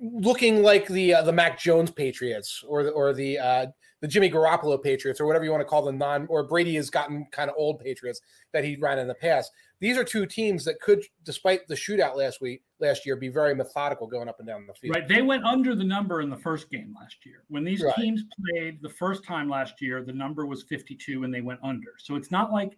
looking 0.00 0.62
like 0.62 0.86
the 0.86 1.14
uh, 1.14 1.22
the 1.22 1.32
Mac 1.32 1.58
Jones 1.58 1.90
Patriots 1.90 2.64
or 2.66 2.84
the, 2.84 2.90
or 2.90 3.12
the 3.12 3.38
uh, 3.38 3.66
the 4.02 4.08
Jimmy 4.08 4.28
Garoppolo 4.28 4.82
Patriots 4.82 5.20
or 5.20 5.26
whatever 5.26 5.44
you 5.44 5.52
want 5.52 5.62
to 5.62 5.64
call 5.64 5.82
the 5.82 5.92
non 5.92 6.26
or 6.28 6.42
Brady 6.42 6.74
has 6.74 6.90
gotten 6.90 7.24
kind 7.30 7.48
of 7.48 7.56
old 7.56 7.78
Patriots 7.78 8.20
that 8.52 8.64
he 8.64 8.76
ran 8.76 8.98
in 8.98 9.06
the 9.06 9.14
past. 9.14 9.52
These 9.78 9.96
are 9.96 10.04
two 10.04 10.26
teams 10.26 10.64
that 10.64 10.80
could, 10.80 11.02
despite 11.24 11.66
the 11.68 11.74
shootout 11.74 12.16
last 12.16 12.40
week 12.40 12.62
last 12.80 13.06
year, 13.06 13.16
be 13.16 13.28
very 13.28 13.54
methodical 13.54 14.08
going 14.08 14.28
up 14.28 14.40
and 14.40 14.46
down 14.46 14.66
the 14.66 14.74
field. 14.74 14.96
Right, 14.96 15.08
they 15.08 15.22
went 15.22 15.44
under 15.44 15.74
the 15.74 15.84
number 15.84 16.20
in 16.20 16.30
the 16.30 16.36
first 16.36 16.68
game 16.68 16.94
last 17.00 17.24
year. 17.24 17.44
When 17.48 17.64
these 17.64 17.82
right. 17.82 17.94
teams 17.94 18.24
played 18.50 18.82
the 18.82 18.90
first 18.90 19.24
time 19.24 19.48
last 19.48 19.80
year, 19.80 20.02
the 20.02 20.12
number 20.12 20.46
was 20.46 20.64
52 20.64 21.22
and 21.22 21.32
they 21.32 21.40
went 21.40 21.60
under. 21.62 21.94
So 21.98 22.16
it's 22.16 22.32
not 22.32 22.52
like 22.52 22.76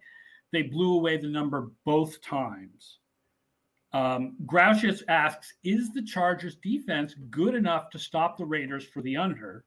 they 0.53 0.61
blew 0.61 0.93
away 0.93 1.17
the 1.17 1.27
number 1.27 1.71
both 1.85 2.21
times. 2.21 2.99
Um, 3.93 4.35
Grouchus 4.45 5.03
asks, 5.07 5.53
is 5.63 5.91
the 5.91 6.03
Chargers 6.03 6.57
defense 6.57 7.15
good 7.29 7.55
enough 7.55 7.89
to 7.91 7.99
stop 7.99 8.37
the 8.37 8.45
Raiders 8.45 8.85
for 8.85 9.01
the 9.01 9.15
under, 9.17 9.63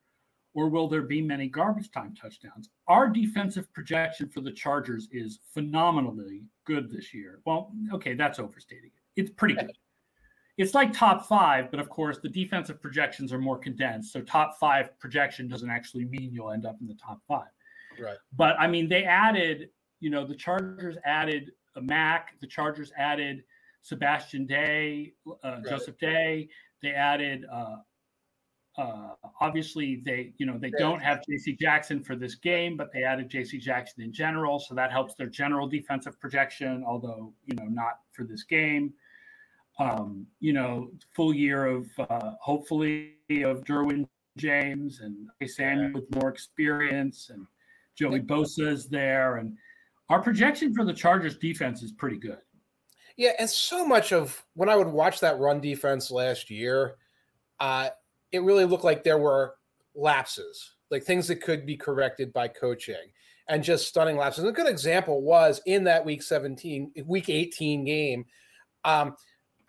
or 0.58 0.68
will 0.68 0.88
there 0.88 1.02
be 1.02 1.22
many 1.22 1.46
garbage 1.46 1.88
time 1.92 2.12
touchdowns? 2.20 2.70
Our 2.88 3.08
defensive 3.08 3.72
projection 3.72 4.28
for 4.28 4.40
the 4.40 4.50
Chargers 4.50 5.06
is 5.12 5.38
phenomenally 5.54 6.46
good 6.64 6.90
this 6.90 7.14
year. 7.14 7.38
Well, 7.46 7.70
okay, 7.92 8.14
that's 8.14 8.40
overstating 8.40 8.90
it. 8.90 9.20
It's 9.20 9.30
pretty 9.30 9.54
good. 9.54 9.70
It's 10.56 10.74
like 10.74 10.92
top 10.92 11.28
five, 11.28 11.70
but 11.70 11.78
of 11.78 11.88
course, 11.88 12.18
the 12.20 12.28
defensive 12.28 12.82
projections 12.82 13.32
are 13.32 13.38
more 13.38 13.56
condensed. 13.56 14.12
So, 14.12 14.20
top 14.20 14.58
five 14.58 14.98
projection 14.98 15.46
doesn't 15.46 15.70
actually 15.70 16.06
mean 16.06 16.30
you'll 16.32 16.50
end 16.50 16.66
up 16.66 16.78
in 16.80 16.88
the 16.88 16.96
top 17.00 17.20
five. 17.28 17.52
Right. 17.96 18.16
But 18.36 18.58
I 18.58 18.66
mean, 18.66 18.88
they 18.88 19.04
added, 19.04 19.70
you 20.00 20.10
know, 20.10 20.26
the 20.26 20.34
Chargers 20.34 20.96
added 21.04 21.52
a 21.76 21.80
Mack, 21.82 22.34
the 22.40 22.48
Chargers 22.48 22.90
added 22.98 23.44
Sebastian 23.82 24.44
Day, 24.44 25.12
uh, 25.28 25.34
right. 25.44 25.64
Joseph 25.68 25.98
Day. 25.98 26.48
They 26.82 26.90
added. 26.90 27.46
Uh, 27.48 27.76
uh, 28.78 29.14
obviously, 29.40 30.00
they 30.04 30.32
you 30.38 30.46
know 30.46 30.56
they 30.56 30.70
don't 30.78 31.00
have 31.00 31.20
J.C. 31.28 31.56
Jackson 31.60 32.02
for 32.02 32.14
this 32.14 32.36
game, 32.36 32.76
but 32.76 32.92
they 32.92 33.02
added 33.02 33.28
J.C. 33.28 33.58
Jackson 33.58 34.04
in 34.04 34.12
general, 34.12 34.60
so 34.60 34.74
that 34.74 34.92
helps 34.92 35.14
their 35.16 35.26
general 35.26 35.66
defensive 35.66 36.18
projection. 36.20 36.84
Although 36.86 37.34
you 37.44 37.56
know 37.56 37.64
not 37.64 38.00
for 38.12 38.24
this 38.24 38.44
game. 38.44 38.94
Um, 39.80 40.26
you 40.40 40.52
know, 40.52 40.90
full 41.14 41.32
year 41.32 41.66
of 41.66 41.86
uh, 41.98 42.32
hopefully 42.40 43.14
of 43.30 43.62
Derwin 43.62 44.08
James 44.36 45.00
and 45.00 45.28
Samuel 45.48 45.92
with 45.94 46.14
more 46.16 46.30
experience, 46.30 47.30
and 47.30 47.46
Joey 47.96 48.20
Bosa 48.20 48.66
is 48.72 48.86
there, 48.86 49.36
and 49.36 49.56
our 50.08 50.22
projection 50.22 50.74
for 50.74 50.84
the 50.84 50.92
Chargers 50.92 51.36
defense 51.36 51.82
is 51.82 51.92
pretty 51.92 52.18
good. 52.18 52.38
Yeah, 53.16 53.32
and 53.38 53.50
so 53.50 53.84
much 53.84 54.12
of 54.12 54.44
when 54.54 54.68
I 54.68 54.76
would 54.76 54.88
watch 54.88 55.20
that 55.20 55.38
run 55.38 55.60
defense 55.60 56.10
last 56.10 56.50
year, 56.50 56.96
uh, 57.60 57.90
it 58.32 58.42
really 58.42 58.64
looked 58.64 58.84
like 58.84 59.02
there 59.02 59.18
were 59.18 59.54
lapses, 59.94 60.74
like 60.90 61.04
things 61.04 61.28
that 61.28 61.42
could 61.42 61.66
be 61.66 61.76
corrected 61.76 62.32
by 62.32 62.48
coaching 62.48 63.12
and 63.48 63.64
just 63.64 63.88
stunning 63.88 64.16
lapses. 64.16 64.44
And 64.44 64.48
a 64.48 64.56
good 64.56 64.68
example 64.68 65.22
was 65.22 65.60
in 65.66 65.84
that 65.84 66.04
week 66.04 66.22
17, 66.22 66.92
week 67.06 67.28
18 67.28 67.84
game. 67.84 68.24
Um, 68.84 69.16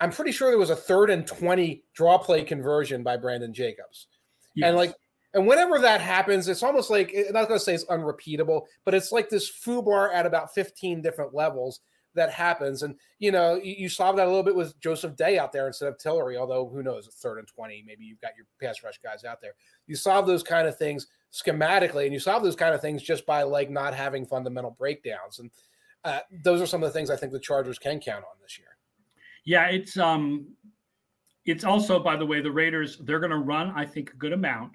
I'm 0.00 0.10
pretty 0.10 0.32
sure 0.32 0.50
there 0.50 0.58
was 0.58 0.70
a 0.70 0.76
third 0.76 1.10
and 1.10 1.26
20 1.26 1.82
draw 1.94 2.18
play 2.18 2.44
conversion 2.44 3.02
by 3.02 3.16
Brandon 3.16 3.52
Jacobs. 3.52 4.06
Yes. 4.54 4.68
And 4.68 4.76
like, 4.76 4.94
and 5.32 5.46
whenever 5.46 5.78
that 5.78 6.00
happens, 6.00 6.48
it's 6.48 6.62
almost 6.62 6.90
like, 6.90 7.14
I'm 7.14 7.32
not 7.32 7.48
going 7.48 7.58
to 7.58 7.64
say 7.64 7.74
it's 7.74 7.84
unrepeatable, 7.84 8.66
but 8.84 8.94
it's 8.94 9.12
like 9.12 9.28
this 9.28 9.50
foobar 9.50 10.12
at 10.12 10.26
about 10.26 10.52
15 10.54 11.02
different 11.02 11.34
levels 11.34 11.80
that 12.14 12.30
happens. 12.30 12.82
And 12.82 12.96
you 13.18 13.32
know, 13.32 13.56
you, 13.56 13.74
you 13.78 13.88
saw 13.88 14.12
that 14.12 14.26
a 14.26 14.28
little 14.28 14.42
bit 14.42 14.56
with 14.56 14.78
Joseph 14.80 15.16
Day 15.16 15.38
out 15.38 15.52
there 15.52 15.66
instead 15.66 15.88
of 15.88 15.98
Tillery, 15.98 16.36
although 16.36 16.68
who 16.68 16.82
knows, 16.82 17.08
third 17.08 17.38
and 17.38 17.48
20, 17.48 17.84
maybe 17.86 18.04
you've 18.04 18.20
got 18.20 18.32
your 18.36 18.46
pass 18.60 18.82
rush 18.82 18.98
guys 19.02 19.24
out 19.24 19.40
there. 19.40 19.52
You 19.86 19.96
solve 19.96 20.26
those 20.26 20.42
kind 20.42 20.66
of 20.66 20.76
things 20.76 21.06
schematically, 21.32 22.04
and 22.04 22.12
you 22.12 22.20
solve 22.20 22.42
those 22.42 22.56
kind 22.56 22.74
of 22.74 22.80
things 22.80 23.02
just 23.02 23.26
by 23.26 23.42
like 23.42 23.70
not 23.70 23.94
having 23.94 24.26
fundamental 24.26 24.72
breakdowns. 24.72 25.38
And 25.38 25.50
uh, 26.04 26.20
those 26.42 26.60
are 26.60 26.66
some 26.66 26.82
of 26.82 26.88
the 26.88 26.92
things 26.92 27.10
I 27.10 27.16
think 27.16 27.32
the 27.32 27.40
Chargers 27.40 27.78
can 27.78 28.00
count 28.00 28.24
on 28.24 28.40
this 28.42 28.58
year. 28.58 28.68
Yeah, 29.44 29.66
it's 29.66 29.96
um, 29.96 30.48
it's 31.46 31.64
also 31.64 31.98
by 31.98 32.16
the 32.16 32.26
way 32.26 32.40
the 32.40 32.50
Raiders 32.50 32.98
they're 32.98 33.20
going 33.20 33.30
to 33.30 33.38
run 33.38 33.72
I 33.74 33.86
think 33.86 34.10
a 34.12 34.16
good 34.16 34.32
amount. 34.32 34.72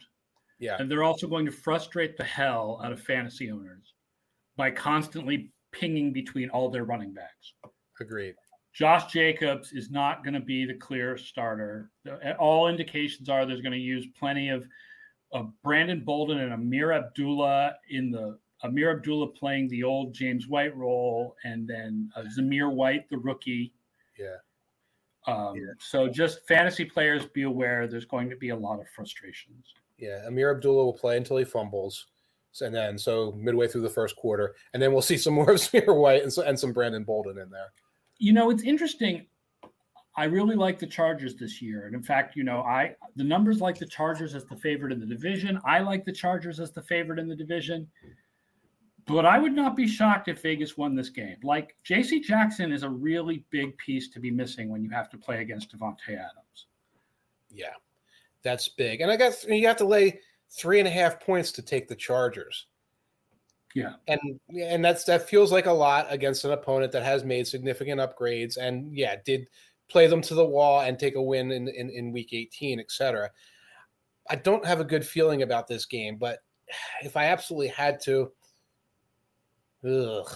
Yeah, 0.59 0.77
and 0.79 0.89
they're 0.89 1.03
also 1.03 1.27
going 1.27 1.45
to 1.45 1.51
frustrate 1.51 2.17
the 2.17 2.23
hell 2.23 2.81
out 2.83 2.91
of 2.91 3.01
fantasy 3.01 3.51
owners 3.51 3.93
by 4.55 4.71
constantly 4.71 5.51
pinging 5.77 6.11
between 6.11 6.49
all 6.49 6.69
their 6.69 6.85
running 6.85 7.13
backs. 7.13 7.53
Agreed. 7.99 8.35
Josh 8.73 9.11
Jacobs 9.11 9.71
is 9.71 9.89
not 9.89 10.23
going 10.23 10.33
to 10.33 10.39
be 10.41 10.65
the 10.65 10.73
clear 10.73 11.17
starter. 11.17 11.91
All 12.39 12.67
indications 12.67 13.29
are 13.29 13.45
there's 13.45 13.61
going 13.61 13.71
to 13.71 13.77
use 13.77 14.05
plenty 14.19 14.49
of, 14.49 14.67
of 15.31 15.51
Brandon 15.63 16.01
Bolden 16.01 16.39
and 16.39 16.51
Ameer 16.51 16.91
Abdullah 16.91 17.75
in 17.89 18.11
the 18.11 18.37
Ameer 18.63 18.91
Abdullah 18.97 19.27
playing 19.27 19.69
the 19.69 19.83
old 19.83 20.13
James 20.13 20.47
White 20.47 20.75
role, 20.75 21.35
and 21.43 21.67
then 21.67 22.09
uh, 22.15 22.23
Zamir 22.37 22.73
White, 22.73 23.07
the 23.09 23.17
rookie. 23.17 23.73
Yeah. 24.17 24.37
Um, 25.27 25.55
yeah. 25.55 25.73
So 25.79 26.07
just 26.07 26.47
fantasy 26.47 26.85
players, 26.85 27.25
be 27.27 27.43
aware 27.43 27.87
there's 27.87 28.05
going 28.05 28.29
to 28.29 28.35
be 28.35 28.49
a 28.49 28.55
lot 28.55 28.79
of 28.79 28.87
frustrations. 28.95 29.73
Yeah, 29.97 30.25
Ameer 30.27 30.51
Abdullah 30.51 30.85
will 30.85 30.93
play 30.93 31.17
until 31.17 31.37
he 31.37 31.45
fumbles, 31.45 32.07
and 32.61 32.73
then 32.73 32.97
so 32.97 33.33
midway 33.37 33.67
through 33.67 33.81
the 33.81 33.89
first 33.89 34.15
quarter, 34.15 34.55
and 34.73 34.81
then 34.81 34.91
we'll 34.91 35.01
see 35.01 35.17
some 35.17 35.33
more 35.33 35.51
of 35.51 35.57
Zamir 35.59 35.95
White 35.95 36.23
and, 36.23 36.31
so, 36.31 36.43
and 36.43 36.59
some 36.59 36.73
Brandon 36.73 37.03
Bolden 37.03 37.37
in 37.37 37.49
there 37.49 37.71
you 38.17 38.33
know, 38.33 38.49
it's 38.49 38.63
interesting. 38.63 39.25
I 40.17 40.25
really 40.25 40.55
like 40.55 40.79
the 40.79 40.87
Chargers 40.87 41.35
this 41.35 41.61
year. 41.61 41.87
And 41.87 41.95
in 41.95 42.01
fact, 42.01 42.35
you 42.35 42.43
know, 42.43 42.61
I 42.61 42.95
the 43.15 43.23
numbers 43.23 43.59
like 43.59 43.77
the 43.77 43.85
Chargers 43.85 44.33
as 44.33 44.45
the 44.45 44.55
favorite 44.55 44.93
in 44.93 44.99
the 44.99 45.05
division. 45.05 45.59
I 45.65 45.79
like 45.79 46.05
the 46.05 46.13
Chargers 46.13 46.59
as 46.59 46.71
the 46.71 46.81
favorite 46.81 47.19
in 47.19 47.27
the 47.27 47.35
division. 47.35 47.87
But 49.07 49.25
I 49.25 49.37
would 49.37 49.53
not 49.53 49.75
be 49.75 49.87
shocked 49.87 50.29
if 50.29 50.41
Vegas 50.41 50.77
won 50.77 50.95
this 50.95 51.09
game. 51.09 51.35
Like 51.43 51.75
JC 51.87 52.23
Jackson 52.23 52.71
is 52.71 52.83
a 52.83 52.89
really 52.89 53.43
big 53.51 53.77
piece 53.77 54.09
to 54.09 54.19
be 54.19 54.31
missing 54.31 54.69
when 54.69 54.83
you 54.83 54.89
have 54.89 55.09
to 55.11 55.17
play 55.17 55.41
against 55.41 55.77
Davante 55.77 56.09
Adams. 56.09 56.67
Yeah, 57.51 57.73
that's 58.41 58.69
big. 58.69 59.01
And 59.01 59.11
I 59.11 59.17
guess 59.17 59.45
you 59.47 59.67
have 59.67 59.77
to 59.77 59.85
lay 59.85 60.19
three 60.51 60.79
and 60.79 60.87
a 60.87 60.91
half 60.91 61.19
points 61.19 61.51
to 61.53 61.61
take 61.61 61.87
the 61.87 61.95
Chargers. 61.95 62.67
Yeah. 63.73 63.95
And 64.07 64.39
and 64.57 64.83
that's 64.83 65.03
that 65.03 65.27
feels 65.27 65.51
like 65.51 65.65
a 65.65 65.71
lot 65.71 66.07
against 66.09 66.45
an 66.45 66.51
opponent 66.51 66.93
that 66.93 67.03
has 67.03 67.25
made 67.25 67.45
significant 67.45 67.99
upgrades 67.99 68.57
and 68.57 68.95
yeah, 68.95 69.17
did 69.25 69.47
play 69.89 70.07
them 70.07 70.21
to 70.21 70.33
the 70.33 70.45
wall 70.45 70.81
and 70.81 70.97
take 70.97 71.15
a 71.15 71.21
win 71.21 71.51
in 71.51 71.67
in, 71.67 71.89
in 71.89 72.13
week 72.13 72.31
18, 72.31 72.79
etc. 72.79 73.29
I 74.29 74.35
don't 74.37 74.65
have 74.65 74.79
a 74.79 74.85
good 74.85 75.05
feeling 75.05 75.41
about 75.41 75.67
this 75.67 75.85
game, 75.85 76.17
but 76.17 76.39
if 77.03 77.17
I 77.17 77.25
absolutely 77.25 77.67
had 77.67 77.99
to, 78.01 78.31
ugh, 79.87 80.31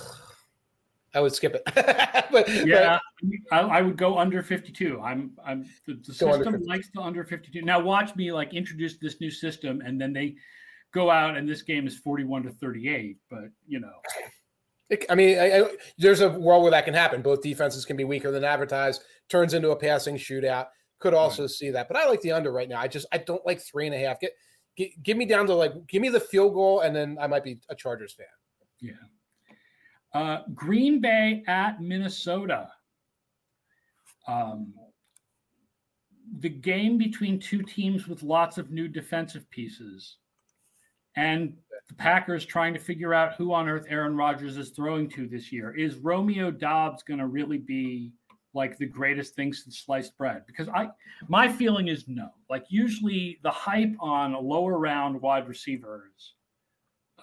I 1.13 1.21
would 1.21 1.33
skip 1.33 1.55
it. 1.55 1.63
but, 2.31 2.47
yeah, 2.65 2.99
but, 3.21 3.31
I, 3.51 3.79
I, 3.79 3.81
would 3.81 3.97
go 3.97 4.17
under 4.17 4.43
52. 4.43 5.01
I'm, 5.01 5.31
I'm 5.43 5.65
the, 5.87 5.95
the 6.05 6.13
system 6.13 6.61
likes 6.63 6.89
the 6.93 7.01
under 7.01 7.23
52. 7.23 7.63
Now 7.63 7.79
watch 7.79 8.15
me 8.15 8.31
like 8.31 8.53
introduce 8.53 8.97
this 8.97 9.19
new 9.19 9.31
system, 9.31 9.81
and 9.81 9.99
then 9.99 10.13
they 10.13 10.35
go 10.93 11.09
out 11.09 11.37
and 11.37 11.47
this 11.47 11.61
game 11.61 11.87
is 11.87 11.97
41 11.97 12.43
to 12.43 12.51
38 12.51 13.17
but 13.29 13.49
you 13.67 13.79
know 13.79 13.93
I 15.07 15.13
mean, 15.13 15.37
I, 15.37 15.59
I, 15.59 15.65
there's 15.99 16.21
a 16.21 16.29
world 16.29 16.63
where 16.63 16.71
that 16.71 16.83
can 16.83 16.95
happen. 16.95 17.21
Both 17.21 17.43
defenses 17.43 17.85
can 17.85 17.95
be 17.95 18.05
weaker 18.05 18.31
than 18.31 18.43
advertised. 18.43 19.03
Turns 19.29 19.53
into 19.53 19.69
a 19.69 19.75
passing 19.75 20.15
shootout. 20.15 20.65
Could 20.97 21.13
also 21.13 21.43
right. 21.43 21.49
see 21.51 21.69
that, 21.69 21.87
but 21.87 21.95
I 21.95 22.07
like 22.07 22.21
the 22.21 22.31
under 22.31 22.51
right 22.51 22.67
now. 22.67 22.79
I 22.79 22.87
just 22.87 23.05
I 23.11 23.19
don't 23.19 23.45
like 23.45 23.61
three 23.61 23.85
and 23.85 23.93
a 23.93 23.99
half. 23.99 24.19
Get, 24.19 24.31
get 24.75 25.03
give 25.03 25.15
me 25.15 25.25
down 25.25 25.45
to 25.45 25.53
like 25.53 25.73
give 25.87 26.01
me 26.01 26.09
the 26.09 26.19
field 26.19 26.55
goal, 26.55 26.79
and 26.79 26.95
then 26.95 27.17
I 27.21 27.27
might 27.27 27.43
be 27.43 27.59
a 27.69 27.75
Chargers 27.75 28.13
fan. 28.13 28.25
Yeah. 28.81 28.93
Uh, 30.13 30.39
Green 30.53 31.01
Bay 31.01 31.43
at 31.47 31.81
Minnesota. 31.81 32.69
Um, 34.27 34.73
the 36.39 36.49
game 36.49 36.97
between 36.97 37.39
two 37.39 37.63
teams 37.63 38.07
with 38.07 38.23
lots 38.23 38.57
of 38.57 38.71
new 38.71 38.87
defensive 38.87 39.49
pieces 39.49 40.17
and 41.15 41.53
the 41.87 41.95
Packers 41.95 42.45
trying 42.45 42.73
to 42.73 42.79
figure 42.79 43.13
out 43.13 43.33
who 43.33 43.51
on 43.51 43.67
earth 43.67 43.85
Aaron 43.89 44.15
Rodgers 44.15 44.57
is 44.57 44.69
throwing 44.69 45.09
to 45.09 45.27
this 45.27 45.51
year. 45.51 45.75
Is 45.75 45.95
Romeo 45.95 46.51
Doubs 46.51 47.03
going 47.03 47.19
to 47.19 47.27
really 47.27 47.57
be 47.57 48.13
like 48.53 48.77
the 48.77 48.85
greatest 48.85 49.35
thing 49.35 49.51
since 49.51 49.79
sliced 49.79 50.17
bread? 50.17 50.43
Because 50.45 50.69
I, 50.69 50.89
my 51.27 51.51
feeling 51.51 51.87
is 51.87 52.05
no. 52.07 52.29
Like 52.49 52.65
usually 52.69 53.39
the 53.41 53.51
hype 53.51 53.95
on 53.99 54.33
lower 54.33 54.77
round 54.77 55.19
wide 55.19 55.47
receivers 55.47 56.35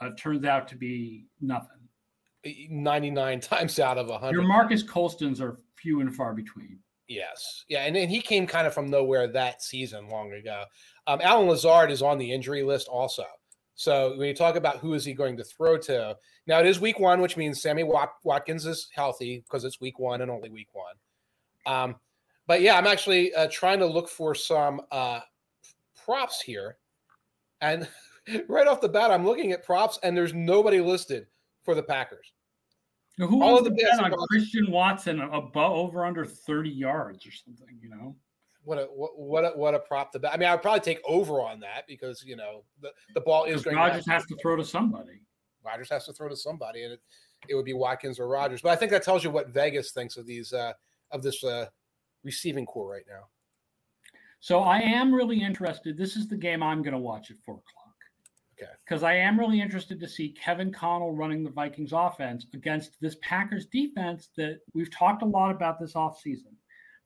uh, 0.01 0.11
turns 0.18 0.45
out 0.45 0.66
to 0.68 0.76
be 0.76 1.26
nothing. 1.41 1.75
99 2.70 3.40
times 3.40 3.78
out 3.78 3.99
of 3.99 4.09
100. 4.09 4.32
Your 4.32 4.47
Marcus 4.47 4.82
Colstons 4.82 5.40
are 5.40 5.59
few 5.76 6.01
and 6.01 6.14
far 6.14 6.34
between. 6.34 6.78
Yes. 7.09 7.64
Yeah. 7.68 7.84
And, 7.84 7.97
and 7.97 8.11
he 8.11 8.20
came 8.20 8.47
kind 8.47 8.66
of 8.66 8.74
from 8.74 8.90
nowhere 8.90 9.28
that 9.28 9.62
season 9.62 10.09
long 10.09 10.32
ago. 10.32 10.64
Um, 11.07 11.20
Allen 11.22 11.49
Lazard 11.49 11.90
is 11.90 12.03
on 12.03 12.18
the 12.18 12.32
injury 12.32 12.62
list 12.62 12.88
also. 12.88 13.24
So 13.76 14.16
when 14.16 14.26
you 14.26 14.34
talk 14.34 14.57
about 14.57 14.78
who 14.78 14.94
is 14.94 15.05
he 15.05 15.12
going 15.12 15.36
to 15.36 15.44
throw 15.44 15.76
to, 15.78 16.16
now 16.47 16.61
it 16.61 16.66
is 16.66 16.80
week 16.80 16.99
one, 16.99 17.20
which 17.20 17.36
means 17.36 17.61
Sammy 17.61 17.84
Watkins 18.24 18.64
is 18.64 18.88
healthy 18.92 19.44
because 19.47 19.64
it's 19.64 19.80
week 19.80 19.99
one 19.99 20.22
and 20.22 20.30
only 20.30 20.49
week 20.49 20.68
one. 20.72 20.94
Um, 21.66 21.97
but 22.47 22.62
yeah, 22.62 22.78
I'm 22.78 22.86
actually 22.86 23.34
uh, 23.34 23.49
trying 23.51 23.78
to 23.80 23.86
look 23.86 24.09
for 24.09 24.34
some 24.34 24.80
uh, 24.90 25.20
props 26.05 26.40
here, 26.40 26.78
and 27.61 27.88
right 28.49 28.66
off 28.66 28.80
the 28.80 28.88
bat, 28.88 29.11
I'm 29.11 29.26
looking 29.26 29.53
at 29.53 29.64
props, 29.64 29.99
and 30.03 30.16
there's 30.16 30.32
nobody 30.32 30.80
listed 30.80 31.26
for 31.62 31.74
the 31.74 31.82
Packers. 31.82 32.32
Now, 33.18 33.26
who 33.26 33.42
All 33.42 33.58
of 33.58 33.64
the 33.64 33.70
bet 33.70 33.98
on 33.98 34.12
Christian 34.28 34.70
Watson 34.70 35.20
above 35.20 35.72
over 35.72 36.04
under 36.04 36.24
30 36.24 36.68
yards 36.68 37.26
or 37.26 37.30
something? 37.30 37.78
You 37.80 37.88
know 37.88 38.16
what 38.66 38.78
a 38.78 38.82
what 38.84 39.44
a 39.44 39.48
what 39.56 39.74
a 39.74 39.78
prop 39.78 40.12
to 40.12 40.18
bet. 40.18 40.32
I 40.34 40.36
mean, 40.36 40.48
I 40.48 40.52
would 40.52 40.60
probably 40.60 40.80
take 40.80 41.00
over 41.06 41.40
on 41.40 41.60
that 41.60 41.86
because 41.86 42.22
you 42.26 42.36
know 42.36 42.64
the, 42.82 42.90
the 43.14 43.20
ball 43.20 43.44
is 43.44 43.62
going. 43.62 43.76
Rodgers 43.76 44.04
to 44.04 44.10
has 44.10 44.26
to 44.26 44.36
throw 44.42 44.56
to 44.56 44.64
somebody. 44.64 45.22
Rodgers 45.64 45.88
has 45.88 46.04
to 46.06 46.12
throw 46.12 46.28
to 46.28 46.36
somebody, 46.36 46.82
and 46.82 46.94
it, 46.94 47.00
it 47.48 47.54
would 47.54 47.64
be 47.64 47.72
Watkins 47.72 48.18
or 48.18 48.28
Rodgers. 48.28 48.60
But 48.60 48.70
I 48.70 48.76
think 48.76 48.90
that 48.90 49.02
tells 49.02 49.24
you 49.24 49.30
what 49.30 49.48
Vegas 49.48 49.92
thinks 49.92 50.16
of 50.16 50.26
these 50.26 50.52
uh, 50.52 50.72
of 51.12 51.22
this 51.22 51.42
uh, 51.44 51.66
receiving 52.24 52.66
corps 52.66 52.90
right 52.90 53.06
now. 53.08 53.28
So 54.40 54.60
I 54.60 54.80
am 54.80 55.14
really 55.14 55.40
interested. 55.40 55.96
This 55.96 56.16
is 56.16 56.28
the 56.28 56.36
game 56.36 56.62
I'm 56.62 56.82
going 56.82 56.92
to 56.92 56.98
watch 56.98 57.30
at 57.30 57.38
four 57.38 57.54
o'clock. 57.54 57.75
Okay. 58.59 58.70
Because 58.84 59.02
I 59.02 59.14
am 59.14 59.38
really 59.38 59.61
interested 59.61 60.00
to 60.00 60.09
see 60.09 60.30
Kevin 60.30 60.68
O'Connell 60.68 61.12
running 61.12 61.44
the 61.44 61.50
Vikings 61.50 61.92
offense 61.92 62.46
against 62.54 62.92
this 63.00 63.16
Packers 63.20 63.66
defense 63.66 64.30
that 64.36 64.61
we've 64.72 64.90
talked 64.90 65.22
a 65.22 65.26
lot 65.26 65.50
about 65.50 65.78
this 65.78 65.92
offseason. 65.92 66.54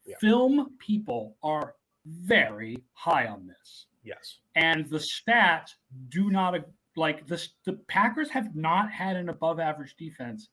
Yeah. 0.06 0.16
Film 0.20 0.76
people 0.78 1.36
are 1.42 1.74
very 2.06 2.78
high 2.92 3.26
on 3.26 3.46
this. 3.46 3.86
Yes. 4.02 4.38
And 4.54 4.88
the 4.88 4.98
stats 4.98 5.74
do 6.08 6.30
not 6.30 6.54
like 6.96 7.26
this 7.26 7.50
the 7.64 7.74
Packers 7.88 8.30
have 8.30 8.54
not 8.54 8.90
had 8.90 9.16
an 9.16 9.28
above 9.28 9.60
average 9.60 9.96
defense 9.96 10.48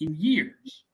in 0.00 0.14
years. 0.14 0.84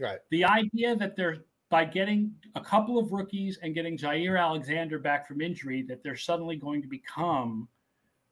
Right. 0.00 0.18
The 0.30 0.44
idea 0.44 0.96
that 0.96 1.16
they're 1.16 1.38
by 1.70 1.84
getting 1.84 2.32
a 2.54 2.60
couple 2.60 2.98
of 2.98 3.12
rookies 3.12 3.58
and 3.62 3.74
getting 3.74 3.98
Jaire 3.98 4.40
Alexander 4.40 4.98
back 4.98 5.28
from 5.28 5.40
injury, 5.40 5.82
that 5.82 6.02
they're 6.02 6.16
suddenly 6.16 6.56
going 6.56 6.80
to 6.80 6.88
become 6.88 7.68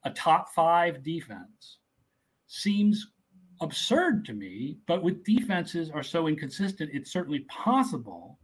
a 0.06 0.10
top 0.10 0.48
five 0.54 1.02
defense 1.02 1.78
seems 2.46 3.08
absurd 3.60 4.24
to 4.24 4.32
me. 4.32 4.78
But 4.86 5.02
with 5.02 5.24
defenses 5.24 5.90
are 5.90 6.04
so 6.04 6.28
inconsistent, 6.28 6.90
it's 6.92 7.12
certainly 7.12 7.40
possible. 7.48 8.38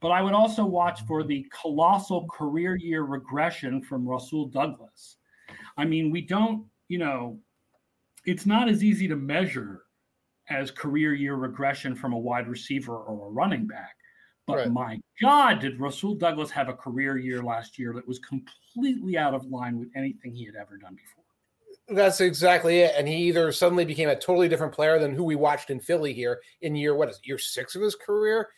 But 0.00 0.08
I 0.08 0.22
would 0.22 0.32
also 0.32 0.64
watch 0.64 1.02
for 1.06 1.22
the 1.22 1.46
colossal 1.60 2.26
career 2.28 2.76
year 2.76 3.02
regression 3.02 3.82
from 3.82 4.08
Rasul 4.08 4.46
Douglas. 4.46 5.16
I 5.76 5.84
mean, 5.84 6.10
we 6.10 6.22
don't, 6.22 6.64
you 6.88 6.98
know, 6.98 7.38
it's 8.24 8.46
not 8.46 8.70
as 8.70 8.82
easy 8.82 9.06
to 9.08 9.16
measure 9.16 9.82
as 10.48 10.70
career 10.70 11.12
year 11.12 11.34
regression 11.34 11.94
from 11.94 12.14
a 12.14 12.18
wide 12.18 12.48
receiver 12.48 12.96
or 12.96 13.28
a 13.28 13.30
running 13.30 13.66
back. 13.66 13.96
But 14.52 14.58
right. 14.58 14.72
my 14.72 15.00
God, 15.20 15.60
did 15.60 15.80
Rasul 15.80 16.14
Douglas 16.14 16.50
have 16.50 16.68
a 16.68 16.74
career 16.74 17.18
year 17.18 17.42
last 17.42 17.78
year 17.78 17.92
that 17.94 18.06
was 18.06 18.18
completely 18.18 19.16
out 19.16 19.34
of 19.34 19.44
line 19.46 19.78
with 19.78 19.88
anything 19.96 20.34
he 20.34 20.44
had 20.44 20.54
ever 20.54 20.76
done 20.76 20.94
before? 20.94 21.24
That's 21.88 22.20
exactly 22.20 22.80
it. 22.80 22.94
And 22.96 23.08
he 23.08 23.16
either 23.16 23.50
suddenly 23.52 23.84
became 23.84 24.08
a 24.08 24.16
totally 24.16 24.48
different 24.48 24.72
player 24.72 24.98
than 24.98 25.14
who 25.14 25.24
we 25.24 25.36
watched 25.36 25.70
in 25.70 25.80
Philly 25.80 26.12
here 26.12 26.40
in 26.60 26.76
year, 26.76 26.94
what 26.94 27.08
is 27.08 27.16
it, 27.16 27.26
year 27.26 27.38
six 27.38 27.74
of 27.74 27.82
his 27.82 27.94
career? 27.94 28.48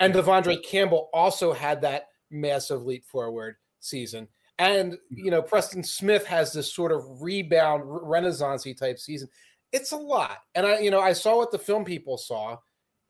And 0.00 0.12
De'Vondre 0.12 0.62
Campbell 0.64 1.08
also 1.12 1.52
had 1.52 1.80
that 1.82 2.08
massive 2.30 2.84
leap 2.84 3.04
forward 3.06 3.56
season. 3.80 4.26
And, 4.58 4.92
mm-hmm. 4.92 5.24
you 5.24 5.30
know, 5.30 5.42
Preston 5.42 5.84
Smith 5.84 6.26
has 6.26 6.52
this 6.52 6.72
sort 6.72 6.92
of 6.92 7.22
rebound, 7.22 7.82
renaissance 7.84 8.66
type 8.78 8.98
season. 8.98 9.28
It's 9.72 9.92
a 9.92 9.96
lot. 9.96 10.38
And 10.54 10.66
I, 10.66 10.80
you 10.80 10.90
know, 10.90 11.00
I 11.00 11.12
saw 11.12 11.36
what 11.36 11.50
the 11.50 11.58
film 11.58 11.84
people 11.84 12.18
saw. 12.18 12.58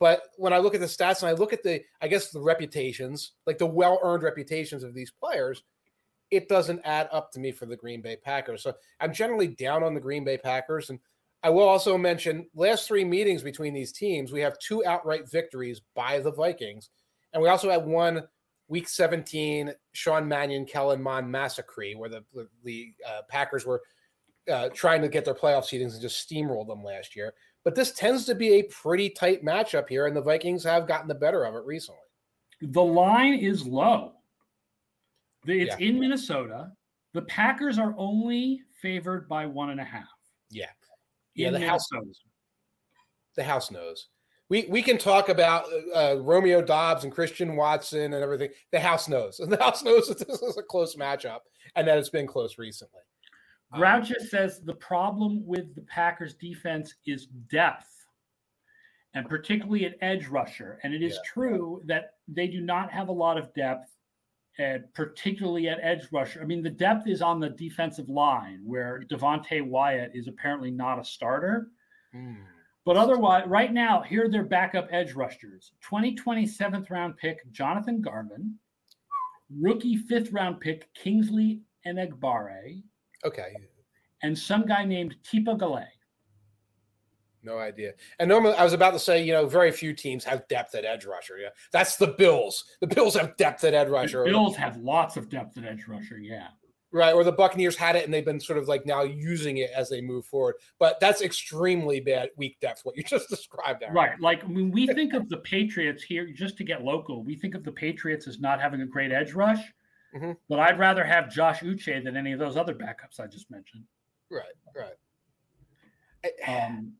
But 0.02 0.22
when 0.36 0.52
I 0.52 0.58
look 0.58 0.74
at 0.74 0.80
the 0.80 0.86
stats 0.86 1.22
and 1.22 1.28
I 1.28 1.32
look 1.32 1.52
at 1.52 1.62
the, 1.62 1.80
I 2.00 2.08
guess, 2.08 2.30
the 2.30 2.40
reputations, 2.40 3.34
like 3.46 3.58
the 3.58 3.66
well 3.66 4.00
earned 4.02 4.24
reputations 4.24 4.82
of 4.82 4.94
these 4.94 5.12
players, 5.12 5.62
it 6.32 6.48
doesn't 6.48 6.80
add 6.84 7.08
up 7.12 7.30
to 7.30 7.38
me 7.38 7.52
for 7.52 7.66
the 7.66 7.76
Green 7.76 8.02
Bay 8.02 8.16
Packers. 8.16 8.64
So 8.64 8.74
I'm 8.98 9.12
generally 9.12 9.46
down 9.46 9.84
on 9.84 9.94
the 9.94 10.00
Green 10.00 10.24
Bay 10.24 10.38
Packers. 10.38 10.90
And 10.90 10.98
I 11.44 11.50
will 11.50 11.68
also 11.68 11.96
mention 11.96 12.48
last 12.52 12.88
three 12.88 13.04
meetings 13.04 13.44
between 13.44 13.74
these 13.74 13.92
teams, 13.92 14.32
we 14.32 14.40
have 14.40 14.58
two 14.58 14.84
outright 14.84 15.30
victories 15.30 15.82
by 15.94 16.18
the 16.18 16.32
Vikings, 16.32 16.90
and 17.32 17.40
we 17.40 17.48
also 17.48 17.70
had 17.70 17.86
one 17.86 18.24
Week 18.66 18.88
17 18.88 19.72
Sean 19.92 20.26
Mannion 20.26 20.66
Kellen 20.66 21.00
Mond 21.00 21.30
massacre 21.30 21.92
where 21.94 22.08
the 22.08 22.24
the, 22.34 22.48
the 22.64 22.92
uh, 23.08 23.20
Packers 23.28 23.64
were 23.64 23.82
uh, 24.50 24.68
trying 24.74 25.00
to 25.02 25.08
get 25.08 25.24
their 25.24 25.34
playoff 25.34 25.62
seedings 25.62 25.92
and 25.92 26.02
just 26.02 26.28
steamrolled 26.28 26.66
them 26.66 26.82
last 26.82 27.14
year. 27.14 27.34
But 27.64 27.74
this 27.74 27.92
tends 27.92 28.24
to 28.26 28.34
be 28.34 28.54
a 28.54 28.62
pretty 28.64 29.10
tight 29.10 29.44
matchup 29.44 29.88
here, 29.88 30.06
and 30.06 30.16
the 30.16 30.22
Vikings 30.22 30.64
have 30.64 30.88
gotten 30.88 31.08
the 31.08 31.14
better 31.14 31.44
of 31.44 31.54
it 31.54 31.64
recently. 31.64 32.00
The 32.60 32.82
line 32.82 33.34
is 33.34 33.64
low. 33.66 34.14
It's 35.46 35.74
yeah. 35.78 35.86
in 35.86 35.98
Minnesota. 35.98 36.72
The 37.14 37.22
Packers 37.22 37.78
are 37.78 37.94
only 37.98 38.62
favored 38.80 39.28
by 39.28 39.46
one 39.46 39.70
and 39.70 39.80
a 39.80 39.84
half. 39.84 40.08
Yeah. 40.50 40.66
Yeah, 41.34 41.50
the 41.50 41.66
house 41.66 41.86
knows. 41.92 42.20
The 43.36 43.44
house 43.44 43.70
knows. 43.70 44.08
We 44.48 44.66
we 44.68 44.82
can 44.82 44.98
talk 44.98 45.30
about 45.30 45.64
uh, 45.94 46.16
Romeo 46.20 46.60
Doubs 46.60 47.04
and 47.04 47.12
Christian 47.12 47.56
Watson 47.56 48.12
and 48.12 48.22
everything. 48.22 48.50
The 48.70 48.80
house 48.80 49.08
knows. 49.08 49.40
The 49.48 49.56
house 49.56 49.82
knows 49.82 50.08
that 50.08 50.18
this 50.18 50.42
is 50.42 50.58
a 50.58 50.62
close 50.62 50.94
matchup 50.94 51.40
and 51.74 51.88
that 51.88 51.96
it's 51.96 52.10
been 52.10 52.26
close 52.26 52.58
recently. 52.58 53.00
Groucho 53.74 54.20
um, 54.20 54.26
says 54.26 54.60
the 54.60 54.74
problem 54.74 55.46
with 55.46 55.74
the 55.74 55.82
Packers 55.82 56.34
defense 56.34 56.94
is 57.06 57.26
depth, 57.50 58.06
and 59.14 59.28
particularly 59.28 59.86
at 59.86 59.96
edge 60.00 60.26
rusher. 60.26 60.78
And 60.82 60.94
it 60.94 61.02
is 61.02 61.14
yeah. 61.14 61.30
true 61.32 61.82
that 61.86 62.14
they 62.28 62.46
do 62.46 62.60
not 62.60 62.90
have 62.92 63.08
a 63.08 63.12
lot 63.12 63.38
of 63.38 63.52
depth, 63.54 63.94
and 64.58 64.84
particularly 64.94 65.68
at 65.68 65.78
edge 65.82 66.06
rusher. 66.12 66.42
I 66.42 66.44
mean, 66.44 66.62
the 66.62 66.70
depth 66.70 67.08
is 67.08 67.22
on 67.22 67.40
the 67.40 67.50
defensive 67.50 68.08
line, 68.08 68.60
where 68.64 69.02
Devonte 69.10 69.66
Wyatt 69.66 70.12
is 70.14 70.28
apparently 70.28 70.70
not 70.70 70.98
a 70.98 71.04
starter. 71.04 71.68
Mm. 72.14 72.36
But 72.84 72.96
otherwise, 72.96 73.46
right 73.46 73.72
now, 73.72 74.02
here 74.02 74.24
are 74.24 74.28
their 74.28 74.44
backup 74.44 74.88
edge 74.90 75.12
rushers 75.12 75.72
2020 75.82 76.46
seventh 76.46 76.90
round 76.90 77.16
pick, 77.16 77.50
Jonathan 77.52 78.02
Garvin, 78.02 78.58
rookie 79.60 79.96
fifth 79.96 80.32
round 80.32 80.60
pick, 80.60 80.92
Kingsley 80.94 81.60
Enagbare. 81.86 82.82
Okay. 83.24 83.54
And 84.22 84.36
some 84.36 84.66
guy 84.66 84.84
named 84.84 85.16
Tipa 85.24 85.58
Galeai. 85.58 85.86
No 87.44 87.58
idea. 87.58 87.92
And 88.20 88.28
normally, 88.28 88.54
I 88.54 88.62
was 88.62 88.72
about 88.72 88.92
to 88.92 88.98
say, 88.98 89.22
you 89.22 89.32
know, 89.32 89.46
very 89.46 89.72
few 89.72 89.92
teams 89.92 90.22
have 90.24 90.46
depth 90.46 90.74
at 90.76 90.84
edge 90.84 91.04
rusher. 91.04 91.38
Yeah, 91.38 91.48
that's 91.72 91.96
the 91.96 92.06
Bills. 92.06 92.64
The 92.80 92.86
Bills 92.86 93.16
have 93.16 93.36
depth 93.36 93.64
at 93.64 93.74
edge 93.74 93.88
rusher. 93.88 94.24
The 94.24 94.30
Bills 94.30 94.56
have 94.56 94.76
lots 94.76 95.16
of 95.16 95.28
depth 95.28 95.58
at 95.58 95.64
edge 95.64 95.86
rusher. 95.88 96.18
Yeah. 96.18 96.48
Right, 96.94 97.14
or 97.14 97.24
the 97.24 97.32
Buccaneers 97.32 97.74
had 97.74 97.96
it 97.96 98.04
and 98.04 98.12
they've 98.12 98.24
been 98.24 98.38
sort 98.38 98.58
of 98.58 98.68
like 98.68 98.84
now 98.84 99.02
using 99.02 99.56
it 99.56 99.70
as 99.74 99.88
they 99.88 100.02
move 100.02 100.26
forward. 100.26 100.56
But 100.78 101.00
that's 101.00 101.22
extremely 101.22 102.00
bad, 102.00 102.28
weak 102.36 102.60
depth, 102.60 102.82
what 102.84 102.96
you 102.98 103.02
just 103.06 103.30
described 103.30 103.80
there. 103.80 103.92
Right. 103.92 104.20
Like 104.20 104.42
when 104.42 104.70
we 104.70 104.86
think 104.86 105.14
of 105.14 105.28
the 105.30 105.38
Patriots 105.38 106.02
here, 106.02 106.26
just 106.26 106.58
to 106.58 106.64
get 106.64 106.84
local, 106.84 107.24
we 107.24 107.34
think 107.34 107.54
of 107.54 107.64
the 107.64 107.72
Patriots 107.72 108.28
as 108.28 108.40
not 108.40 108.60
having 108.60 108.82
a 108.82 108.86
great 108.86 109.10
edge 109.10 109.32
rush. 109.32 109.64
Mm-hmm. 110.14 110.32
But 110.48 110.58
I'd 110.58 110.78
rather 110.78 111.04
have 111.04 111.30
Josh 111.30 111.60
Uche 111.60 112.04
than 112.04 112.16
any 112.16 112.32
of 112.32 112.38
those 112.38 112.56
other 112.56 112.74
backups 112.74 113.18
I 113.18 113.26
just 113.26 113.50
mentioned. 113.50 113.84
Right, 114.30 114.44
right. 114.76 114.94
Um, 116.46 116.92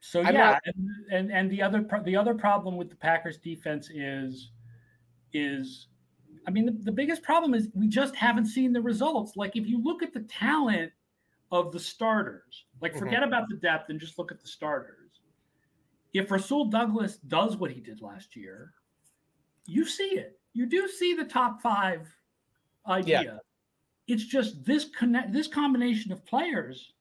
so 0.00 0.22
yeah, 0.22 0.30
not... 0.30 0.62
and, 0.64 0.88
and 1.12 1.30
and 1.30 1.50
the 1.50 1.60
other 1.60 1.86
the 2.04 2.16
other 2.16 2.32
problem 2.32 2.78
with 2.78 2.88
the 2.88 2.96
Packers 2.96 3.36
defense 3.36 3.90
is 3.92 4.50
is 5.34 5.88
I 6.46 6.50
mean, 6.50 6.66
the, 6.66 6.72
the 6.72 6.92
biggest 6.92 7.22
problem 7.22 7.54
is 7.54 7.68
we 7.74 7.88
just 7.88 8.14
haven't 8.14 8.46
seen 8.46 8.72
the 8.72 8.80
results. 8.80 9.36
Like, 9.36 9.56
if 9.56 9.66
you 9.66 9.82
look 9.82 10.02
at 10.02 10.14
the 10.14 10.20
talent 10.20 10.92
of 11.50 11.72
the 11.72 11.80
starters, 11.80 12.64
like, 12.80 12.92
mm-hmm. 12.92 13.00
forget 13.00 13.22
about 13.22 13.48
the 13.48 13.56
depth 13.56 13.90
and 13.90 13.98
just 13.98 14.18
look 14.18 14.30
at 14.30 14.40
the 14.40 14.46
starters. 14.46 15.10
If 16.14 16.30
Rasul 16.30 16.66
Douglas 16.66 17.16
does 17.16 17.56
what 17.56 17.72
he 17.72 17.80
did 17.80 18.00
last 18.00 18.36
year, 18.36 18.72
you 19.66 19.84
see 19.84 20.10
it. 20.14 20.38
You 20.54 20.66
do 20.66 20.88
see 20.88 21.14
the 21.14 21.24
top 21.24 21.60
five 21.60 22.08
idea. 22.88 23.22
Yeah. 23.22 23.38
It's 24.08 24.24
just 24.24 24.64
this 24.64 24.86
connect 24.96 25.32
this 25.32 25.48
combination 25.48 26.12
of 26.12 26.24
players, 26.24 26.92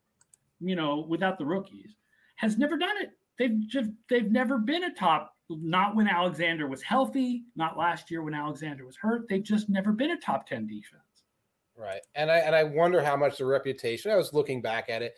you 0.59 0.75
know, 0.75 1.05
without 1.07 1.37
the 1.37 1.45
rookies, 1.45 1.95
has 2.35 2.57
never 2.57 2.77
done 2.77 2.97
it. 2.97 3.11
They've 3.37 3.67
just 3.67 3.89
they've 4.09 4.31
never 4.31 4.57
been 4.57 4.85
a 4.85 4.93
top 4.93 5.35
not 5.49 5.95
when 5.95 6.07
Alexander 6.07 6.67
was 6.67 6.81
healthy, 6.81 7.43
not 7.55 7.77
last 7.77 8.09
year 8.09 8.23
when 8.23 8.33
Alexander 8.33 8.85
was 8.85 8.95
hurt. 8.95 9.27
They've 9.29 9.43
just 9.43 9.69
never 9.69 9.91
been 9.91 10.11
a 10.11 10.17
top 10.17 10.47
10 10.47 10.67
defense. 10.67 11.03
Right. 11.77 12.01
And 12.15 12.31
I 12.31 12.37
and 12.37 12.55
I 12.55 12.63
wonder 12.63 13.03
how 13.03 13.17
much 13.17 13.37
the 13.37 13.45
reputation, 13.45 14.11
I 14.11 14.15
was 14.15 14.33
looking 14.33 14.61
back 14.61 14.89
at 14.89 15.01
it 15.01 15.15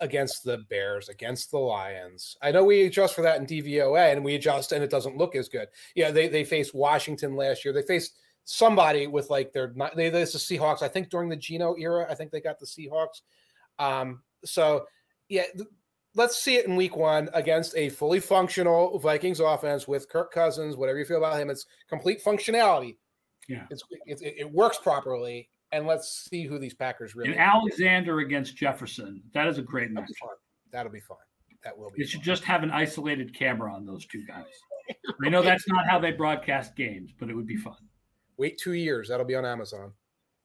against 0.00 0.44
the 0.44 0.58
Bears, 0.70 1.08
against 1.08 1.50
the 1.50 1.58
Lions. 1.58 2.36
I 2.40 2.52
know 2.52 2.64
we 2.64 2.86
adjust 2.86 3.14
for 3.14 3.22
that 3.22 3.40
in 3.40 3.46
DVOA 3.46 4.12
and 4.12 4.24
we 4.24 4.36
adjust 4.36 4.72
and 4.72 4.82
it 4.82 4.90
doesn't 4.90 5.16
look 5.16 5.34
as 5.34 5.48
good. 5.48 5.68
Yeah, 5.94 6.12
they 6.12 6.28
they 6.28 6.44
faced 6.44 6.74
Washington 6.74 7.34
last 7.34 7.64
year. 7.64 7.74
They 7.74 7.82
faced 7.82 8.14
somebody 8.46 9.06
with 9.06 9.28
like 9.28 9.52
their 9.52 9.74
they 9.94 10.08
this 10.08 10.32
the 10.32 10.38
Seahawks. 10.38 10.80
I 10.80 10.88
think 10.88 11.10
during 11.10 11.28
the 11.28 11.36
Geno 11.36 11.74
era, 11.76 12.06
I 12.08 12.14
think 12.14 12.30
they 12.30 12.40
got 12.40 12.58
the 12.58 12.66
Seahawks. 12.66 13.20
Um 13.78 14.22
so 14.44 14.86
yeah, 15.28 15.42
let's 16.14 16.38
see 16.38 16.56
it 16.56 16.66
in 16.66 16.76
week 16.76 16.96
one 16.96 17.28
against 17.34 17.76
a 17.76 17.90
fully 17.90 18.20
functional 18.20 18.98
Vikings 18.98 19.40
offense 19.40 19.86
with 19.86 20.08
Kirk 20.08 20.32
Cousins, 20.32 20.76
whatever 20.76 20.98
you 20.98 21.04
feel 21.04 21.18
about 21.18 21.38
him. 21.38 21.50
It's 21.50 21.66
complete 21.88 22.24
functionality. 22.24 22.96
Yeah. 23.48 23.64
It's, 23.70 23.82
it, 24.06 24.20
it 24.22 24.50
works 24.50 24.78
properly. 24.78 25.48
And 25.72 25.86
let's 25.86 26.28
see 26.30 26.44
who 26.44 26.58
these 26.58 26.74
Packers 26.74 27.16
really 27.16 27.32
And 27.32 27.40
Alexander 27.40 28.20
against 28.20 28.56
Jefferson. 28.56 29.20
That 29.34 29.48
is 29.48 29.58
a 29.58 29.62
great 29.62 29.90
match. 29.90 30.08
That'll 30.70 30.92
be 30.92 31.00
fun. 31.00 31.18
That 31.64 31.76
will 31.76 31.90
be. 31.90 32.02
You 32.02 32.06
should 32.06 32.22
just 32.22 32.44
have 32.44 32.62
an 32.62 32.70
isolated 32.70 33.34
camera 33.34 33.74
on 33.74 33.84
those 33.84 34.06
two 34.06 34.24
guys. 34.24 34.44
I 35.24 35.28
know 35.28 35.42
that's 35.42 35.66
not 35.68 35.86
how 35.88 35.98
they 35.98 36.12
broadcast 36.12 36.76
games, 36.76 37.10
but 37.18 37.28
it 37.28 37.34
would 37.34 37.46
be 37.46 37.56
fun. 37.56 37.76
Wait 38.38 38.58
two 38.58 38.74
years. 38.74 39.08
That'll 39.08 39.26
be 39.26 39.34
on 39.34 39.44
Amazon. 39.44 39.92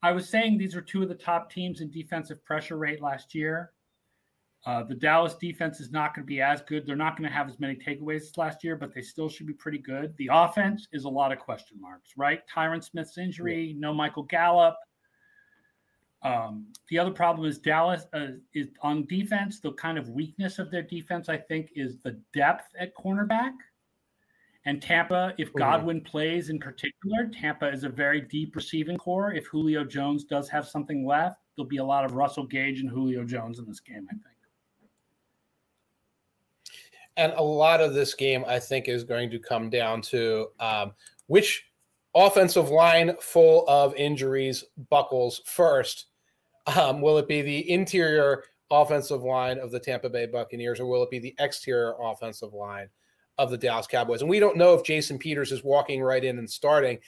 I 0.04 0.12
was 0.12 0.28
saying 0.28 0.58
these 0.58 0.76
are 0.76 0.82
two 0.82 1.04
of 1.04 1.10
the 1.10 1.16
top 1.16 1.52
teams 1.52 1.82
in 1.82 1.92
defensive 1.92 2.44
pressure 2.44 2.78
rate 2.78 3.02
last 3.02 3.36
year. 3.36 3.72
Uh, 4.66 4.84
the 4.84 4.96
Dallas 4.96 5.36
defense 5.36 5.80
is 5.80 5.92
not 5.92 6.14
going 6.14 6.24
to 6.24 6.28
be 6.28 6.42
as 6.42 6.62
good. 6.62 6.86
They're 6.86 6.96
not 6.96 7.18
going 7.18 7.28
to 7.28 7.36
have 7.36 7.50
as 7.50 7.60
many 7.60 7.76
takeaways 7.76 8.22
as 8.22 8.38
last 8.38 8.64
year, 8.64 8.76
but 8.76 8.94
they 8.94 9.02
still 9.02 9.28
should 9.28 9.48
be 9.48 9.54
pretty 9.54 9.80
good. 9.80 10.16
The 10.18 10.30
offense 10.32 10.88
is 10.92 11.06
a 11.06 11.10
lot 11.10 11.32
of 11.32 11.40
question 11.40 11.82
marks, 11.82 12.12
right? 12.16 12.42
Tyron 12.54 12.84
Smith's 12.84 13.18
injury, 13.18 13.72
yeah. 13.72 13.80
no 13.80 13.94
Michael 13.94 14.24
Gallup. 14.24 14.76
Um, 16.24 16.68
the 16.90 17.00
other 17.00 17.10
problem 17.10 17.48
is 17.48 17.58
Dallas 17.58 18.06
uh, 18.14 18.28
is 18.54 18.68
on 18.84 19.08
defense. 19.08 19.60
The 19.60 19.72
kind 19.74 19.98
of 19.98 20.10
weakness 20.10 20.60
of 20.60 20.70
their 20.70 20.84
defense, 20.84 21.30
I 21.30 21.38
think, 21.38 21.72
is 21.76 21.98
the 22.04 22.20
depth 22.34 22.66
at 22.80 22.96
cornerback. 22.96 23.54
And 24.66 24.80
Tampa, 24.82 25.34
if 25.40 25.52
Godwin 25.54 26.02
plays 26.02 26.50
in 26.50 26.60
particular, 26.60 27.28
Tampa 27.34 27.68
is 27.68 27.84
a 27.84 27.90
very 27.90 28.22
deep 28.22 28.56
receiving 28.56 28.98
corps. 28.98 29.34
If 29.34 29.48
Julio 29.48 29.84
Jones 29.84 30.24
does 30.24 30.50
have 30.50 30.68
something 30.68 31.06
left, 31.06 31.40
there'll 31.56 31.68
be 31.68 31.78
a 31.78 31.84
lot 31.84 32.06
of 32.06 32.14
Russell 32.14 32.46
Gage 32.46 32.80
and 32.80 32.90
Julio 32.90 33.24
Jones 33.24 33.58
in 33.58 33.66
this 33.66 33.80
game, 33.80 34.08
I 34.10 34.14
think. 34.14 34.26
And 37.18 37.34
a 37.34 37.44
lot 37.44 37.82
of 37.82 37.94
this 37.94 38.14
game, 38.14 38.46
I 38.48 38.60
think, 38.60 38.88
is 38.88 39.04
going 39.04 39.32
to 39.32 39.40
come 39.40 39.70
down 39.70 40.02
to 40.04 40.48
um, 40.60 40.94
which 41.28 41.66
offensive 42.14 42.70
line 42.70 43.16
full 43.20 43.68
of 43.68 43.96
injuries 43.96 44.64
buckles 44.90 45.42
first. 45.46 46.08
Um, 46.78 47.02
will 47.02 47.18
it 47.18 47.28
be 47.28 47.42
the 47.42 47.70
interior 47.72 48.44
offensive 48.70 49.24
line 49.24 49.58
of 49.58 49.72
the 49.72 49.80
Tampa 49.80 50.10
Bay 50.10 50.28
Buccaneers, 50.28 50.80
or 50.80 50.86
will 50.86 51.04
it 51.04 51.10
be 51.10 51.20
the 51.20 51.36
exterior 51.40 51.96
offensive 52.00 52.54
line 52.54 52.88
of 53.44 53.52
the 53.52 53.58
Dallas 53.58 53.88
Cowboys? 53.88 54.22
And 54.22 54.30
we 54.30 54.40
don't 54.40 54.58
know 54.58 54.74
if 54.74 54.84
Jason 54.84 55.18
Peters 55.18 55.52
is 55.52 55.64
walking 55.64 56.02
right 56.02 56.24
in 56.24 56.38
and 56.38 56.50
starting. 56.50 57.00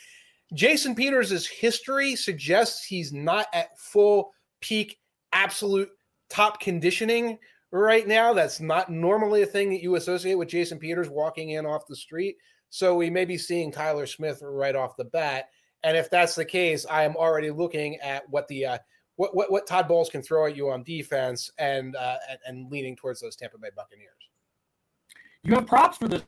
Jason 0.54 0.94
Peters' 0.94 1.48
history 1.48 2.16
suggests 2.16 2.86
he's 2.86 3.12
not 3.12 3.48
at 3.54 3.78
full 3.80 4.32
peak, 4.62 5.00
absolute 5.32 5.90
top 6.30 6.60
conditioning 6.60 7.38
right 7.72 8.08
now. 8.08 8.34
That's 8.34 8.60
not 8.60 8.92
normally 8.92 9.42
a 9.42 9.48
thing 9.48 9.70
that 9.72 9.82
you 9.82 9.96
associate 9.96 10.36
with 10.36 10.48
Jason 10.50 10.78
Peters 10.80 11.10
walking 11.10 11.52
in 11.52 11.66
off 11.66 11.88
the 11.88 11.96
street. 11.96 12.38
So 12.70 12.96
we 12.96 13.10
may 13.10 13.26
be 13.26 13.38
seeing 13.38 13.72
Tyler 13.72 14.06
Smith 14.06 14.40
right 14.42 14.76
off 14.76 14.98
the 14.98 15.06
bat. 15.06 15.50
And 15.84 15.98
if 15.98 16.10
that's 16.10 16.36
the 16.36 16.46
case, 16.46 16.86
I 16.90 17.04
am 17.04 17.16
already 17.16 17.52
looking 17.52 17.98
at 17.98 18.28
what 18.30 18.48
the 18.48 18.66
uh, 18.66 18.78
what, 19.16 19.36
what 19.36 19.52
what 19.52 19.68
Todd 19.68 19.88
Bowles 19.88 20.10
can 20.10 20.22
throw 20.22 20.48
at 20.48 20.56
you 20.56 20.70
on 20.70 20.84
defense 20.84 21.52
and 21.58 21.96
uh, 21.96 22.18
and, 22.30 22.40
and 22.48 22.72
leaning 22.72 22.96
towards 22.96 23.20
those 23.22 23.36
Tampa 23.36 23.58
Bay 23.58 23.70
Buccaneers. 23.76 24.10
You 25.44 25.56
have 25.56 25.68
props 25.68 25.98
for 25.98 26.08
this 26.08 26.24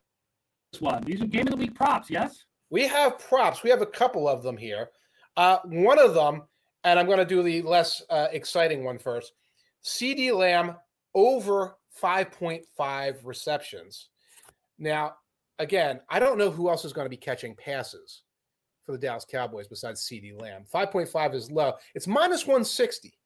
one. 0.80 1.04
These 1.04 1.22
are 1.22 1.26
game 1.26 1.48
of 1.48 1.52
the 1.52 1.58
week 1.58 1.74
props, 1.74 2.10
yes? 2.10 2.46
We 2.70 2.88
have 2.88 3.18
props. 3.20 3.64
We 3.64 3.70
have 3.70 3.82
a 3.82 3.86
couple 3.86 4.28
of 4.28 4.44
them 4.44 4.58
here. 4.58 4.90
Uh, 5.38 5.60
one 5.66 6.00
of 6.00 6.14
them, 6.14 6.44
and 6.84 7.00
I'm 7.00 7.06
going 7.06 7.20
to 7.20 7.26
do 7.26 7.42
the 7.42 7.62
less 7.62 8.02
uh, 8.10 8.28
exciting 8.32 8.84
one 8.84 8.98
first. 8.98 9.34
CeeDee 9.84 10.36
Lamb 10.36 10.76
over 11.14 11.78
5.5 12.02 13.16
receptions. 13.24 14.10
Now, 14.78 15.16
again, 15.60 16.02
I 16.10 16.20
don't 16.20 16.38
know 16.38 16.52
who 16.52 16.70
else 16.70 16.84
is 16.84 16.94
going 16.94 17.06
to 17.06 17.10
be 17.10 17.18
catching 17.18 17.56
passes 17.56 18.24
for 18.84 18.92
the 18.92 18.98
Dallas 18.98 19.26
Cowboys 19.30 19.68
besides 19.68 20.02
CeeDee 20.02 20.40
Lamb. 20.40 20.66
5.5 20.74 21.34
is 21.34 21.50
low. 21.50 21.74
It's 21.94 22.08
minus 22.08 22.46
160. 22.46 23.18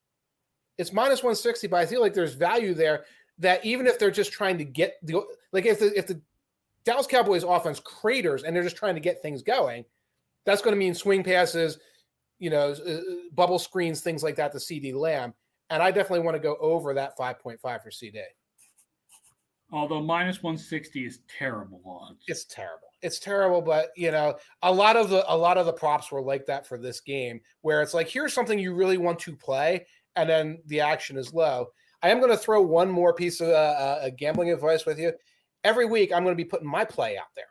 It's 0.78 0.94
minus 0.94 1.24
160, 1.24 1.68
but 1.68 1.78
I 1.78 1.86
feel 1.86 2.00
like 2.00 2.14
there's 2.14 2.36
value 2.36 2.74
there 2.74 3.06
that 3.40 3.66
even 3.66 3.88
if 3.88 3.98
they're 3.98 4.12
just 4.12 4.32
trying 4.32 4.58
to 4.58 4.66
get 4.66 4.96
the 5.04 5.24
like 5.52 5.66
if 5.66 5.80
the 5.80 5.98
if 5.98 6.08
the 6.08 6.22
Dallas 6.86 7.08
Cowboys 7.08 7.44
offense 7.44 7.80
craters 7.80 8.44
and 8.44 8.56
they're 8.56 8.64
just 8.64 8.76
trying 8.76 8.96
to 8.96 9.02
get 9.02 9.22
things 9.22 9.42
going, 9.42 9.86
that's 10.46 10.62
going 10.62 10.74
to 10.74 10.80
mean 10.80 10.94
swing 10.94 11.24
passes, 11.24 11.80
you 12.40 12.50
know, 12.50 12.72
uh, 12.72 13.00
bubble 13.34 13.60
screens, 13.60 14.02
things 14.02 14.24
like 14.24 14.36
that 14.36 14.52
to 14.52 14.58
CeeDee 14.58 14.94
Lamb. 14.94 15.34
And 15.70 15.84
I 15.84 15.92
definitely 15.92 16.26
want 16.26 16.36
to 16.36 16.42
go 16.42 16.58
over 16.60 16.94
that 16.94 17.18
5.5 17.18 17.60
for 17.60 17.90
CeeDee. 17.90 18.24
Although 19.72 20.02
minus 20.02 20.42
160 20.42 21.06
is 21.06 21.20
terrible 21.38 21.82
odds. 21.86 22.24
It's 22.28 22.46
terrible. 22.46 22.88
It's 23.02 23.20
terrible, 23.20 23.62
but 23.62 23.90
you 23.96 24.12
know, 24.12 24.36
a 24.64 24.72
lot 24.72 24.96
of 24.96 25.10
the 25.10 25.24
a 25.32 25.36
lot 25.36 25.58
of 25.58 25.66
the 25.66 25.74
props 25.74 26.12
were 26.12 26.22
like 26.22 26.46
that 26.48 26.68
for 26.68 26.78
this 26.78 27.00
game, 27.00 27.40
where 27.62 27.82
it's 27.82 27.94
like, 27.94 28.10
here's 28.10 28.34
something 28.34 28.58
you 28.58 28.74
really 28.74 28.98
want 28.98 29.20
to 29.20 29.36
play, 29.36 29.86
and 30.16 30.28
then 30.28 30.58
the 30.66 30.82
action 30.82 31.18
is 31.18 31.34
low. 31.34 31.68
I 32.02 32.10
am 32.10 32.20
going 32.20 32.32
to 32.32 32.38
throw 32.38 32.62
one 32.62 32.90
more 32.90 33.14
piece 33.14 33.42
of 33.42 33.50
uh, 33.50 33.52
uh, 33.52 34.10
gambling 34.18 34.52
advice 34.52 34.86
with 34.86 35.00
you. 35.00 35.12
Every 35.64 35.86
week, 35.86 36.14
I'm 36.14 36.24
going 36.24 36.36
to 36.36 36.44
be 36.44 36.48
putting 36.48 36.68
my 36.68 36.86
play 36.86 37.18
out 37.18 37.34
there, 37.36 37.46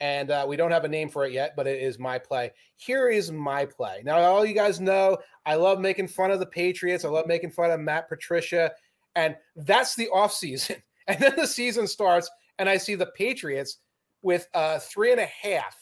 and 0.00 0.30
uh, 0.30 0.44
we 0.48 0.56
don't 0.56 0.72
have 0.72 0.84
a 0.84 0.88
name 0.88 1.08
for 1.08 1.24
it 1.24 1.32
yet, 1.32 1.54
but 1.56 1.66
it 1.66 1.80
is 1.80 1.98
my 1.98 2.18
play. 2.18 2.50
Here 2.76 3.08
is 3.08 3.30
my 3.30 3.64
play. 3.64 4.02
Now, 4.04 4.18
all 4.18 4.44
you 4.44 4.54
guys 4.54 4.80
know, 4.80 5.18
I 5.46 5.54
love 5.54 5.78
making 5.78 6.08
fun 6.08 6.32
of 6.32 6.40
the 6.40 6.46
Patriots. 6.46 7.04
I 7.04 7.08
love 7.08 7.26
making 7.28 7.52
fun 7.52 7.70
of 7.70 7.78
Matt 7.78 8.08
Patricia, 8.08 8.72
and 9.14 9.36
that's 9.54 9.94
the 9.94 10.08
off 10.08 10.32
season. 10.32 10.76
And 11.06 11.20
then 11.20 11.36
the 11.36 11.46
season 11.46 11.86
starts, 11.86 12.30
and 12.58 12.66
I 12.66 12.78
see 12.78 12.94
the 12.94 13.12
Patriots 13.14 13.76
with 14.22 14.48
uh, 14.54 14.78
three 14.78 15.12
and 15.12 15.20
a 15.20 15.26
half. 15.26 15.76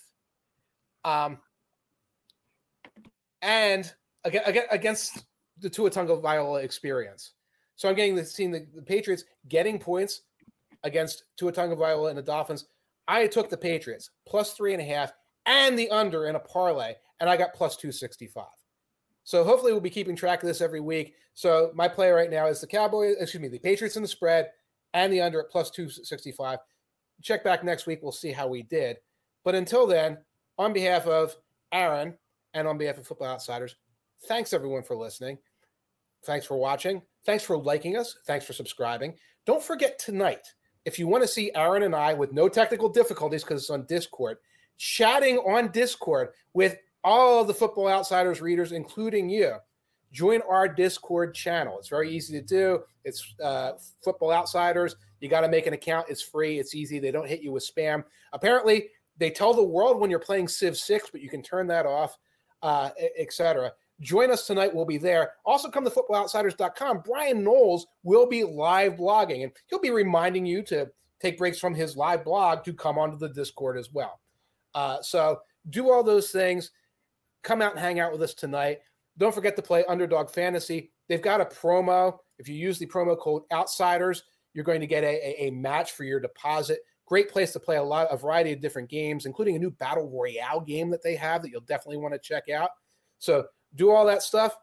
Um, 1.04 1.38
and 3.40 3.92
against 4.24 5.24
the 5.58 5.70
Tua 5.70 5.90
Viola 5.90 6.60
experience. 6.62 7.34
So 7.82 7.88
I'm 7.88 7.96
getting 7.96 8.14
the 8.14 8.24
seeing 8.24 8.52
the, 8.52 8.64
the 8.76 8.80
Patriots 8.80 9.24
getting 9.48 9.76
points 9.76 10.20
against 10.84 11.24
Tua 11.36 11.50
Tagovailoa 11.50 12.10
and 12.10 12.16
the 12.16 12.22
Dolphins. 12.22 12.66
I 13.08 13.26
took 13.26 13.50
the 13.50 13.56
Patriots 13.56 14.10
plus 14.24 14.52
three 14.52 14.72
and 14.72 14.80
a 14.80 14.84
half 14.84 15.12
and 15.46 15.76
the 15.76 15.90
under 15.90 16.26
in 16.26 16.36
a 16.36 16.38
parlay, 16.38 16.94
and 17.18 17.28
I 17.28 17.36
got 17.36 17.54
plus 17.54 17.76
265. 17.76 18.46
So 19.24 19.42
hopefully 19.42 19.72
we'll 19.72 19.80
be 19.80 19.90
keeping 19.90 20.14
track 20.14 20.44
of 20.44 20.46
this 20.46 20.60
every 20.60 20.78
week. 20.78 21.14
So 21.34 21.72
my 21.74 21.88
play 21.88 22.12
right 22.12 22.30
now 22.30 22.46
is 22.46 22.60
the 22.60 22.68
Cowboys, 22.68 23.16
excuse 23.18 23.42
me, 23.42 23.48
the 23.48 23.58
Patriots 23.58 23.96
in 23.96 24.02
the 24.02 24.08
spread 24.08 24.50
and 24.94 25.12
the 25.12 25.20
under 25.20 25.40
at 25.40 25.50
plus 25.50 25.72
265. 25.72 26.60
Check 27.20 27.42
back 27.42 27.64
next 27.64 27.88
week. 27.88 27.98
We'll 28.00 28.12
see 28.12 28.30
how 28.30 28.46
we 28.46 28.62
did. 28.62 28.98
But 29.42 29.56
until 29.56 29.88
then, 29.88 30.18
on 30.56 30.72
behalf 30.72 31.08
of 31.08 31.34
Aaron 31.72 32.14
and 32.54 32.68
on 32.68 32.78
behalf 32.78 32.98
of 32.98 33.08
Football 33.08 33.30
Outsiders, 33.30 33.74
thanks 34.28 34.52
everyone 34.52 34.84
for 34.84 34.94
listening. 34.94 35.38
Thanks 36.24 36.46
for 36.46 36.56
watching. 36.56 37.02
Thanks 37.24 37.44
for 37.44 37.56
liking 37.56 37.96
us. 37.96 38.16
Thanks 38.26 38.44
for 38.44 38.52
subscribing. 38.52 39.14
Don't 39.46 39.62
forget 39.62 39.98
tonight, 39.98 40.46
if 40.84 40.98
you 40.98 41.06
want 41.06 41.22
to 41.22 41.28
see 41.28 41.52
Aaron 41.54 41.84
and 41.84 41.94
I 41.94 42.14
with 42.14 42.32
no 42.32 42.48
technical 42.48 42.88
difficulties 42.88 43.42
because 43.42 43.62
it's 43.62 43.70
on 43.70 43.86
Discord, 43.86 44.38
chatting 44.76 45.38
on 45.38 45.70
Discord 45.70 46.30
with 46.54 46.76
all 47.04 47.44
the 47.44 47.54
Football 47.54 47.88
Outsiders 47.88 48.40
readers, 48.40 48.72
including 48.72 49.28
you 49.28 49.56
join 50.12 50.42
our 50.48 50.68
Discord 50.68 51.34
channel. 51.34 51.78
It's 51.78 51.88
very 51.88 52.10
easy 52.14 52.38
to 52.38 52.46
do. 52.46 52.80
It's 53.04 53.34
uh, 53.42 53.72
Football 54.04 54.32
Outsiders. 54.32 54.96
You 55.20 55.28
got 55.28 55.40
to 55.40 55.48
make 55.48 55.66
an 55.66 55.72
account. 55.72 56.06
It's 56.08 56.22
free. 56.22 56.58
It's 56.58 56.74
easy. 56.74 56.98
They 56.98 57.10
don't 57.10 57.28
hit 57.28 57.40
you 57.40 57.52
with 57.52 57.68
spam. 57.68 58.04
Apparently, 58.32 58.88
they 59.16 59.30
tell 59.30 59.54
the 59.54 59.62
world 59.62 59.98
when 59.98 60.10
you're 60.10 60.18
playing 60.18 60.48
Civ 60.48 60.76
6, 60.76 61.10
but 61.10 61.20
you 61.20 61.28
can 61.28 61.42
turn 61.42 61.66
that 61.68 61.86
off, 61.86 62.18
uh, 62.62 62.90
etc. 63.18 63.72
Join 64.00 64.30
us 64.30 64.46
tonight. 64.46 64.74
We'll 64.74 64.84
be 64.84 64.98
there. 64.98 65.32
Also, 65.44 65.70
come 65.70 65.84
to 65.84 65.90
footballoutsiders.com. 65.90 67.02
Bryan 67.04 67.44
Knowles 67.44 67.86
will 68.02 68.26
be 68.26 68.42
live 68.42 68.94
blogging, 68.94 69.44
and 69.44 69.52
he'll 69.68 69.78
be 69.78 69.90
reminding 69.90 70.44
you 70.46 70.62
to 70.64 70.88
take 71.20 71.38
breaks 71.38 71.58
from 71.58 71.74
his 71.74 71.96
live 71.96 72.24
blog 72.24 72.64
to 72.64 72.72
come 72.72 72.98
onto 72.98 73.16
the 73.16 73.28
Discord 73.28 73.78
as 73.78 73.92
well. 73.92 74.20
Uh, 74.74 75.00
so, 75.02 75.40
do 75.70 75.90
all 75.90 76.02
those 76.02 76.30
things. 76.30 76.70
Come 77.42 77.62
out 77.62 77.72
and 77.72 77.80
hang 77.80 78.00
out 78.00 78.12
with 78.12 78.22
us 78.22 78.34
tonight. 78.34 78.80
Don't 79.18 79.34
forget 79.34 79.56
to 79.56 79.62
play 79.62 79.84
Underdog 79.84 80.30
Fantasy. 80.30 80.90
They've 81.08 81.22
got 81.22 81.40
a 81.40 81.44
promo. 81.44 82.18
If 82.38 82.48
you 82.48 82.56
use 82.56 82.78
the 82.78 82.86
promo 82.86 83.18
code 83.18 83.42
Outsiders, 83.52 84.24
you're 84.54 84.64
going 84.64 84.80
to 84.80 84.86
get 84.86 85.04
a, 85.04 85.44
a, 85.44 85.48
a 85.48 85.50
match 85.50 85.92
for 85.92 86.04
your 86.04 86.20
deposit. 86.20 86.80
Great 87.06 87.30
place 87.30 87.52
to 87.52 87.60
play 87.60 87.76
a 87.76 87.82
lot, 87.82 88.08
a 88.10 88.16
variety 88.16 88.52
of 88.52 88.60
different 88.60 88.88
games, 88.88 89.26
including 89.26 89.56
a 89.56 89.58
new 89.58 89.70
Battle 89.70 90.08
Royale 90.08 90.60
game 90.60 90.90
that 90.90 91.02
they 91.02 91.14
have 91.16 91.42
that 91.42 91.50
you'll 91.50 91.60
definitely 91.62 91.98
want 91.98 92.14
to 92.14 92.18
check 92.18 92.48
out. 92.48 92.70
So 93.18 93.44
do 93.76 93.90
all 93.90 94.06
that 94.06 94.22
stuff 94.22 94.56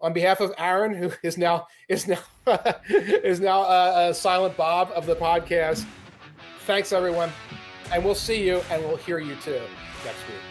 on 0.00 0.12
behalf 0.12 0.40
of 0.40 0.52
Aaron, 0.58 0.94
who 0.94 1.10
is 1.22 1.38
now 1.38 1.66
is 1.88 2.06
now 2.06 2.18
is 2.88 3.40
now 3.40 3.62
a, 3.62 4.10
a 4.10 4.14
silent 4.14 4.56
Bob 4.56 4.90
of 4.94 5.06
the 5.06 5.16
podcast. 5.16 5.86
Thanks 6.60 6.92
everyone, 6.92 7.30
and 7.92 8.04
we'll 8.04 8.14
see 8.14 8.44
you 8.44 8.60
and 8.70 8.82
we'll 8.82 8.96
hear 8.96 9.18
you 9.18 9.36
too 9.36 9.60
next 10.04 10.26
week. 10.28 10.45